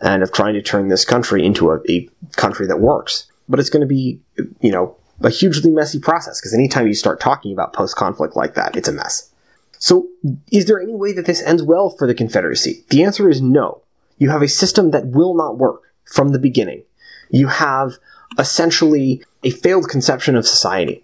and 0.00 0.22
of 0.22 0.32
trying 0.32 0.54
to 0.54 0.62
turn 0.62 0.88
this 0.88 1.04
country 1.04 1.44
into 1.44 1.70
a, 1.70 1.78
a 1.88 2.08
country 2.36 2.66
that 2.66 2.80
works. 2.80 3.26
But 3.48 3.60
it's 3.60 3.70
going 3.70 3.80
to 3.80 3.86
be 3.86 4.20
you 4.60 4.72
know 4.72 4.96
a 5.22 5.30
hugely 5.30 5.70
messy 5.70 6.00
process 6.00 6.40
because 6.40 6.54
anytime 6.54 6.88
you 6.88 6.94
start 6.94 7.20
talking 7.20 7.52
about 7.52 7.72
post 7.72 7.96
conflict 7.96 8.36
like 8.36 8.54
that, 8.54 8.76
it's 8.76 8.88
a 8.88 8.92
mess. 8.92 9.30
So, 9.78 10.06
is 10.52 10.66
there 10.66 10.80
any 10.80 10.94
way 10.94 11.12
that 11.12 11.26
this 11.26 11.42
ends 11.42 11.62
well 11.62 11.90
for 11.90 12.06
the 12.06 12.14
Confederacy? 12.14 12.84
The 12.90 13.02
answer 13.02 13.28
is 13.28 13.40
no. 13.40 13.82
You 14.18 14.30
have 14.30 14.42
a 14.42 14.48
system 14.48 14.92
that 14.92 15.06
will 15.06 15.34
not 15.34 15.58
work 15.58 15.82
from 16.04 16.28
the 16.28 16.38
beginning. 16.38 16.84
You 17.32 17.48
have 17.48 17.94
essentially 18.38 19.24
a 19.42 19.50
failed 19.50 19.88
conception 19.88 20.36
of 20.36 20.46
society 20.46 21.02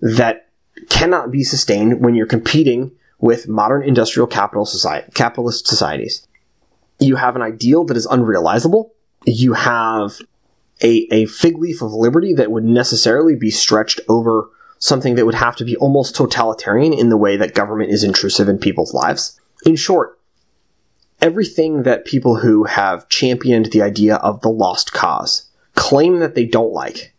that 0.00 0.48
cannot 0.88 1.30
be 1.30 1.44
sustained 1.44 2.00
when 2.00 2.14
you're 2.14 2.26
competing 2.26 2.90
with 3.18 3.48
modern 3.48 3.82
industrial 3.82 4.26
capital 4.26 4.66
society, 4.66 5.10
capitalist 5.14 5.66
societies. 5.66 6.26
You 6.98 7.16
have 7.16 7.36
an 7.36 7.42
ideal 7.42 7.84
that 7.84 7.96
is 7.96 8.06
unrealizable. 8.06 8.90
You 9.24 9.52
have 9.52 10.18
a, 10.82 11.06
a 11.10 11.26
fig 11.26 11.58
leaf 11.58 11.82
of 11.82 11.92
liberty 11.92 12.34
that 12.34 12.50
would 12.50 12.64
necessarily 12.64 13.36
be 13.36 13.50
stretched 13.50 14.00
over 14.08 14.48
something 14.78 15.14
that 15.14 15.26
would 15.26 15.34
have 15.34 15.56
to 15.56 15.64
be 15.64 15.76
almost 15.76 16.14
totalitarian 16.14 16.92
in 16.92 17.08
the 17.08 17.16
way 17.16 17.36
that 17.36 17.54
government 17.54 17.90
is 17.90 18.04
intrusive 18.04 18.48
in 18.48 18.58
people's 18.58 18.92
lives. 18.92 19.38
In 19.64 19.76
short, 19.76 20.18
everything 21.20 21.82
that 21.84 22.04
people 22.04 22.36
who 22.36 22.64
have 22.64 23.08
championed 23.08 23.66
the 23.66 23.82
idea 23.82 24.16
of 24.16 24.40
the 24.42 24.50
lost 24.50 24.92
cause 24.92 25.46
claim 25.76 26.18
that 26.18 26.34
they 26.34 26.44
don't 26.44 26.72
like, 26.72 27.14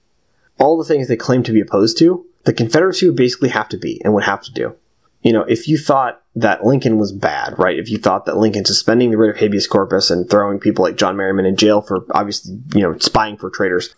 all 0.60 0.78
the 0.78 0.84
things 0.84 1.08
they 1.08 1.16
claim 1.16 1.44
to 1.44 1.54
be 1.54 1.62
opposed 1.62 1.98
to, 2.00 2.26
the 2.44 2.54
Confederacy 2.54 3.08
would 3.08 3.16
basically 3.16 3.50
have 3.50 3.70
to 3.70 3.78
be 3.78 4.02
and 4.04 4.14
would 4.14 4.24
have 4.24 4.44
to 4.44 4.52
do. 4.52 4.76
You 5.22 5.34
know, 5.34 5.44
if 5.44 5.68
you 5.68 5.78
thought 5.78 6.22
that 6.36 6.66
Lincoln 6.66 6.98
was 6.98 7.12
bad, 7.12 7.58
right? 7.58 7.78
If 7.78 7.90
you 7.90 7.98
thought 7.98 8.26
that 8.26 8.38
Lincoln 8.38 8.66
suspending 8.66 9.12
the 9.12 9.18
writ 9.18 9.32
of 9.32 9.38
habeas 9.38 9.68
corpus 9.68 10.10
and 10.10 10.30
throwing 10.30 10.60
people 10.60 10.84
like 10.84 10.96
John 10.96 11.18
Merryman 11.18 11.46
in 11.46 11.56
jail 11.56 11.82
for 11.82 12.06
obviously, 12.12 12.60
you 12.74 12.82
know, 12.82 12.98
spying 13.00 13.38
for 13.38 13.50
traitors, 13.50 13.96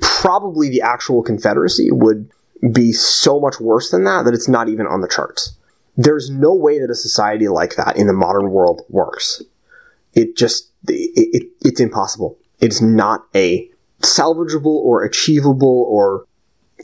probably 0.00 0.68
the 0.68 0.82
actual 0.82 1.22
Confederacy 1.22 1.90
would 1.90 2.30
be 2.72 2.92
so 2.92 3.40
much 3.40 3.60
worse 3.60 3.90
than 3.90 4.04
that 4.04 4.24
that 4.24 4.34
it's 4.34 4.48
not 4.48 4.68
even 4.68 4.86
on 4.86 5.00
the 5.00 5.08
charts. 5.08 5.56
There's 5.96 6.30
no 6.30 6.54
way 6.54 6.78
that 6.78 6.90
a 6.90 6.94
society 6.94 7.48
like 7.48 7.76
that 7.76 7.96
in 7.96 8.06
the 8.06 8.12
modern 8.12 8.50
world 8.50 8.82
works. 8.88 9.42
It 10.12 10.36
just, 10.36 10.70
it, 10.88 11.42
it, 11.42 11.48
it's 11.62 11.80
impossible. 11.80 12.36
It's 12.60 12.80
not 12.80 13.26
a 13.34 13.68
salvageable 14.04 14.66
or 14.66 15.02
achievable 15.02 15.86
or 15.88 16.26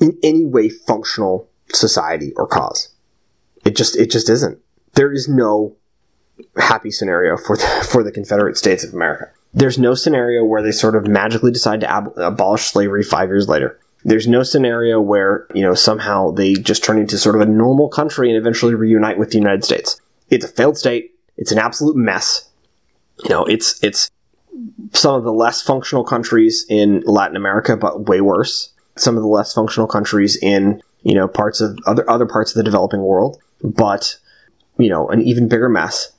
in 0.00 0.18
any 0.22 0.44
way 0.44 0.68
functional 0.68 1.48
society 1.72 2.32
or 2.36 2.46
cause. 2.46 2.88
It 3.64 3.76
just, 3.76 3.96
it 3.96 4.10
just 4.10 4.28
isn't. 4.28 4.58
There 4.94 5.12
is 5.12 5.28
no 5.28 5.76
happy 6.56 6.90
scenario 6.90 7.36
for 7.36 7.56
the, 7.56 7.86
for 7.90 8.02
the 8.02 8.12
Confederate 8.12 8.56
States 8.56 8.84
of 8.84 8.94
America. 8.94 9.30
There's 9.52 9.78
no 9.78 9.94
scenario 9.94 10.44
where 10.44 10.62
they 10.62 10.72
sort 10.72 10.94
of 10.94 11.06
magically 11.06 11.50
decide 11.50 11.80
to 11.80 11.90
ab- 11.90 12.16
abolish 12.16 12.62
slavery 12.66 13.02
five 13.02 13.28
years 13.28 13.48
later. 13.48 13.78
There's 14.04 14.26
no 14.26 14.42
scenario 14.42 15.00
where, 15.00 15.46
you 15.54 15.62
know, 15.62 15.74
somehow 15.74 16.30
they 16.30 16.54
just 16.54 16.82
turn 16.82 16.98
into 16.98 17.18
sort 17.18 17.34
of 17.34 17.42
a 17.42 17.46
normal 17.46 17.88
country 17.88 18.28
and 18.28 18.38
eventually 18.38 18.74
reunite 18.74 19.18
with 19.18 19.30
the 19.30 19.38
United 19.38 19.64
States. 19.64 20.00
It's 20.30 20.44
a 20.44 20.48
failed 20.48 20.78
state. 20.78 21.14
It's 21.36 21.52
an 21.52 21.58
absolute 21.58 21.96
mess. 21.96 22.48
You 23.24 23.30
know, 23.30 23.44
it's 23.44 23.82
it's 23.82 24.10
some 24.92 25.14
of 25.14 25.24
the 25.24 25.32
less 25.32 25.62
functional 25.62 26.04
countries 26.04 26.66
in 26.68 27.02
Latin 27.06 27.36
America, 27.36 27.76
but 27.76 28.08
way 28.08 28.20
worse. 28.20 28.70
Some 28.96 29.16
of 29.16 29.22
the 29.22 29.28
less 29.28 29.52
functional 29.54 29.86
countries 29.86 30.36
in, 30.42 30.82
you 31.02 31.14
know, 31.14 31.28
parts 31.28 31.60
of 31.60 31.78
other 31.86 32.08
other 32.10 32.26
parts 32.26 32.50
of 32.50 32.56
the 32.56 32.64
developing 32.64 33.02
world, 33.02 33.38
but 33.62 34.18
you 34.78 34.88
know, 34.88 35.08
an 35.08 35.22
even 35.22 35.48
bigger 35.48 35.68
mess. 35.68 36.12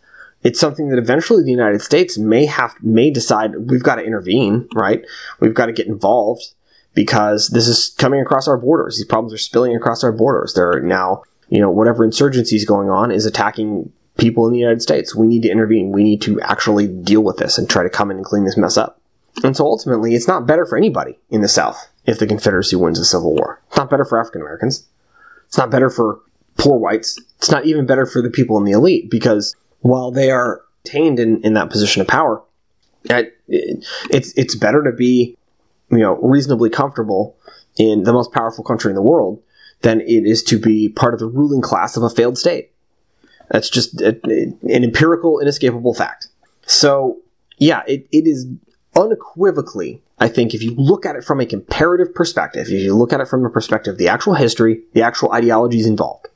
It's 0.43 0.59
something 0.59 0.89
that 0.89 0.97
eventually 0.97 1.43
the 1.43 1.51
United 1.51 1.81
States 1.81 2.17
may 2.17 2.45
have 2.45 2.73
may 2.81 3.11
decide 3.11 3.69
we've 3.69 3.83
got 3.83 3.95
to 3.95 4.03
intervene, 4.03 4.67
right? 4.73 5.05
We've 5.39 5.53
got 5.53 5.67
to 5.67 5.73
get 5.73 5.87
involved 5.87 6.53
because 6.93 7.49
this 7.49 7.67
is 7.67 7.93
coming 7.97 8.21
across 8.21 8.47
our 8.47 8.57
borders. 8.57 8.97
These 8.97 9.05
problems 9.05 9.33
are 9.33 9.37
spilling 9.37 9.75
across 9.75 10.03
our 10.03 10.11
borders. 10.11 10.53
There 10.53 10.71
are 10.71 10.81
now, 10.81 11.23
you 11.49 11.59
know, 11.59 11.69
whatever 11.69 12.03
insurgency 12.03 12.55
is 12.55 12.65
going 12.65 12.89
on 12.89 13.11
is 13.11 13.25
attacking 13.25 13.91
people 14.17 14.45
in 14.47 14.53
the 14.53 14.59
United 14.59 14.81
States. 14.81 15.15
We 15.15 15.27
need 15.27 15.43
to 15.43 15.49
intervene. 15.49 15.91
We 15.91 16.03
need 16.03 16.21
to 16.23 16.39
actually 16.41 16.87
deal 16.87 17.21
with 17.21 17.37
this 17.37 17.57
and 17.57 17.69
try 17.69 17.83
to 17.83 17.89
come 17.89 18.11
in 18.11 18.17
and 18.17 18.25
clean 18.25 18.43
this 18.43 18.57
mess 18.57 18.77
up. 18.77 18.99
And 19.43 19.55
so 19.55 19.65
ultimately, 19.65 20.13
it's 20.15 20.27
not 20.27 20.45
better 20.45 20.65
for 20.65 20.77
anybody 20.77 21.17
in 21.29 21.41
the 21.41 21.47
South 21.47 21.89
if 22.05 22.19
the 22.19 22.27
Confederacy 22.27 22.75
wins 22.75 22.99
a 22.99 23.05
civil 23.05 23.33
war. 23.33 23.61
It's 23.67 23.77
not 23.77 23.89
better 23.89 24.05
for 24.05 24.19
African 24.19 24.41
Americans. 24.41 24.87
It's 25.47 25.57
not 25.57 25.71
better 25.71 25.89
for 25.89 26.19
poor 26.57 26.77
whites. 26.77 27.19
It's 27.37 27.51
not 27.51 27.65
even 27.65 27.85
better 27.85 28.05
for 28.05 28.21
the 28.21 28.29
people 28.29 28.57
in 28.57 28.65
the 28.65 28.71
elite 28.71 29.09
because 29.09 29.55
while 29.79 30.11
they 30.11 30.31
are 30.31 30.61
attained 30.83 31.19
in, 31.19 31.41
in 31.41 31.53
that 31.53 31.69
position 31.69 32.01
of 32.01 32.07
power, 32.07 32.43
it, 33.05 33.37
it's 33.47 34.33
it's 34.37 34.55
better 34.55 34.83
to 34.83 34.91
be 34.91 35.37
you 35.89 35.97
know 35.97 36.17
reasonably 36.17 36.69
comfortable 36.69 37.35
in 37.77 38.03
the 38.03 38.13
most 38.13 38.31
powerful 38.31 38.63
country 38.63 38.91
in 38.91 38.95
the 38.95 39.01
world 39.01 39.41
than 39.81 40.01
it 40.01 40.25
is 40.25 40.43
to 40.43 40.59
be 40.59 40.89
part 40.89 41.13
of 41.13 41.19
the 41.19 41.27
ruling 41.27 41.61
class 41.61 41.97
of 41.97 42.03
a 42.03 42.09
failed 42.09 42.37
state. 42.37 42.71
That's 43.51 43.69
just 43.69 44.01
a, 44.01 44.17
an 44.23 44.83
empirical, 44.83 45.39
inescapable 45.39 45.93
fact. 45.93 46.27
So, 46.65 47.19
yeah, 47.57 47.83
it, 47.87 48.07
it 48.11 48.25
is 48.25 48.47
unequivocally, 48.95 50.01
I 50.19 50.29
think, 50.29 50.53
if 50.53 50.63
you 50.63 50.73
look 50.75 51.05
at 51.05 51.15
it 51.15 51.23
from 51.23 51.41
a 51.41 51.45
comparative 51.45 52.13
perspective, 52.15 52.67
if 52.67 52.81
you 52.81 52.95
look 52.95 53.11
at 53.13 53.19
it 53.19 53.27
from 53.27 53.43
the 53.43 53.49
perspective 53.49 53.93
of 53.93 53.97
the 53.97 54.07
actual 54.07 54.35
history, 54.35 54.81
the 54.93 55.01
actual 55.01 55.31
ideologies 55.33 55.85
involved, 55.85 56.27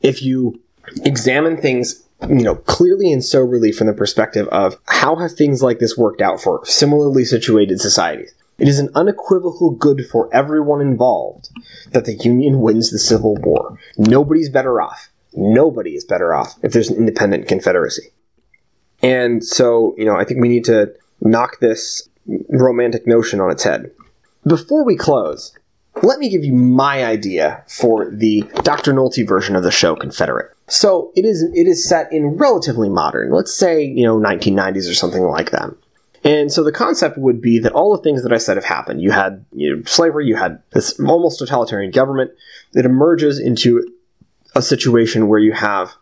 if 0.00 0.22
you 0.22 0.60
examine 1.04 1.56
things 1.56 2.02
you 2.28 2.42
know 2.42 2.54
clearly 2.54 3.12
and 3.12 3.24
soberly 3.24 3.72
from 3.72 3.86
the 3.86 3.92
perspective 3.92 4.46
of 4.48 4.78
how 4.86 5.16
have 5.16 5.32
things 5.32 5.62
like 5.62 5.78
this 5.78 5.96
worked 5.96 6.20
out 6.20 6.40
for 6.40 6.64
similarly 6.64 7.24
situated 7.24 7.80
societies 7.80 8.34
it 8.58 8.68
is 8.68 8.78
an 8.78 8.88
unequivocal 8.94 9.70
good 9.70 10.06
for 10.06 10.32
everyone 10.32 10.80
involved 10.80 11.48
that 11.92 12.04
the 12.04 12.14
union 12.14 12.60
wins 12.60 12.90
the 12.90 12.98
civil 12.98 13.34
war 13.36 13.78
nobody's 13.96 14.48
better 14.48 14.80
off 14.80 15.10
nobody 15.36 15.94
is 15.94 16.04
better 16.04 16.34
off 16.34 16.54
if 16.62 16.72
there's 16.72 16.90
an 16.90 16.96
independent 16.96 17.48
confederacy 17.48 18.10
and 19.02 19.44
so 19.44 19.94
you 19.98 20.04
know 20.04 20.16
i 20.16 20.24
think 20.24 20.40
we 20.40 20.48
need 20.48 20.64
to 20.64 20.92
knock 21.20 21.60
this 21.60 22.08
romantic 22.48 23.06
notion 23.06 23.40
on 23.40 23.50
its 23.50 23.62
head 23.62 23.90
before 24.46 24.84
we 24.84 24.96
close 24.96 25.56
let 26.02 26.18
me 26.18 26.28
give 26.28 26.44
you 26.44 26.52
my 26.52 27.04
idea 27.04 27.62
for 27.68 28.10
the 28.10 28.42
Dr. 28.62 28.92
Nolte 28.92 29.26
version 29.26 29.54
of 29.54 29.62
the 29.62 29.70
show 29.70 29.94
Confederate. 29.94 30.50
So 30.66 31.12
it 31.14 31.24
is 31.24 31.42
it 31.54 31.68
is 31.68 31.88
set 31.88 32.12
in 32.12 32.36
relatively 32.36 32.88
modern, 32.88 33.32
let's 33.32 33.54
say, 33.54 33.84
you 33.84 34.04
know, 34.04 34.18
1990s 34.18 34.90
or 34.90 34.94
something 34.94 35.22
like 35.22 35.50
that. 35.50 35.70
And 36.24 36.50
so 36.50 36.64
the 36.64 36.72
concept 36.72 37.18
would 37.18 37.42
be 37.42 37.58
that 37.58 37.72
all 37.72 37.94
the 37.94 38.02
things 38.02 38.22
that 38.22 38.32
I 38.32 38.38
said 38.38 38.56
have 38.56 38.64
happened. 38.64 39.02
You 39.02 39.10
had 39.10 39.44
you 39.52 39.76
know, 39.76 39.82
slavery, 39.84 40.26
you 40.26 40.36
had 40.36 40.62
this 40.70 40.98
almost 40.98 41.38
totalitarian 41.38 41.90
government 41.90 42.32
that 42.72 42.86
emerges 42.86 43.38
into 43.38 43.93
a 44.54 44.62
situation 44.62 45.28
where 45.28 45.40
you 45.40 45.52
have 45.52 45.94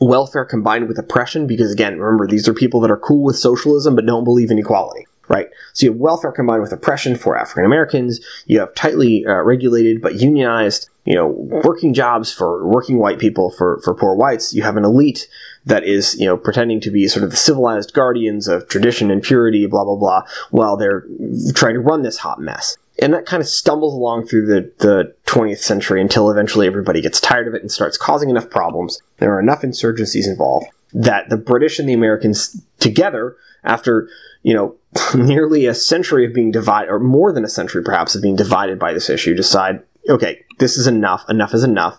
welfare 0.00 0.44
combined 0.44 0.88
with 0.88 0.98
oppression, 0.98 1.46
because 1.46 1.72
again, 1.72 1.98
remember, 1.98 2.26
these 2.26 2.48
are 2.48 2.54
people 2.54 2.80
that 2.80 2.90
are 2.90 2.96
cool 2.96 3.22
with 3.22 3.36
socialism 3.36 3.94
but 3.94 4.06
don't 4.06 4.24
believe 4.24 4.50
in 4.50 4.58
equality 4.58 5.06
right? 5.28 5.48
So 5.72 5.86
you 5.86 5.92
have 5.92 6.00
welfare 6.00 6.30
combined 6.30 6.62
with 6.62 6.72
oppression 6.72 7.16
for 7.16 7.36
African 7.36 7.64
Americans. 7.64 8.20
You 8.46 8.60
have 8.60 8.74
tightly 8.74 9.24
uh, 9.26 9.42
regulated 9.42 10.02
but 10.02 10.16
unionized, 10.16 10.90
you 11.04 11.14
know, 11.14 11.28
working 11.64 11.94
jobs 11.94 12.32
for 12.32 12.66
working 12.66 12.98
white 12.98 13.18
people 13.18 13.50
for 13.50 13.80
for 13.82 13.94
poor 13.94 14.14
whites. 14.14 14.52
You 14.52 14.62
have 14.62 14.76
an 14.76 14.84
elite 14.84 15.28
that 15.64 15.84
is, 15.84 16.18
you 16.18 16.26
know, 16.26 16.36
pretending 16.36 16.80
to 16.80 16.90
be 16.90 17.08
sort 17.08 17.24
of 17.24 17.30
the 17.30 17.36
civilized 17.36 17.94
guardians 17.94 18.46
of 18.48 18.68
tradition 18.68 19.10
and 19.10 19.22
purity, 19.22 19.66
blah 19.66 19.84
blah 19.84 19.96
blah, 19.96 20.24
while 20.50 20.76
they're 20.76 21.06
trying 21.54 21.74
to 21.74 21.80
run 21.80 22.02
this 22.02 22.18
hot 22.18 22.40
mess. 22.40 22.76
And 22.98 23.14
that 23.14 23.26
kind 23.26 23.40
of 23.40 23.48
stumbles 23.48 23.94
along 23.94 24.26
through 24.26 24.46
the, 24.46 24.70
the 24.78 25.14
20th 25.26 25.58
century 25.58 26.00
until 26.00 26.30
eventually 26.30 26.66
everybody 26.66 27.00
gets 27.00 27.20
tired 27.20 27.48
of 27.48 27.54
it 27.54 27.62
and 27.62 27.72
starts 27.72 27.96
causing 27.96 28.28
enough 28.28 28.50
problems. 28.50 29.00
There 29.18 29.34
are 29.34 29.40
enough 29.40 29.62
insurgencies 29.62 30.26
involved 30.26 30.66
that 30.92 31.30
the 31.30 31.38
British 31.38 31.78
and 31.78 31.88
the 31.88 31.94
Americans 31.94 32.60
together, 32.78 33.36
after 33.64 34.08
you 34.42 34.54
know, 34.54 34.74
nearly 35.14 35.66
a 35.66 35.74
century 35.74 36.26
of 36.26 36.34
being 36.34 36.50
divided, 36.50 36.90
or 36.90 36.98
more 36.98 37.32
than 37.32 37.44
a 37.44 37.48
century 37.48 37.82
perhaps, 37.82 38.14
of 38.14 38.22
being 38.22 38.36
divided 38.36 38.78
by 38.78 38.92
this 38.92 39.08
issue, 39.08 39.34
decide, 39.34 39.82
okay, 40.08 40.44
this 40.58 40.76
is 40.76 40.86
enough, 40.86 41.24
enough 41.28 41.54
is 41.54 41.64
enough. 41.64 41.98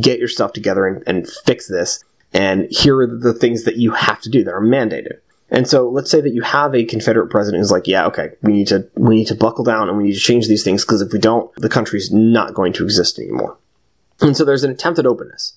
Get 0.00 0.18
your 0.18 0.28
stuff 0.28 0.52
together 0.52 0.86
and, 0.86 1.02
and 1.06 1.28
fix 1.28 1.68
this. 1.68 2.04
And 2.32 2.66
here 2.70 2.98
are 3.00 3.06
the 3.06 3.34
things 3.34 3.64
that 3.64 3.76
you 3.76 3.92
have 3.92 4.20
to 4.22 4.30
do 4.30 4.42
that 4.44 4.54
are 4.54 4.60
mandated. 4.60 5.18
And 5.54 5.68
so 5.68 5.88
let's 5.88 6.10
say 6.10 6.20
that 6.20 6.34
you 6.34 6.42
have 6.42 6.74
a 6.74 6.84
Confederate 6.84 7.28
president 7.28 7.60
who's 7.60 7.70
like, 7.70 7.86
yeah, 7.86 8.06
okay, 8.06 8.32
we 8.42 8.52
need 8.52 8.68
to 8.68 8.88
we 8.94 9.16
need 9.16 9.28
to 9.28 9.34
buckle 9.34 9.64
down 9.64 9.88
and 9.88 9.96
we 9.96 10.04
need 10.04 10.14
to 10.14 10.20
change 10.20 10.48
these 10.48 10.64
things 10.64 10.84
because 10.84 11.00
if 11.00 11.12
we 11.12 11.18
don't, 11.18 11.54
the 11.56 11.68
country's 11.68 12.12
not 12.12 12.54
going 12.54 12.72
to 12.74 12.84
exist 12.84 13.18
anymore. 13.18 13.56
And 14.20 14.36
so 14.36 14.44
there's 14.44 14.64
an 14.64 14.70
attempt 14.70 14.98
at 14.98 15.06
openness 15.06 15.54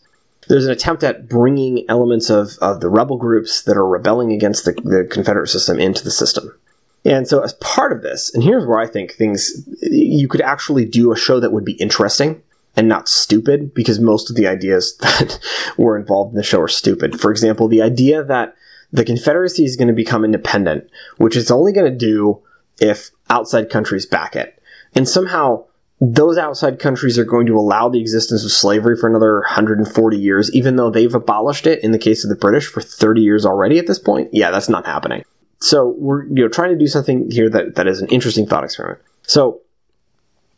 there's 0.48 0.66
an 0.66 0.72
attempt 0.72 1.04
at 1.04 1.28
bringing 1.28 1.86
elements 1.90 2.30
of, 2.30 2.58
of 2.62 2.80
the 2.80 2.90
rebel 2.90 3.18
groups 3.18 3.62
that 3.64 3.78
are 3.78 3.88
rebelling 3.88 4.32
against 4.32 4.66
the, 4.66 4.72
the 4.72 5.08
Confederate 5.10 5.48
system 5.48 5.80
into 5.80 6.04
the 6.04 6.12
system. 6.12 6.58
And 7.06 7.28
so, 7.28 7.42
as 7.42 7.54
part 7.54 7.92
of 7.92 8.02
this, 8.02 8.34
and 8.34 8.44
here's 8.44 8.66
where 8.66 8.80
I 8.80 8.88
think 8.88 9.14
things 9.14 9.68
you 9.82 10.28
could 10.28 10.42
actually 10.42 10.86
do 10.86 11.12
a 11.12 11.18
show 11.18 11.40
that 11.40 11.52
would 11.52 11.66
be 11.66 11.74
interesting 11.74 12.42
and 12.76 12.88
not 12.88 13.08
stupid, 13.08 13.74
because 13.74 14.00
most 14.00 14.30
of 14.30 14.36
the 14.36 14.48
ideas 14.48 14.98
that 15.02 15.40
were 15.78 15.98
involved 15.98 16.32
in 16.32 16.38
the 16.38 16.44
show 16.44 16.62
are 16.62 16.68
stupid. 16.68 17.20
For 17.20 17.32
example, 17.32 17.68
the 17.68 17.82
idea 17.82 18.24
that 18.24 18.56
the 18.92 19.06
Confederacy 19.06 19.66
is 19.66 19.76
going 19.76 19.88
to 19.88 19.94
become 19.94 20.24
independent, 20.24 20.90
which 21.18 21.36
it's 21.36 21.52
only 21.52 21.74
going 21.74 21.92
to 21.92 21.98
do 21.98 22.42
if 22.80 23.12
outside 23.30 23.70
countries 23.70 24.06
back 24.06 24.36
it. 24.36 24.62
And 24.96 25.08
somehow 25.08 25.66
those 26.00 26.38
outside 26.38 26.80
countries 26.80 27.18
are 27.18 27.26
going 27.26 27.48
to 27.48 27.58
allow 27.58 27.90
the 27.90 28.00
existence 28.00 28.46
of 28.46 28.52
slavery 28.52 28.96
for 28.96 29.10
another 29.10 29.40
140 29.40 30.18
years, 30.18 30.54
even 30.54 30.76
though 30.76 30.92
they've 30.92 31.14
abolished 31.14 31.66
it 31.66 31.84
in 31.84 31.92
the 31.92 31.98
case 31.98 32.24
of 32.24 32.30
the 32.30 32.36
British 32.36 32.68
for 32.68 32.82
30 32.82 33.22
years 33.22 33.46
already 33.46 33.80
at 33.80 33.88
this 33.88 34.00
point. 34.00 34.30
Yeah, 34.32 34.52
that's 34.52 34.70
not 34.70 34.86
happening. 34.86 35.24
So 35.60 35.96
we're 35.98 36.26
you 36.26 36.44
know 36.44 36.50
trying 36.50 36.70
to 36.70 36.78
do 36.78 36.88
something 36.88 37.32
here 37.32 37.50
that, 37.50 37.76
that 37.76 37.88
is 37.88 38.00
an 38.02 38.08
interesting 38.10 38.46
thought 38.46 38.64
experiment. 38.64 39.02
So 39.24 39.62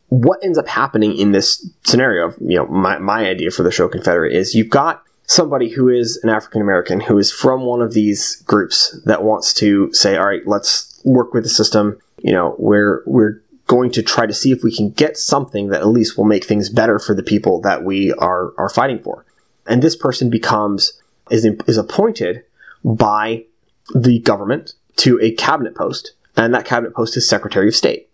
what 0.09 0.43
ends 0.43 0.57
up 0.57 0.67
happening 0.67 1.17
in 1.17 1.31
this 1.31 1.67
scenario, 1.83 2.33
you 2.41 2.57
know, 2.57 2.65
my, 2.67 2.97
my 2.97 3.27
idea 3.27 3.51
for 3.51 3.63
the 3.63 3.71
show 3.71 3.87
Confederate 3.87 4.33
is 4.33 4.55
you've 4.55 4.69
got 4.69 5.03
somebody 5.29 5.69
who 5.69 5.87
is 5.89 6.19
an 6.23 6.29
African 6.29 6.59
American 6.59 6.99
who 6.99 7.17
is 7.19 7.31
from 7.31 7.61
one 7.61 7.81
of 7.83 7.93
these 7.93 8.37
groups 8.47 8.99
that 9.05 9.23
wants 9.23 9.53
to 9.53 9.93
say, 9.93 10.17
all 10.17 10.25
right, 10.25 10.41
let's 10.47 10.99
work 11.05 11.33
with 11.33 11.43
the 11.43 11.49
system. 11.49 11.97
You 12.17 12.33
know, 12.33 12.55
we're 12.57 13.03
we're 13.05 13.41
going 13.67 13.91
to 13.91 14.01
try 14.01 14.25
to 14.25 14.33
see 14.33 14.51
if 14.51 14.63
we 14.63 14.75
can 14.75 14.89
get 14.89 15.15
something 15.17 15.67
that 15.69 15.81
at 15.81 15.87
least 15.87 16.17
will 16.17 16.25
make 16.25 16.43
things 16.43 16.69
better 16.69 16.97
for 16.97 17.13
the 17.13 17.21
people 17.21 17.61
that 17.61 17.83
we 17.83 18.11
are, 18.13 18.51
are 18.57 18.69
fighting 18.69 18.97
for. 18.97 19.23
And 19.67 19.83
this 19.83 19.95
person 19.95 20.31
becomes, 20.31 20.99
is, 21.29 21.45
is 21.45 21.77
appointed 21.77 22.43
by 22.83 23.45
the 23.93 24.17
government 24.19 24.73
to 24.97 25.19
a 25.21 25.35
cabinet 25.35 25.75
post, 25.75 26.13
and 26.35 26.51
that 26.55 26.65
cabinet 26.65 26.95
post 26.95 27.15
is 27.15 27.29
Secretary 27.29 27.67
of 27.67 27.75
State. 27.75 28.09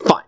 Fine. 0.00 0.24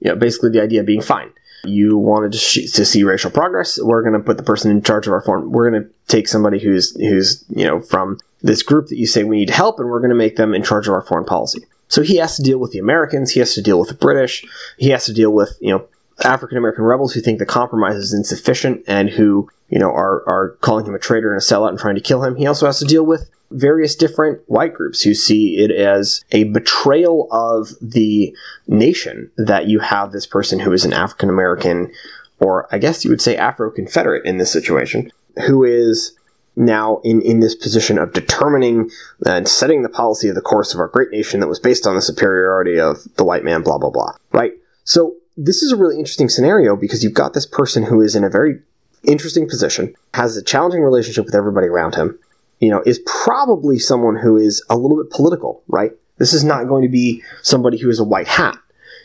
You 0.00 0.12
know, 0.12 0.16
basically 0.16 0.48
the 0.48 0.62
idea 0.62 0.82
being 0.82 1.02
fine. 1.02 1.32
You 1.68 1.96
wanted 1.96 2.32
to, 2.32 2.38
sh- 2.38 2.70
to 2.72 2.84
see 2.84 3.04
racial 3.04 3.30
progress. 3.30 3.78
We're 3.80 4.02
going 4.02 4.14
to 4.14 4.20
put 4.20 4.36
the 4.36 4.42
person 4.42 4.70
in 4.70 4.82
charge 4.82 5.06
of 5.06 5.12
our 5.12 5.22
foreign. 5.22 5.50
We're 5.50 5.70
going 5.70 5.82
to 5.82 5.90
take 6.08 6.28
somebody 6.28 6.58
who's 6.58 6.94
who's 6.96 7.44
you 7.48 7.66
know 7.66 7.80
from 7.80 8.18
this 8.42 8.62
group 8.62 8.88
that 8.88 8.98
you 8.98 9.06
say 9.06 9.24
we 9.24 9.36
need 9.36 9.50
help, 9.50 9.78
and 9.78 9.88
we're 9.88 10.00
going 10.00 10.10
to 10.10 10.16
make 10.16 10.36
them 10.36 10.54
in 10.54 10.62
charge 10.62 10.88
of 10.88 10.94
our 10.94 11.02
foreign 11.02 11.24
policy. 11.24 11.64
So 11.88 12.02
he 12.02 12.16
has 12.16 12.36
to 12.36 12.42
deal 12.42 12.58
with 12.58 12.72
the 12.72 12.78
Americans, 12.78 13.30
he 13.30 13.40
has 13.40 13.54
to 13.54 13.62
deal 13.62 13.78
with 13.78 13.88
the 13.88 13.94
British, 13.94 14.44
he 14.76 14.90
has 14.90 15.04
to 15.06 15.12
deal 15.12 15.30
with, 15.30 15.56
you 15.60 15.70
know, 15.70 15.86
African 16.24 16.58
American 16.58 16.84
rebels 16.84 17.12
who 17.12 17.20
think 17.20 17.38
the 17.38 17.46
compromise 17.46 17.96
is 17.96 18.14
insufficient 18.14 18.82
and 18.88 19.10
who, 19.10 19.48
you 19.68 19.78
know, 19.78 19.90
are, 19.90 20.24
are 20.26 20.56
calling 20.62 20.86
him 20.86 20.94
a 20.94 20.98
traitor 20.98 21.32
and 21.32 21.40
a 21.40 21.44
sellout 21.44 21.68
and 21.68 21.78
trying 21.78 21.94
to 21.94 22.00
kill 22.00 22.24
him. 22.24 22.36
He 22.36 22.46
also 22.46 22.66
has 22.66 22.78
to 22.78 22.86
deal 22.86 23.04
with 23.04 23.30
various 23.50 23.94
different 23.94 24.40
white 24.46 24.74
groups 24.74 25.02
who 25.02 25.14
see 25.14 25.58
it 25.58 25.70
as 25.70 26.24
a 26.32 26.44
betrayal 26.44 27.28
of 27.30 27.68
the 27.80 28.34
nation 28.66 29.30
that 29.36 29.66
you 29.66 29.78
have 29.80 30.12
this 30.12 30.26
person 30.26 30.58
who 30.58 30.72
is 30.72 30.84
an 30.84 30.92
African 30.92 31.28
American, 31.28 31.92
or 32.40 32.68
I 32.72 32.78
guess 32.78 33.04
you 33.04 33.10
would 33.10 33.20
say 33.20 33.36
Afro 33.36 33.70
Confederate 33.70 34.24
in 34.24 34.38
this 34.38 34.52
situation, 34.52 35.10
who 35.46 35.64
is 35.64 36.16
now 36.56 37.00
in, 37.04 37.20
in 37.20 37.40
this 37.40 37.54
position 37.54 37.98
of 37.98 38.12
determining 38.12 38.90
and 39.26 39.46
setting 39.46 39.82
the 39.82 39.88
policy 39.88 40.28
of 40.28 40.34
the 40.34 40.40
course 40.40 40.72
of 40.72 40.80
our 40.80 40.88
great 40.88 41.10
nation 41.10 41.40
that 41.40 41.48
was 41.48 41.60
based 41.60 41.86
on 41.86 41.94
the 41.94 42.02
superiority 42.02 42.80
of 42.80 42.98
the 43.16 43.24
white 43.24 43.44
man, 43.44 43.62
blah, 43.62 43.78
blah, 43.78 43.90
blah. 43.90 44.16
Right? 44.32 44.52
So 44.84 45.16
this 45.36 45.62
is 45.62 45.70
a 45.70 45.76
really 45.76 45.98
interesting 45.98 46.30
scenario 46.30 46.74
because 46.74 47.04
you've 47.04 47.12
got 47.12 47.34
this 47.34 47.46
person 47.46 47.82
who 47.82 48.00
is 48.00 48.16
in 48.16 48.24
a 48.24 48.30
very 48.30 48.58
interesting 49.04 49.48
position, 49.48 49.94
has 50.14 50.36
a 50.36 50.42
challenging 50.42 50.82
relationship 50.82 51.26
with 51.26 51.34
everybody 51.34 51.66
around 51.66 51.94
him, 51.94 52.18
you 52.60 52.70
know, 52.70 52.82
is 52.86 53.00
probably 53.06 53.78
someone 53.78 54.16
who 54.16 54.36
is 54.36 54.64
a 54.70 54.76
little 54.76 55.02
bit 55.02 55.10
political, 55.10 55.62
right? 55.68 55.92
This 56.18 56.32
is 56.32 56.44
not 56.44 56.68
going 56.68 56.82
to 56.82 56.88
be 56.88 57.22
somebody 57.42 57.78
who 57.78 57.90
is 57.90 57.98
a 57.98 58.04
white 58.04 58.28
hat. 58.28 58.56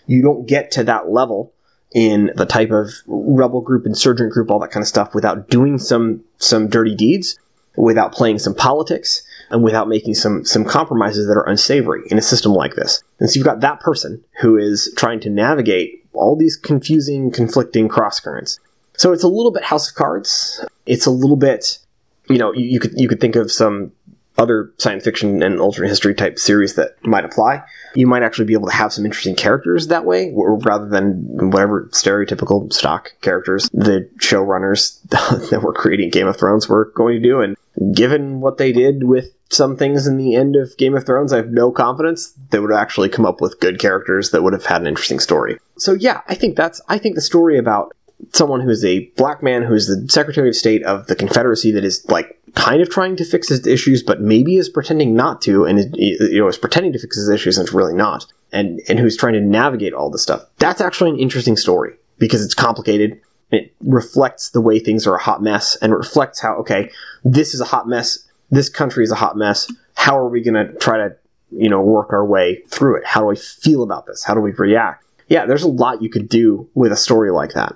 You 0.07 0.21
don't 0.21 0.47
get 0.47 0.71
to 0.71 0.83
that 0.85 1.09
level 1.09 1.53
in 1.93 2.31
the 2.35 2.45
type 2.45 2.71
of 2.71 2.89
rebel 3.07 3.61
group, 3.61 3.85
insurgent 3.85 4.31
group, 4.31 4.49
all 4.49 4.59
that 4.59 4.71
kind 4.71 4.81
of 4.81 4.87
stuff 4.87 5.13
without 5.13 5.49
doing 5.49 5.77
some 5.77 6.23
some 6.37 6.69
dirty 6.69 6.95
deeds 6.95 7.37
without 7.75 8.11
playing 8.11 8.39
some 8.39 8.53
politics 8.53 9.23
and 9.49 9.63
without 9.63 9.87
making 9.87 10.13
some 10.13 10.43
some 10.45 10.65
compromises 10.65 11.27
that 11.27 11.37
are 11.37 11.47
unsavory 11.47 12.01
in 12.09 12.17
a 12.17 12.21
system 12.21 12.53
like 12.53 12.75
this. 12.75 13.03
And 13.19 13.29
so 13.29 13.37
you've 13.37 13.45
got 13.45 13.61
that 13.61 13.79
person 13.79 14.23
who 14.39 14.57
is 14.57 14.93
trying 14.97 15.19
to 15.21 15.29
navigate 15.29 16.05
all 16.13 16.35
these 16.35 16.57
confusing, 16.57 17.31
conflicting 17.31 17.87
cross 17.87 18.19
currents. 18.19 18.59
So 18.97 19.13
it's 19.13 19.23
a 19.23 19.27
little 19.27 19.51
bit 19.51 19.63
House 19.63 19.89
of 19.89 19.95
Cards. 19.95 20.63
It's 20.85 21.05
a 21.05 21.11
little 21.11 21.37
bit, 21.37 21.79
you 22.31 22.37
know, 22.37 22.53
you, 22.53 22.65
you 22.65 22.79
could 22.79 22.93
you 22.95 23.07
could 23.07 23.19
think 23.19 23.35
of 23.35 23.51
some 23.51 23.91
other 24.37 24.73
science 24.77 25.03
fiction 25.03 25.43
and 25.43 25.59
alternate 25.59 25.89
history 25.89 26.15
type 26.15 26.39
series 26.39 26.75
that 26.75 26.95
might 27.05 27.25
apply. 27.25 27.63
You 27.95 28.07
might 28.07 28.23
actually 28.23 28.45
be 28.45 28.53
able 28.53 28.69
to 28.69 28.75
have 28.75 28.93
some 28.93 29.05
interesting 29.05 29.35
characters 29.35 29.87
that 29.87 30.05
way, 30.05 30.31
rather 30.33 30.87
than 30.87 31.51
whatever 31.51 31.89
stereotypical 31.91 32.71
stock 32.71 33.11
characters 33.21 33.69
the 33.73 34.09
showrunners 34.19 35.01
that 35.49 35.61
were 35.61 35.73
creating 35.73 36.09
Game 36.09 36.27
of 36.27 36.37
Thrones 36.37 36.67
were 36.67 36.91
going 36.95 37.21
to 37.21 37.27
do. 37.27 37.41
And 37.41 37.55
given 37.93 38.41
what 38.41 38.57
they 38.57 38.71
did 38.71 39.03
with 39.03 39.33
some 39.49 39.75
things 39.75 40.07
in 40.07 40.17
the 40.17 40.35
end 40.35 40.55
of 40.55 40.75
Game 40.77 40.95
of 40.95 41.05
Thrones, 41.05 41.33
I 41.33 41.37
have 41.37 41.49
no 41.49 41.71
confidence 41.71 42.33
they 42.49 42.59
would 42.59 42.73
actually 42.73 43.09
come 43.09 43.25
up 43.25 43.41
with 43.41 43.59
good 43.59 43.79
characters 43.79 44.31
that 44.31 44.43
would 44.43 44.53
have 44.53 44.65
had 44.65 44.81
an 44.81 44.87
interesting 44.87 45.19
story. 45.19 45.57
So 45.77 45.93
yeah, 45.93 46.21
I 46.27 46.35
think 46.35 46.55
that's 46.55 46.81
I 46.87 46.97
think 46.97 47.15
the 47.15 47.21
story 47.21 47.57
about 47.57 47.93
someone 48.33 48.61
who 48.61 48.69
is 48.69 48.83
a 48.85 49.05
black 49.17 49.41
man 49.41 49.63
who 49.63 49.73
is 49.73 49.87
the 49.87 50.11
Secretary 50.11 50.49
of 50.49 50.55
State 50.55 50.83
of 50.83 51.07
the 51.07 51.15
Confederacy 51.15 51.71
that 51.71 51.83
is 51.83 52.05
like 52.09 52.39
kind 52.55 52.81
of 52.81 52.89
trying 52.89 53.15
to 53.15 53.25
fix 53.25 53.49
his 53.49 53.65
issues, 53.65 54.03
but 54.03 54.21
maybe 54.21 54.57
is 54.57 54.69
pretending 54.69 55.15
not 55.15 55.41
to, 55.41 55.65
and 55.65 55.95
you 55.97 56.39
know 56.39 56.47
is 56.47 56.57
pretending 56.57 56.93
to 56.93 56.99
fix 56.99 57.15
his 57.15 57.29
issues 57.29 57.57
and 57.57 57.67
it's 57.67 57.73
really 57.73 57.93
not, 57.93 58.25
and 58.51 58.81
and 58.87 58.99
who's 58.99 59.17
trying 59.17 59.33
to 59.33 59.41
navigate 59.41 59.93
all 59.93 60.09
this 60.09 60.23
stuff. 60.23 60.45
That's 60.57 60.81
actually 60.81 61.11
an 61.11 61.19
interesting 61.19 61.57
story 61.57 61.93
because 62.17 62.43
it's 62.43 62.53
complicated 62.53 63.19
It 63.51 63.75
reflects 63.81 64.49
the 64.49 64.61
way 64.61 64.79
things 64.79 65.05
are 65.05 65.15
a 65.15 65.21
hot 65.21 65.43
mess 65.43 65.75
and 65.81 65.91
it 65.91 65.97
reflects 65.97 66.39
how, 66.39 66.55
okay, 66.55 66.89
this 67.23 67.53
is 67.53 67.59
a 67.61 67.65
hot 67.65 67.87
mess. 67.87 68.25
This 68.49 68.69
country 68.69 69.03
is 69.03 69.11
a 69.11 69.15
hot 69.15 69.37
mess. 69.37 69.69
How 69.95 70.17
are 70.17 70.29
we 70.29 70.41
going 70.41 70.53
to 70.53 70.73
try 70.79 70.97
to, 70.97 71.15
you 71.51 71.69
know, 71.69 71.81
work 71.81 72.13
our 72.13 72.25
way 72.25 72.63
through 72.69 72.95
it? 72.95 73.05
How 73.05 73.19
do 73.21 73.27
we 73.27 73.35
feel 73.35 73.83
about 73.83 74.05
this? 74.05 74.23
How 74.23 74.33
do 74.33 74.39
we 74.39 74.51
react? 74.51 75.05
Yeah, 75.27 75.45
there's 75.45 75.63
a 75.63 75.69
lot 75.69 76.01
you 76.01 76.09
could 76.09 76.29
do 76.29 76.69
with 76.73 76.91
a 76.91 76.97
story 76.97 77.31
like 77.31 77.53
that. 77.53 77.75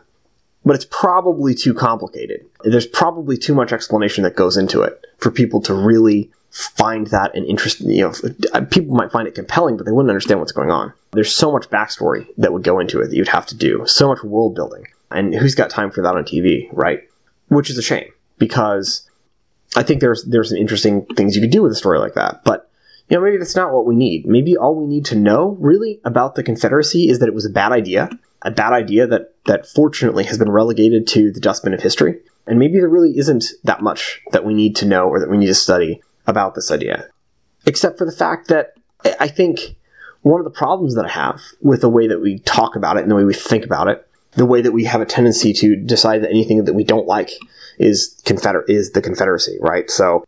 But 0.66 0.76
it's 0.76 0.88
probably 0.90 1.54
too 1.54 1.74
complicated. 1.74 2.46
There's 2.64 2.88
probably 2.88 3.38
too 3.38 3.54
much 3.54 3.72
explanation 3.72 4.24
that 4.24 4.36
goes 4.36 4.58
into 4.58 4.82
it 4.82 5.06
for 5.20 5.30
people 5.30 5.62
to 5.62 5.74
really 5.74 6.32
find 6.50 7.08
that 7.08 7.36
an 7.36 7.44
interesting, 7.46 7.90
you 7.90 8.02
know, 8.02 8.62
people 8.72 8.96
might 8.96 9.12
find 9.12 9.28
it 9.28 9.36
compelling, 9.36 9.78
but 9.78 9.86
they 9.86 9.92
wouldn't 9.92 10.10
understand 10.10 10.40
what's 10.40 10.52
going 10.52 10.72
on. 10.72 10.94
There's 11.12 11.34
so 11.36 11.52
much 11.52 11.70
backstory 11.70 12.28
that 12.38 12.54
would 12.54 12.64
go 12.64 12.80
into 12.80 13.02
it 13.02 13.10
that 13.10 13.16
you'd 13.16 13.28
have 13.28 13.46
to 13.48 13.56
do, 13.56 13.84
so 13.86 14.08
much 14.08 14.24
world 14.24 14.56
building. 14.56 14.86
And 15.12 15.36
who's 15.36 15.54
got 15.54 15.70
time 15.70 15.92
for 15.92 16.02
that 16.02 16.16
on 16.16 16.24
TV, 16.24 16.70
right? 16.72 17.02
Which 17.50 17.70
is 17.70 17.78
a 17.78 17.82
shame 17.82 18.10
because 18.38 19.08
I 19.76 19.84
think 19.84 20.02
there's 20.02 20.24
there's 20.24 20.50
some 20.50 20.58
interesting 20.58 21.06
things 21.16 21.36
you 21.36 21.42
could 21.42 21.52
do 21.52 21.62
with 21.62 21.72
a 21.72 21.76
story 21.76 22.00
like 22.00 22.14
that. 22.16 22.44
But 22.44 22.70
you 23.10 23.18
know, 23.18 23.24
maybe 23.24 23.38
that's 23.38 23.56
not 23.56 23.72
what 23.72 23.86
we 23.86 23.96
need. 23.96 24.26
Maybe 24.26 24.58
all 24.58 24.76
we 24.76 24.88
need 24.88 25.06
to 25.06 25.16
know 25.16 25.58
really 25.60 26.00
about 26.06 26.36
the 26.36 26.44
Confederacy 26.44 27.10
is 27.10 27.20
that 27.20 27.28
it 27.28 27.36
was 27.36 27.46
a 27.46 27.52
bad 27.52 27.72
idea, 27.72 28.10
a 28.46 28.52
bad 28.52 28.72
idea 28.72 29.08
that 29.08 29.34
that 29.46 29.68
fortunately 29.68 30.24
has 30.24 30.38
been 30.38 30.52
relegated 30.52 31.08
to 31.08 31.32
the 31.32 31.40
dustbin 31.40 31.74
of 31.74 31.82
history. 31.82 32.20
And 32.48 32.60
maybe 32.60 32.78
there 32.78 32.88
really 32.88 33.18
isn't 33.18 33.46
that 33.64 33.82
much 33.82 34.22
that 34.32 34.46
we 34.46 34.54
need 34.54 34.76
to 34.78 34.86
know 34.86 35.08
or 35.08 35.20
that 35.20 35.30
we 35.30 35.38
need 35.38 35.48
to 35.48 35.56
study 35.56 36.02
about 36.28 36.56
this 36.56 36.72
idea. 36.72 37.10
Except 37.66 37.98
for 37.98 38.06
the 38.06 38.12
fact 38.12 38.48
that 38.48 38.76
I 39.20 39.28
think 39.28 39.76
one 40.22 40.40
of 40.40 40.46
the 40.46 40.52
problems 40.52 40.96
that 40.96 41.06
I 41.06 41.10
have 41.10 41.42
with 41.62 41.82
the 41.82 41.90
way 41.90 42.08
that 42.08 42.22
we 42.22 42.40
talk 42.40 42.76
about 42.76 42.98
it 42.98 43.02
and 43.02 43.12
the 43.12 43.16
way 43.16 43.24
we 43.24 43.34
think 43.34 43.66
about 43.66 43.88
it, 43.88 44.08
the 44.32 44.46
way 44.46 44.62
that 44.62 44.72
we 44.72 44.84
have 44.86 45.02
a 45.02 45.06
tendency 45.06 45.52
to 45.54 45.76
decide 45.76 46.22
that 46.22 46.30
anything 46.30 46.64
that 46.66 46.74
we 46.74 46.84
don't 46.84 47.08
like 47.08 47.32
is 47.80 48.22
confeder- 48.26 48.70
is 48.70 48.92
the 48.92 49.02
Confederacy, 49.02 49.58
right? 49.60 49.90
So, 49.90 50.24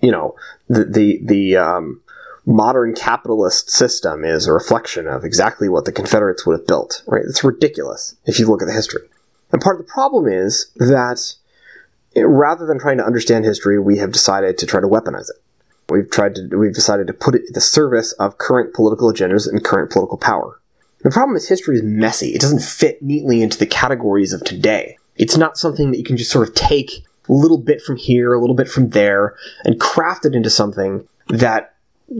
you 0.00 0.10
know, 0.10 0.34
the 0.68 0.84
the 0.84 1.20
the 1.24 1.56
um, 1.56 2.02
modern 2.46 2.94
capitalist 2.94 3.70
system 3.70 4.24
is 4.24 4.46
a 4.46 4.52
reflection 4.52 5.06
of 5.08 5.24
exactly 5.24 5.68
what 5.68 5.84
the 5.84 5.92
Confederates 5.92 6.46
would 6.46 6.58
have 6.58 6.66
built, 6.66 7.02
right? 7.06 7.24
It's 7.28 7.44
ridiculous 7.44 8.14
if 8.24 8.38
you 8.38 8.46
look 8.46 8.62
at 8.62 8.66
the 8.66 8.72
history. 8.72 9.02
And 9.52 9.60
part 9.60 9.78
of 9.78 9.86
the 9.86 9.92
problem 9.92 10.26
is 10.26 10.70
that 10.76 11.34
eh, 12.14 12.22
rather 12.22 12.64
than 12.64 12.78
trying 12.78 12.98
to 12.98 13.04
understand 13.04 13.44
history, 13.44 13.78
we 13.78 13.98
have 13.98 14.12
decided 14.12 14.58
to 14.58 14.66
try 14.66 14.80
to 14.80 14.86
weaponize 14.86 15.28
it. 15.28 15.42
We've 15.88 16.10
tried 16.10 16.36
to 16.36 16.56
we've 16.56 16.74
decided 16.74 17.06
to 17.08 17.12
put 17.12 17.34
it 17.34 17.42
at 17.48 17.54
the 17.54 17.60
service 17.60 18.12
of 18.12 18.38
current 18.38 18.74
political 18.74 19.12
agendas 19.12 19.48
and 19.48 19.64
current 19.64 19.90
political 19.90 20.18
power. 20.18 20.60
The 21.02 21.10
problem 21.10 21.36
is 21.36 21.48
history 21.48 21.76
is 21.76 21.82
messy. 21.82 22.30
It 22.30 22.40
doesn't 22.40 22.62
fit 22.62 23.02
neatly 23.02 23.42
into 23.42 23.58
the 23.58 23.66
categories 23.66 24.32
of 24.32 24.42
today. 24.42 24.98
It's 25.16 25.36
not 25.36 25.56
something 25.56 25.90
that 25.90 25.98
you 25.98 26.04
can 26.04 26.16
just 26.16 26.32
sort 26.32 26.48
of 26.48 26.54
take 26.54 27.04
a 27.28 27.32
little 27.32 27.58
bit 27.58 27.80
from 27.80 27.96
here, 27.96 28.34
a 28.34 28.40
little 28.40 28.56
bit 28.56 28.68
from 28.68 28.90
there, 28.90 29.36
and 29.64 29.78
craft 29.80 30.26
it 30.26 30.34
into 30.34 30.50
something 30.50 31.06
that 31.28 31.75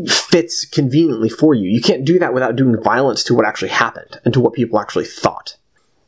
fits 0.09 0.64
conveniently 0.64 1.28
for 1.28 1.55
you. 1.55 1.68
You 1.68 1.80
can't 1.80 2.05
do 2.05 2.18
that 2.18 2.34
without 2.34 2.57
doing 2.57 2.80
violence 2.82 3.22
to 3.24 3.34
what 3.34 3.47
actually 3.47 3.68
happened 3.68 4.20
and 4.24 4.34
to 4.34 4.41
what 4.41 4.53
people 4.53 4.80
actually 4.80 5.05
thought. 5.05 5.57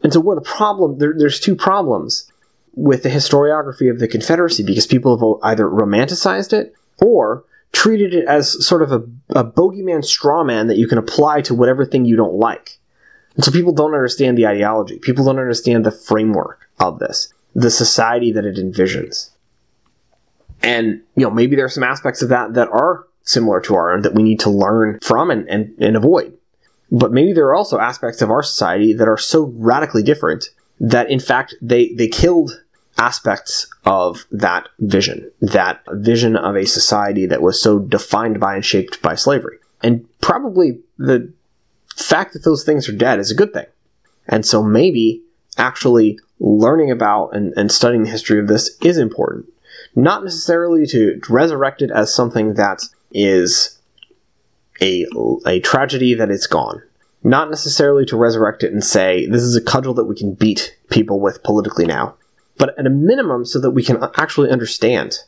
And 0.03 0.13
so, 0.13 0.21
one 0.21 0.37
of 0.37 0.45
the 0.45 0.51
problem 0.51 0.99
there, 0.99 1.15
there's 1.17 1.41
two 1.41 1.57
problems 1.57 2.31
with 2.75 3.03
the 3.03 3.09
historiography 3.09 3.91
of 3.91 3.99
the 3.99 4.09
Confederacy 4.09 4.63
because 4.63 4.87
people 4.87 5.17
have 5.17 5.51
either 5.51 5.67
romanticized 5.67 6.53
it 6.53 6.75
or 7.01 7.45
treated 7.73 8.15
it 8.15 8.25
as 8.27 8.65
sort 8.65 8.83
of 8.83 8.93
a, 8.93 9.03
a 9.31 9.45
bogeyman 9.45 10.05
straw 10.05 10.45
man 10.45 10.69
that 10.69 10.79
you 10.79 10.87
can 10.87 10.99
apply 10.99 11.41
to 11.43 11.55
whatever 11.55 11.85
thing 11.85 12.05
you 12.05 12.17
don't 12.17 12.35
like. 12.35 12.79
And 13.35 13.45
so 13.45 13.53
people 13.53 13.73
don't 13.73 13.95
understand 13.95 14.39
the 14.39 14.47
ideology. 14.47 14.99
People 14.99 15.25
don't 15.25 15.39
understand 15.39 15.85
the 15.85 15.93
framework 15.93 16.69
of 16.81 16.99
this, 16.99 17.33
the 17.55 17.71
society 17.71 18.33
that 18.33 18.45
it 18.45 18.57
envisions. 18.57 19.31
And, 20.63 21.03
you 21.15 21.25
know, 21.25 21.31
maybe 21.31 21.55
there 21.55 21.65
are 21.65 21.71
some 21.71 21.85
aspects 21.85 22.23
of 22.23 22.31
that 22.31 22.55
that 22.55 22.69
are 22.69 23.07
similar 23.29 23.61
to 23.61 23.75
our 23.75 23.93
own 23.93 24.03
that 24.03 24.15
we 24.15 24.23
need 24.23 24.41
to 24.41 24.51
learn 24.51 24.99
from 25.03 25.31
and, 25.31 25.49
and, 25.49 25.75
and 25.79 25.97
avoid. 25.97 26.33
But 26.91 27.13
maybe 27.13 27.33
there 27.33 27.47
are 27.47 27.55
also 27.55 27.79
aspects 27.79 28.23
of 28.23 28.31
our 28.31 28.43
society 28.43 28.95
that 28.95 29.09
are 29.09 29.19
so 29.19 29.53
radically 29.57 30.03
different 30.03 30.49
that 30.81 31.11
in 31.11 31.21
fact 31.21 31.55
they, 31.61 31.93
they 31.95 32.09
killed 32.09 32.63
aspects 32.97 33.69
of 33.85 34.27
that 34.33 34.69
vision, 34.81 35.31
that 35.41 35.83
vision 35.93 36.37
of 36.37 36.57
a 36.57 36.67
society 36.67 37.27
that 37.27 37.43
was 37.43 37.63
so 37.63 37.79
defined 37.79 38.41
by 38.41 38.55
and 38.55 38.65
shaped 38.65 39.03
by 39.03 39.15
slavery. 39.15 39.59
And 39.83 40.07
probably 40.21 40.81
the 40.97 41.33
fact 41.95 42.33
that 42.33 42.45
those 42.45 42.65
things 42.65 42.89
are 42.89 42.97
dead 42.97 43.21
is 43.21 43.31
a 43.31 43.37
good 43.37 43.53
thing. 43.53 43.67
And 44.27 44.45
so 44.45 44.63
maybe 44.63 45.23
actually 45.59 46.19
learning 46.41 46.91
about 46.91 47.31
and, 47.37 47.53
and 47.57 47.71
studying 47.71 48.05
the 48.05 48.11
history 48.11 48.41
of 48.41 48.49
this 48.49 48.77
is 48.83 48.99
important. 48.99 49.47
Not 49.95 50.25
necessarily 50.25 50.87
to 50.87 51.21
resurrect 51.29 51.83
it 51.83 51.91
as 51.91 52.15
something 52.15 52.55
that 52.55 52.83
is 53.11 53.79
a, 54.81 55.07
a 55.47 55.61
tragedy 55.61 56.15
that 56.15 56.31
it's 56.31 56.47
gone. 56.47 56.83
Not 57.25 57.51
necessarily 57.51 58.05
to 58.07 58.17
resurrect 58.17 58.63
it 58.63 58.73
and 58.73 58.85
say, 58.85 59.27
this 59.27 59.43
is 59.43 59.57
a 59.57 59.61
cudgel 59.61 59.95
that 59.95 60.05
we 60.05 60.15
can 60.15 60.35
beat 60.35 60.77
people 60.89 61.19
with 61.21 61.43
politically 61.43 61.85
now 61.85 62.15
but 62.59 62.77
at 62.77 62.87
a 62.87 62.91
minimum, 62.91 63.45
so 63.45 63.61
that 63.61 63.71
we 63.71 63.83
can 63.83 64.03
actually 64.17 64.51
understand 64.51 65.21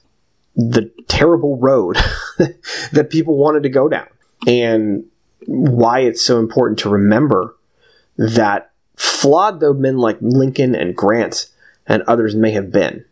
the 0.56 0.90
terrible 1.06 1.56
road 1.56 1.96
that 2.92 3.08
people 3.08 3.36
wanted 3.36 3.62
to 3.62 3.68
go 3.68 3.88
down 3.88 4.08
and 4.46 5.04
why 5.46 6.00
it's 6.00 6.20
so 6.20 6.38
important 6.38 6.78
to 6.80 6.88
remember 6.88 7.56
that 8.18 8.72
flawed 8.96 9.60
though 9.60 9.72
men 9.72 9.96
like 9.96 10.18
Lincoln 10.20 10.74
and 10.74 10.94
Grant 10.94 11.46
and 11.86 12.02
others 12.02 12.34
may 12.34 12.50
have 12.50 12.72
been, 12.72 13.04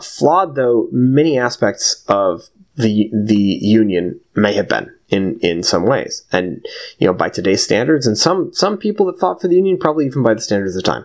flawed 0.00 0.54
though 0.56 0.88
many 0.90 1.38
aspects 1.38 2.02
of 2.08 2.48
the 2.76 3.10
the 3.12 3.36
Union 3.36 4.20
may 4.34 4.54
have 4.54 4.68
been 4.68 4.94
in 5.08 5.38
in 5.40 5.62
some 5.62 5.84
ways, 5.84 6.24
and 6.32 6.64
you 6.98 7.06
know 7.06 7.14
by 7.14 7.28
today's 7.28 7.62
standards, 7.62 8.06
and 8.06 8.16
some 8.16 8.52
some 8.52 8.78
people 8.78 9.06
that 9.06 9.18
fought 9.18 9.40
for 9.40 9.48
the 9.48 9.56
Union 9.56 9.78
probably 9.78 10.06
even 10.06 10.22
by 10.22 10.34
the 10.34 10.40
standards 10.40 10.76
of 10.76 10.82
the 10.82 10.90
time 10.90 11.04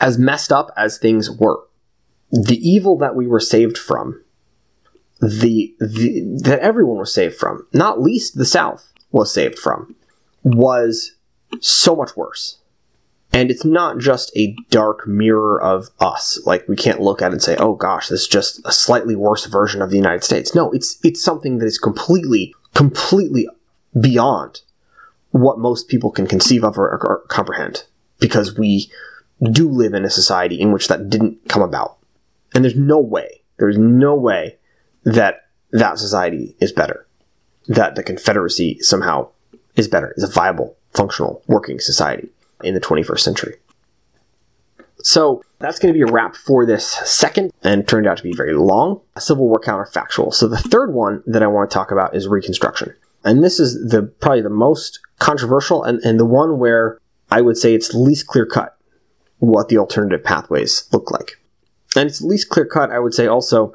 as 0.00 0.18
messed 0.18 0.52
up 0.52 0.70
as 0.76 0.98
things 0.98 1.30
were, 1.30 1.60
the 2.30 2.58
evil 2.68 2.98
that 2.98 3.14
we 3.14 3.26
were 3.26 3.40
saved 3.40 3.78
from, 3.78 4.22
the, 5.20 5.74
the 5.80 6.40
that 6.42 6.58
everyone 6.60 6.98
was 6.98 7.14
saved 7.14 7.36
from, 7.36 7.66
not 7.72 8.02
least 8.02 8.36
the 8.36 8.44
South 8.44 8.92
was 9.10 9.32
saved 9.32 9.58
from, 9.58 9.94
was 10.42 11.12
so 11.60 11.96
much 11.96 12.16
worse. 12.16 12.58
And 13.36 13.50
it's 13.50 13.66
not 13.66 13.98
just 13.98 14.34
a 14.34 14.56
dark 14.70 15.06
mirror 15.06 15.60
of 15.62 15.90
us. 16.00 16.40
Like 16.46 16.66
we 16.68 16.74
can't 16.74 17.02
look 17.02 17.20
at 17.20 17.32
it 17.32 17.32
and 17.32 17.42
say, 17.42 17.54
"Oh 17.58 17.74
gosh, 17.74 18.08
this 18.08 18.22
is 18.22 18.28
just 18.28 18.62
a 18.64 18.72
slightly 18.72 19.14
worse 19.14 19.44
version 19.44 19.82
of 19.82 19.90
the 19.90 19.96
United 19.96 20.24
States." 20.24 20.54
No, 20.54 20.70
it's 20.70 20.98
it's 21.04 21.22
something 21.22 21.58
that 21.58 21.66
is 21.66 21.78
completely 21.78 22.54
completely 22.72 23.46
beyond 24.00 24.62
what 25.32 25.58
most 25.58 25.88
people 25.88 26.10
can 26.10 26.26
conceive 26.26 26.64
of 26.64 26.78
or, 26.78 26.88
or 26.88 27.24
comprehend 27.28 27.84
because 28.20 28.56
we 28.56 28.90
do 29.52 29.68
live 29.68 29.92
in 29.92 30.06
a 30.06 30.10
society 30.10 30.58
in 30.58 30.72
which 30.72 30.88
that 30.88 31.10
didn't 31.10 31.36
come 31.46 31.60
about. 31.60 31.98
And 32.54 32.64
there's 32.64 32.74
no 32.74 32.98
way, 32.98 33.42
there's 33.58 33.76
no 33.76 34.14
way 34.14 34.56
that 35.04 35.48
that 35.72 35.98
society 35.98 36.56
is 36.58 36.72
better. 36.72 37.06
That 37.68 37.96
the 37.96 38.02
Confederacy 38.02 38.78
somehow 38.80 39.28
is 39.74 39.88
better, 39.88 40.14
is 40.16 40.24
a 40.24 40.32
viable, 40.32 40.74
functional, 40.94 41.42
working 41.48 41.80
society 41.80 42.30
in 42.62 42.74
the 42.74 42.80
21st 42.80 43.20
century. 43.20 43.56
So 45.02 45.42
that's 45.58 45.78
going 45.78 45.92
to 45.92 45.96
be 45.96 46.08
a 46.08 46.12
wrap 46.12 46.34
for 46.34 46.66
this 46.66 46.86
second, 47.04 47.52
and 47.62 47.86
turned 47.86 48.06
out 48.06 48.16
to 48.16 48.22
be 48.22 48.32
very 48.32 48.54
long 48.54 49.00
Civil 49.18 49.48
War 49.48 49.60
counterfactual. 49.60 50.34
So 50.34 50.48
the 50.48 50.56
third 50.56 50.92
one 50.92 51.22
that 51.26 51.42
I 51.42 51.46
want 51.46 51.70
to 51.70 51.74
talk 51.74 51.90
about 51.90 52.16
is 52.16 52.26
Reconstruction, 52.26 52.94
and 53.24 53.44
this 53.44 53.60
is 53.60 53.90
the 53.90 54.02
probably 54.02 54.42
the 54.42 54.50
most 54.50 55.00
controversial 55.18 55.84
and, 55.84 56.00
and 56.00 56.18
the 56.18 56.24
one 56.24 56.58
where 56.58 56.98
I 57.30 57.40
would 57.40 57.56
say 57.56 57.74
it's 57.74 57.94
least 57.94 58.26
clear 58.26 58.46
cut 58.46 58.76
what 59.38 59.68
the 59.68 59.78
alternative 59.78 60.24
pathways 60.24 60.88
look 60.92 61.10
like. 61.10 61.38
And 61.94 62.08
it's 62.08 62.20
least 62.20 62.48
clear 62.48 62.66
cut, 62.66 62.90
I 62.90 62.98
would 62.98 63.14
say 63.14 63.26
also, 63.26 63.74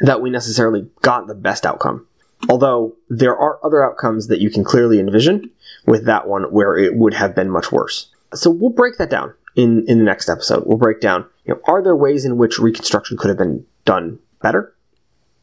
that 0.00 0.22
we 0.22 0.30
necessarily 0.30 0.88
got 1.02 1.26
the 1.26 1.34
best 1.34 1.66
outcome. 1.66 2.06
Although 2.48 2.96
there 3.08 3.36
are 3.36 3.58
other 3.64 3.84
outcomes 3.84 4.28
that 4.28 4.40
you 4.40 4.50
can 4.50 4.64
clearly 4.64 5.00
envision 5.00 5.50
with 5.86 6.06
that 6.06 6.28
one 6.28 6.44
where 6.44 6.76
it 6.76 6.96
would 6.96 7.14
have 7.14 7.34
been 7.34 7.50
much 7.50 7.72
worse. 7.72 8.10
So 8.34 8.50
we'll 8.50 8.70
break 8.70 8.98
that 8.98 9.10
down 9.10 9.34
in, 9.56 9.84
in 9.86 9.98
the 9.98 10.04
next 10.04 10.28
episode. 10.28 10.64
We'll 10.66 10.78
break 10.78 11.00
down, 11.00 11.26
you 11.44 11.54
know, 11.54 11.60
are 11.66 11.82
there 11.82 11.96
ways 11.96 12.24
in 12.24 12.36
which 12.36 12.58
Reconstruction 12.58 13.16
could 13.16 13.28
have 13.28 13.38
been 13.38 13.64
done 13.84 14.18
better? 14.42 14.74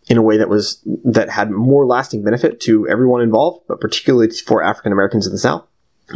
In 0.08 0.18
a 0.18 0.22
way 0.22 0.38
that 0.38 0.50
was 0.50 0.82
that 1.06 1.30
had 1.30 1.52
more 1.52 1.86
lasting 1.86 2.24
benefit 2.24 2.60
to 2.62 2.88
everyone 2.88 3.22
involved, 3.22 3.66
but 3.68 3.80
particularly 3.80 4.32
for 4.32 4.64
African 4.64 4.92
Americans 4.92 5.28
in 5.28 5.32
the 5.32 5.38
South. 5.38 5.66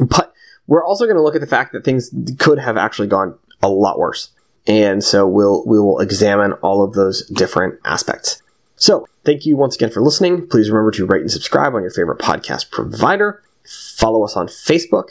But 0.09 0.33
we're 0.67 0.83
also 0.83 1.05
going 1.05 1.15
to 1.15 1.21
look 1.21 1.35
at 1.35 1.41
the 1.41 1.47
fact 1.47 1.71
that 1.73 1.85
things 1.85 2.11
could 2.39 2.57
have 2.57 2.77
actually 2.77 3.07
gone 3.07 3.37
a 3.61 3.69
lot 3.69 3.99
worse. 3.99 4.31
And 4.67 5.03
so 5.03 5.27
we'll 5.27 5.63
we 5.65 5.79
will 5.79 5.99
examine 5.99 6.53
all 6.53 6.83
of 6.83 6.93
those 6.93 7.27
different 7.29 7.79
aspects. 7.85 8.41
So, 8.77 9.07
thank 9.23 9.45
you 9.45 9.55
once 9.55 9.75
again 9.75 9.89
for 9.89 10.01
listening. 10.01 10.47
Please 10.47 10.69
remember 10.69 10.91
to 10.91 11.05
rate 11.05 11.21
and 11.21 11.31
subscribe 11.31 11.73
on 11.75 11.81
your 11.81 11.91
favorite 11.91 12.19
podcast 12.19 12.71
provider. 12.71 13.41
Follow 13.95 14.23
us 14.23 14.35
on 14.35 14.47
Facebook 14.47 15.09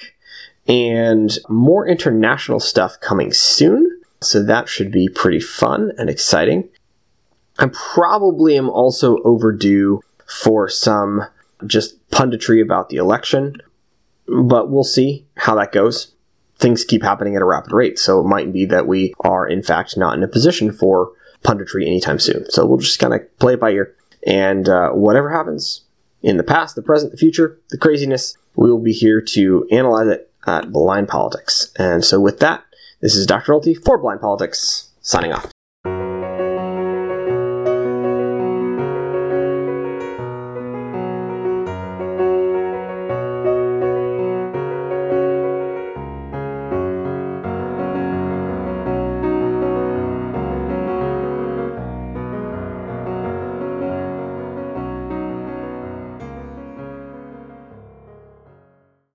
and 0.67 1.39
more 1.49 1.87
international 1.87 2.61
stuff 2.61 3.01
coming 3.01 3.33
soon. 3.33 4.01
So 4.21 4.43
that 4.43 4.69
should 4.69 4.91
be 4.91 5.09
pretty 5.09 5.41
fun 5.41 5.93
and 5.99 6.09
exciting. 6.09 6.69
I 7.59 7.71
probably 7.73 8.57
am 8.57 8.71
also 8.71 9.19
overdue 9.23 10.01
for 10.27 10.69
some 10.69 11.23
just 11.67 12.09
punditry 12.11 12.63
about 12.63 12.89
the 12.89 12.97
election, 12.97 13.57
but 14.27 14.71
we'll 14.71 14.85
see 14.85 15.27
how 15.37 15.55
that 15.57 15.73
goes. 15.73 16.13
Things 16.59 16.85
keep 16.85 17.03
happening 17.03 17.37
at 17.37 17.43
a 17.43 17.47
rapid 17.47 17.73
rate, 17.73 17.99
so 17.99 18.21
it 18.21 18.25
might 18.25 18.53
be 18.53 18.65
that 18.67 18.87
we 18.87 19.13
are, 19.21 19.47
in 19.47 19.63
fact, 19.63 19.97
not 19.97 20.17
in 20.17 20.23
a 20.23 20.29
position 20.29 20.73
for 20.73 21.13
punditry 21.45 21.87
anytime 21.87 22.19
soon. 22.19 22.51
So 22.51 22.67
we'll 22.67 22.79
just 22.79 22.99
kind 22.99 23.15
of 23.15 23.39
play 23.39 23.55
it 23.55 23.61
by 23.61 23.71
ear. 23.71 23.95
And 24.27 24.69
uh, 24.69 24.91
whatever 24.91 25.31
happens 25.31 25.83
in 26.23 26.39
the 26.39 26.43
past, 26.43 26.75
the 26.75 26.83
present, 26.83 27.13
the 27.13 27.19
future, 27.19 27.59
the 27.71 27.79
craziness, 27.79 28.37
we 28.57 28.71
will 28.71 28.79
be 28.79 28.93
here 28.93 29.21
to 29.21 29.69
analyze 29.71 30.09
it 30.09 30.31
at 30.47 30.73
Blind 30.73 31.09
Politics. 31.09 31.73
And 31.77 32.05
so 32.05 32.21
with 32.21 32.41
that, 32.41 32.65
this 33.01 33.15
is 33.15 33.27
Dr. 33.27 33.53
Nolte 33.53 33.77
for 33.85 33.99
Blind 33.99 34.21
Politics, 34.21 34.89
signing 35.03 35.33
off. 35.33 35.54